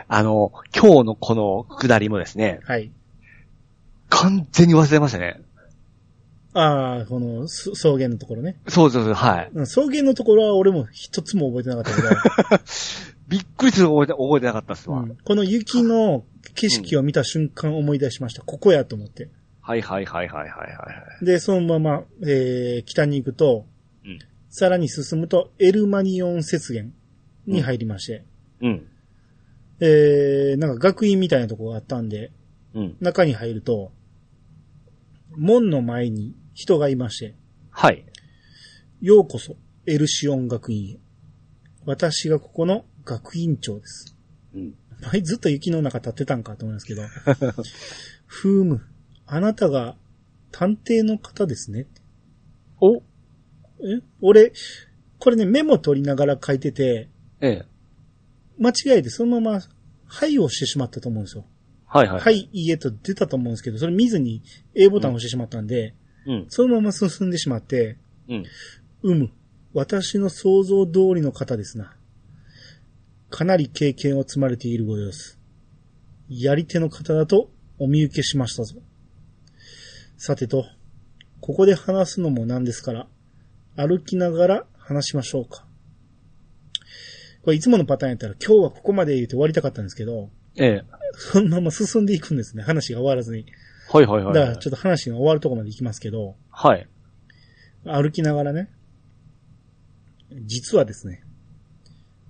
[0.08, 2.91] あの、今日のこの下りもですね、はい。
[4.10, 5.41] 完全に忘れましたね。
[6.56, 8.58] ああ、このす草原のところね。
[8.68, 9.50] そうそうそう、はい。
[9.54, 12.10] うん草原のところは俺も一つも覚えてなかったけど、
[13.28, 15.00] びっくりする覚えて、覚えてなかったっすわ。
[15.00, 16.24] うんこの雪の
[16.56, 18.44] 景色を見た瞬間思い出しました。
[18.44, 19.30] ここやと思って。
[19.62, 20.88] はいはいはいはいはいは
[21.22, 21.26] い。
[21.26, 23.73] で、そのまま、えー、北に行くと、うん
[24.54, 26.86] さらに進むと、エルマニオン雪原
[27.48, 28.24] に入りまして、
[28.62, 28.88] うん。
[29.80, 32.32] えー、なんか学院みたいなとこがあったんで、
[32.76, 32.98] うん。
[33.02, 33.92] 中に入ると、
[35.36, 37.36] 門の前に人がいまして、
[37.72, 38.06] はい。
[39.02, 39.56] ようこそ、
[39.88, 41.00] エルシオン学院へ。
[41.86, 44.16] 私がここの学院長です。
[44.54, 44.76] うん。
[45.12, 47.02] 前ずっと雪の中立ってたんかと思いますけど。
[48.28, 48.86] ふーむ、
[49.26, 49.96] あなたが
[50.52, 51.88] 探偵の方ですね。
[52.80, 53.12] おえ
[54.22, 54.53] 俺、
[55.19, 57.10] これね、メモ取りながら書いてて、
[57.41, 57.65] ええ。
[58.60, 59.61] 間違えてそのまま、
[60.05, 61.45] はいを押してしまったと思うんですよ。
[61.85, 62.19] はいはい。
[62.22, 64.41] はい、いいえと出たと思うんですけど、それ見ずに
[64.76, 65.95] A ボタンを押してしまったんで、
[66.26, 66.45] うん。
[66.49, 67.97] そのまま進んでしまって、
[68.30, 68.45] うん。
[69.03, 69.31] うむ、
[69.73, 71.95] 私の想像通りの方ですな。
[73.30, 75.39] かなり経験を積まれているご様子。
[76.30, 77.49] やり手の方だと
[77.80, 78.76] お見受けしましたぞ。
[80.18, 80.65] さてと、
[81.41, 83.07] ここで話すのもなんですから、
[83.76, 85.66] 歩きながら話しましょうか。
[87.44, 90.84] これいつものパターンやったら今日はここまで言って終わりたかったんですけど、ええ。
[91.14, 92.64] そのまま進んでいくんですね。
[92.64, 93.45] 話が終わらずに。
[93.91, 94.34] はいはいはい。
[94.34, 96.88] だからちょっと話が終わるところまで行きますけど、はい。
[97.86, 98.70] 歩きながらね、
[100.45, 101.24] 実はですね、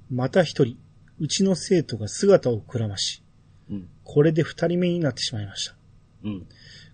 [0.10, 0.78] また一人、
[1.20, 3.24] うちの生徒が姿をくらまし、
[3.70, 3.90] うん。
[4.04, 5.76] これで二人目になってしまいました。
[6.24, 6.48] うん。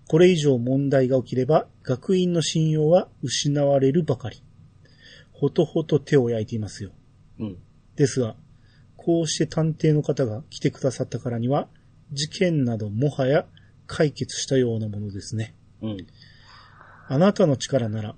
[0.10, 4.42] これ以上問題が起きれば、学院の信用は失われるばかり。
[5.32, 6.90] ほとほと手を焼いていますよ。
[7.40, 7.58] うん。
[7.96, 8.36] ですが、
[8.98, 11.68] こうして探偵の方が来てくださったからには、
[12.12, 13.46] 事件などもはや
[13.86, 15.54] 解決したようなものですね。
[15.84, 16.08] うん。
[17.08, 18.16] あなたの力なら、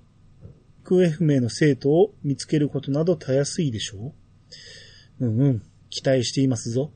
[0.84, 4.14] 行方不明の生徒を見つけることなどたやすいでしょ
[5.20, 6.90] ううんうん、期待していますぞ。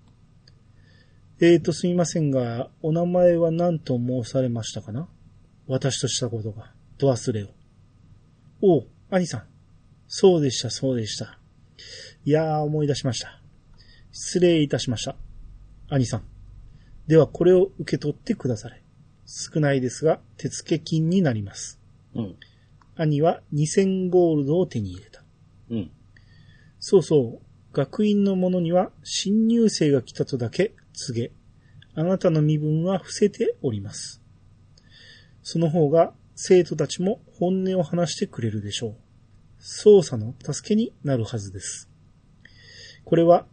[1.39, 5.07] えーと、すみませんが、お名前は何と申されましたかな？
[5.67, 7.49] 私としたことが、ど忘れを。
[8.63, 9.45] おう、兄さん。
[10.09, 11.39] そうでした、そうでした。
[12.25, 13.43] いやー、思い出しました。
[14.13, 15.15] 失礼いたしました。
[15.91, 16.23] 兄さん。
[17.07, 18.83] では、これを受け取ってくだされ。
[19.27, 21.79] 少ないですが、手付金になります。
[22.15, 22.37] うん。
[22.95, 25.23] 兄は2000ゴールドを手に入れた。
[25.69, 25.91] うん。
[26.81, 31.33] そうそう、学院の者には新入生が来たとだけ告げ、
[31.95, 34.23] あなたの身分は伏せております。
[35.43, 38.97] その方が生徒たちも本音を話してくれるでしょう。
[39.61, 41.89] 捜査の助けになるはずです。
[43.05, 43.47] これは、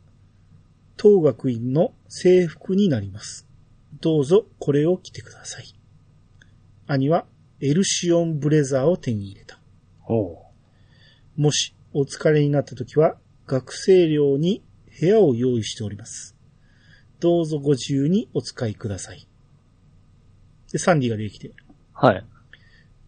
[0.98, 3.48] 当学院の制服になります。
[4.02, 5.74] どうぞこれを着てください。
[6.88, 7.26] 兄は
[7.60, 9.60] エルシオンブレザーを手に入れた。
[11.36, 13.18] もしお疲れになった時は
[13.48, 14.64] 学生寮に
[15.00, 16.33] 部屋を用意しております。
[17.24, 19.26] どうぞご自由にお使いください。
[20.74, 21.54] で、サンディが出てきて、
[21.94, 22.26] はい。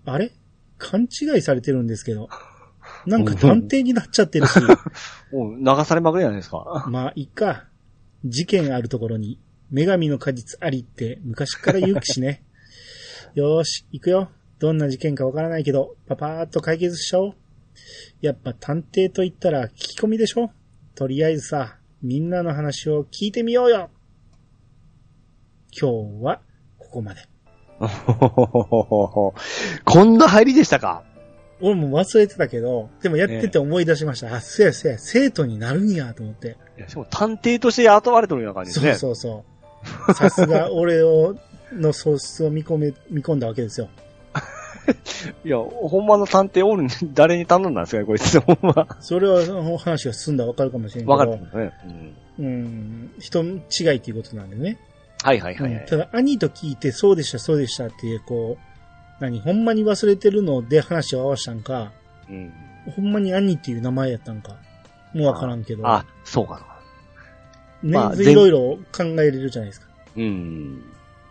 [0.06, 0.32] あれ？
[0.78, 2.30] 勘違いされてるんですけど、
[3.06, 4.58] なんか探偵になっちゃってるし、
[5.34, 6.86] おう流されまくりじゃないですか。
[6.90, 7.68] まあ、いっか。
[8.24, 9.38] 事件あるところに、
[9.72, 12.42] 女神の果実ありって昔から言うきしね。
[13.34, 14.32] よーし、行くよ。
[14.60, 17.34] どんな事件かわからないけど、パパーっと解決しちゃおう。
[18.22, 20.52] やっぱ探偵と言ったら聞き込みでしょ？
[20.96, 23.90] とりあえずさ、みんなの話を聞いてみようよ
[25.80, 26.40] 今日は、
[26.80, 27.22] ここまで。
[27.84, 29.34] こ
[30.04, 31.04] んな入りでしたか？
[31.62, 34.34] 俺も忘れてたけど、でもやってて思い出しました。
[34.34, 36.58] あ、せやせや、生徒になるんやと思って。
[36.78, 39.16] いやしかも探偵として雇われてるような感じですそうね。
[39.16, 39.44] そう
[40.08, 40.14] そう。
[40.14, 41.36] さすが俺を、
[41.74, 43.90] の素質を見込め、 見込んだわけですよ。
[45.44, 48.40] いや、ほんまの探偵おるん誰に頼んだんですかね、こいつ。
[48.40, 48.88] ほんま。
[49.00, 51.12] それはその話が進んだらわかるかもしれんけど。
[51.12, 51.72] わかるね。
[51.86, 53.12] うんうん。
[53.20, 54.78] 人違いっていうことなんでね。
[55.26, 55.82] はいはいはいはい。
[55.82, 61.92] うんただ、兄と聞いて、そうでした、そうでしたっていう、こう、何、ほんまに忘れてるので話を合わしたんか、
[62.30, 62.54] うん。
[62.96, 64.58] ほんまに兄っていう名前やったんか、
[65.16, 65.88] もうわからんけど。
[65.88, 66.76] あ、そうかそうか。
[67.82, 69.88] ね、まあいろいろ考えれるじゃないですか。
[70.16, 70.84] うん。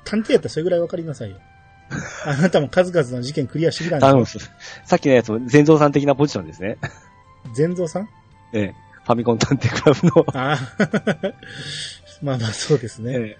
[0.05, 1.39] 探偵やったらそれぐらいわかりなさいよ。
[2.27, 6.79] あなたも数々の事件クリアしてきたんで頼むさっきのやつも、全蔵さん的なポジションですね。
[7.55, 8.09] 全蔵さん？
[8.53, 8.75] ええ。
[9.05, 10.27] ファミコン探偵クラブの。
[10.35, 10.59] ああ。
[12.23, 13.13] まあまあそうですね。
[13.15, 13.37] え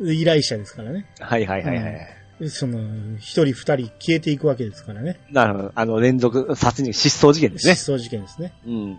[0.00, 1.06] 依頼者ですからね。
[1.20, 1.24] え。
[1.24, 2.48] はいはいはいはい。
[2.48, 5.20] その、一人二人消えていくわけですからね。
[5.30, 5.72] なるほど。
[5.74, 7.74] あの、連続殺人、失踪事件ですね。
[7.74, 8.52] 失踪事件ですね。
[8.66, 8.98] うん。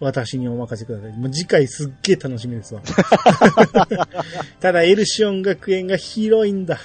[0.00, 1.12] 私にお任せください。
[1.12, 2.82] もう次回すっげえ楽しみですわ。
[4.60, 6.78] ただ、エルシオン学園が広いんだ。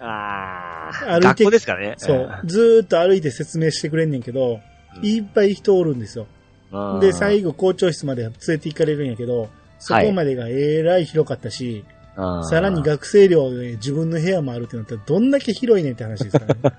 [0.00, 0.92] ああ。
[1.06, 1.94] 歩いて学校ですからね。
[1.98, 2.40] そう。
[2.44, 4.60] ずーっと歩いて説明してくれんねんけど、うん
[5.02, 6.26] いっぱい人おるんですよ。
[6.72, 7.00] うん。
[7.00, 9.48] で、最後校長室まで連れて行かれるんやけど、
[9.78, 11.97] そこまでがえらい広かったし、後
[12.44, 16.60] さらに学生寮で自分の部屋もあるってなったらどんだけ広いねんって話ですからね。
[16.62, 16.76] だ か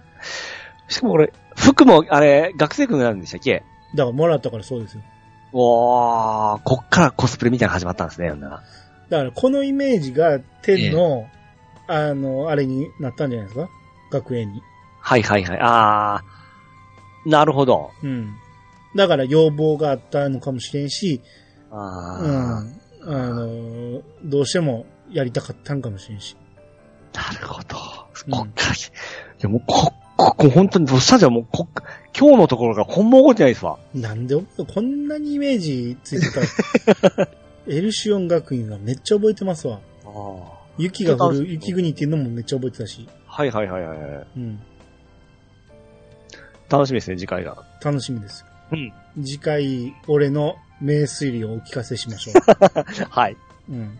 [0.90, 3.64] しかもこれ、服も、あれ、学生服になるんでしたっけ？
[3.95, 5.02] らもらったからそうですよ。
[5.53, 8.30] おー、こっからコスプレみたいなの始まったんですね。
[8.30, 8.38] だ
[9.18, 11.26] からこのイメージが天の、
[11.88, 13.70] あの、あれになったんじゃないですか？
[14.11, 14.61] 学園に。
[15.02, 15.60] はいはいはい。
[15.61, 17.91] あー、なるほど。
[18.03, 18.36] うん。
[18.95, 21.22] だから要望があったのかもしれんし、
[21.72, 22.76] うあん。
[23.07, 26.36] あの、どうしてもやりたかったんかもしれんし。
[27.14, 27.77] ー、なるほど。
[28.27, 28.77] うんこっから、い
[29.40, 31.68] やもう、こ、こ、こ本当に、どうしたんじゃもう、こ、
[32.18, 33.80] 今日のところがほんま覚えてないですわ。
[33.94, 37.30] なんで、こんなにイメージついてたら、
[37.68, 39.80] エルシオン学院がめっちゃ覚えてますわ。
[40.06, 43.07] あー雪が降る雪国っていうのもめっちゃ覚えてたし。
[43.26, 44.27] はいはいはいはいはい。
[44.38, 44.60] うん。
[46.69, 47.65] 楽しみですね、次回が。
[47.84, 48.45] 楽しみです。
[48.72, 48.94] うん。
[49.22, 52.34] 次回、俺の名推理をお聞かせしましょ
[53.10, 53.34] はい。
[53.69, 53.73] う。
[53.73, 53.99] うん。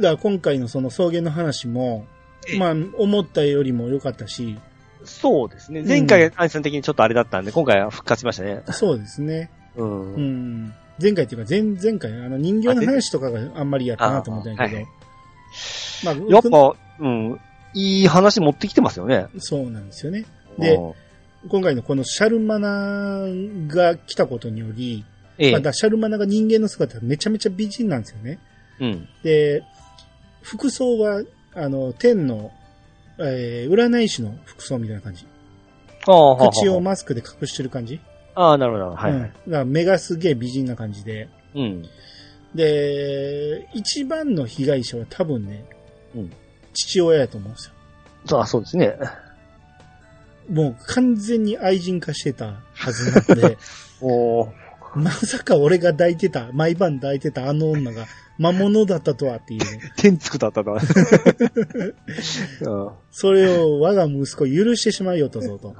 [0.00, 2.06] だ今回のその草原の話も、
[2.48, 4.58] ええまあ、思ったよりも良かったし、
[5.04, 5.82] そうですね。
[5.82, 8.62] ん前回、アニさん的にちょっとあれだったんで、今回は復活しましたね。
[8.72, 9.50] そうですね。
[9.76, 10.14] うん。
[10.14, 10.74] うん。
[11.00, 14.76] 前回っていうか前、前回、あの人形の話とかがあんまりやったなと思ったんやけど。
[14.76, 15.00] あはい
[16.04, 17.40] まあ、やっぱ、うん、
[17.74, 19.26] いい話持ってきてますよね。
[19.38, 20.24] そうなんですよね。
[20.58, 20.92] でうん
[21.48, 23.24] 今回のこのシャルマナ
[23.66, 25.06] が来たことにより、
[25.38, 28.38] ええまだシャルマナが人間の姿がめちゃめちゃ美人なんですよね。
[28.78, 29.08] うん。
[29.22, 29.62] で、
[30.42, 31.22] 服装は、
[31.54, 32.50] あの、天の、
[33.18, 35.26] えー占い師の服装みたいな感じ。
[36.06, 38.00] ああ、はあ口をはマスクで隠してる感じ。
[38.34, 38.90] ああ、なるほど。
[38.94, 39.12] はい。
[39.12, 39.20] うん。
[39.20, 41.28] だから目がすげえ美人な感じで。
[41.54, 41.84] うん。
[42.54, 45.64] で、一番の被害者は多分ね、
[46.14, 46.32] うん
[46.72, 47.74] 父親やと思うんですよ。
[48.26, 48.96] そう、あそうですね。
[50.48, 53.58] もう完全に愛人化してたはずなんで、
[54.00, 54.50] おー
[54.96, 58.06] まさか俺が抱いてた、毎晩抱いてたあの女が
[58.38, 59.92] 魔物だったとはっていうね。
[59.96, 60.80] 天竺だったとは。
[62.62, 65.74] うんそれを我が息子許してしまいよったぞと。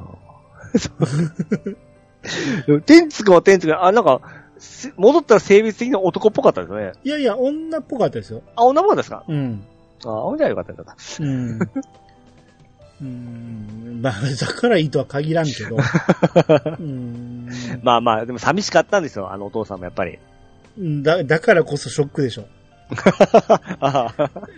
[2.86, 4.20] 天竺は天竺で、あ、なんか、
[4.58, 6.92] せ戻ったら性別的な男っぽかったですよね。
[7.02, 8.42] いやいや、女っぽかったですよ。
[8.56, 9.24] あ、女っぽかったですか？
[9.26, 9.64] うん。
[10.04, 11.24] あ、女よかったよかった。
[11.24, 11.58] うん。
[13.00, 14.00] うん。
[14.02, 15.76] まあ、 だからいいとは限らんけど。
[16.78, 17.48] うん。
[17.82, 20.18] まあまあ、でも寂しかったんですよ、あのお父さんもやっぱり。
[21.02, 22.46] だ、だからこそショックでしょ。
[23.80, 24.12] あ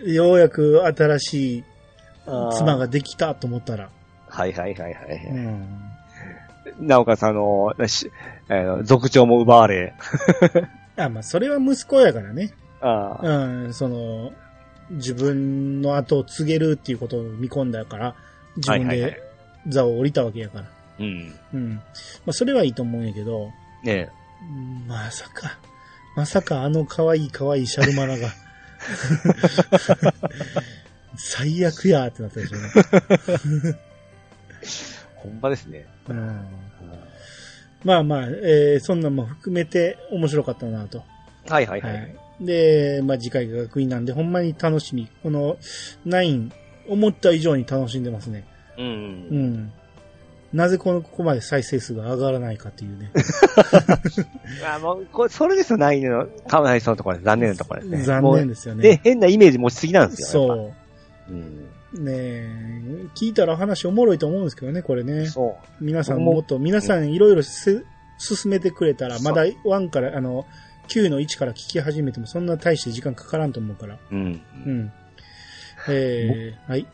[0.05, 1.63] ようやく新しい
[2.25, 3.89] あ妻ができたと思ったら。
[4.27, 5.39] はいはいはいはうい。
[5.39, 5.93] ん。
[6.79, 8.11] なおかつあの、し
[8.49, 9.93] あの族長も奪われ。
[10.97, 12.51] あ、まあ、それは息子やからね。
[12.81, 14.31] ああうん、その、
[14.91, 18.15] 自分の後を継げるっていうことを見込んだから、
[18.57, 19.21] 自分で
[19.67, 20.65] 座を降りたわけやから。
[20.99, 21.35] うん。
[21.53, 21.73] うん。
[21.75, 21.81] ま
[22.27, 23.51] あ、それはいいと思うんやけど、
[23.83, 24.09] ね
[24.41, 25.57] うんまさか、
[26.15, 28.29] まさかあの可愛い可愛いシャルマナが、
[31.17, 32.69] 最悪やーってなったでしょうね。
[35.15, 35.85] ほんまですね。
[36.09, 36.45] うん
[37.83, 41.03] まあまあ、えーそんなんも含めて面白かったなと。
[41.49, 41.89] はいはいは。
[41.89, 42.45] はいい。
[42.45, 45.09] で、まあ次回が学院なんで、ほんまに楽しみ。
[45.21, 45.57] この
[46.05, 46.49] 9、
[46.87, 48.45] 思った以上に楽しんでますね。
[48.77, 48.85] うん。
[48.85, 49.73] うん。
[50.53, 53.11] なぜこの、ここまで再生数が上がらないかっていうね。
[54.71, 57.25] あもう、これ、それですよ、ないの、かわいそうなところです。
[57.25, 58.03] 残念なところですね。
[58.03, 59.01] 残念ですよで、ね。
[59.03, 60.47] 変なイメージ持ちすぎなんですよ。
[60.47, 60.73] やっそ
[61.27, 61.69] ぱうん。
[61.95, 62.03] う。
[62.03, 62.81] ねえ、
[63.15, 65.25] 聞いたら話おもろいと思うんですけどね、これね。
[65.27, 67.83] そ皆さん僕ももっと、皆さんいろいろせ
[68.19, 70.45] 進めてくれたら、まだ1から、あの、
[70.87, 73.95] 9の1から聞き始めてもそんな大して時間かからんと思うから。
[73.95, 73.97] う。
[74.11, 74.41] うん。
[74.65, 74.91] うん。
[75.89, 76.81] えー、はい。
[76.81, 76.85] い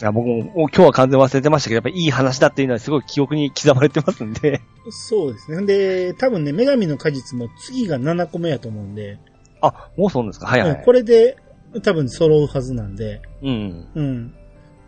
[0.00, 4.60] や僕も、今日は完全忘れてましたけど、やっぱりいい話だっていうのはすごい記憶に刻まれてますんで。
[4.90, 5.64] そうですね。
[5.66, 9.18] で、多分ね、女神の果実も次が7個目やと思うんで、
[9.60, 10.46] あ、もうそうなんですか？
[10.46, 10.70] はいはい。
[10.72, 11.36] うんこれで
[11.82, 13.86] 多分揃うはずなんで、うん。
[13.94, 14.34] うん。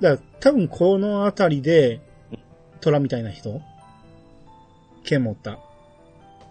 [0.00, 2.00] だから多分このあたりで、
[2.80, 3.60] 虎みたいな人？
[5.04, 5.58] 剣持った。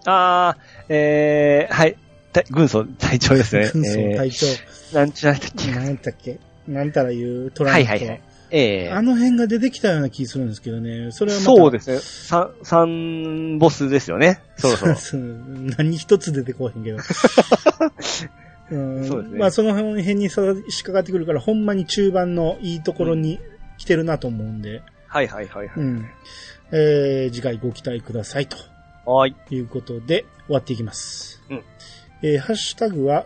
[0.06, 1.98] あー、えー、はい。
[2.34, 3.70] た軍曹隊長ですね。
[3.74, 4.48] 軍曹え隊長。
[4.48, 5.72] ー、なんちゃらだっけ？
[5.72, 6.40] 何やったっけ？
[6.68, 7.90] なんたらいう虎の人。
[7.90, 8.22] はいはいはい。
[8.52, 11.12] えあの辺が出てきたような気するんですけどね。
[11.12, 12.00] それはそうですね。
[12.00, 14.42] 三、三ボスですよね。
[14.58, 15.22] そろそう
[15.78, 16.98] 何一つ出てこへんけど。
[18.72, 23.40] うんそうですねまあその辺に差し掛かってくるから、ほんまに中盤のいいところに
[23.78, 25.78] 来てるなと思うんで、はいはいはいはい。
[25.78, 26.06] うん。
[26.72, 28.58] えー、次回ご期待くださいと
[29.06, 29.56] はーい。
[29.56, 31.42] いうことで終わっていきます。
[31.50, 31.62] うん
[32.22, 33.26] えーハッシュタグは、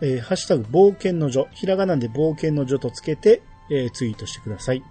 [0.00, 4.82] えーハッシュタグ冒険の女、ひらがなで冒険の女とつけて、えーツイートしてください。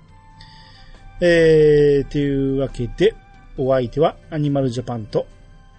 [1.22, 3.14] えー、というわけで、
[3.58, 5.28] お相手はアニマルジャパンと、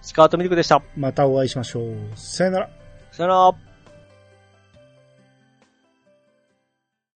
[0.01, 0.81] スカートミルクでした。
[0.95, 1.95] またお会いしましょう。
[2.15, 2.69] さよなら。
[3.11, 3.72] さよなら。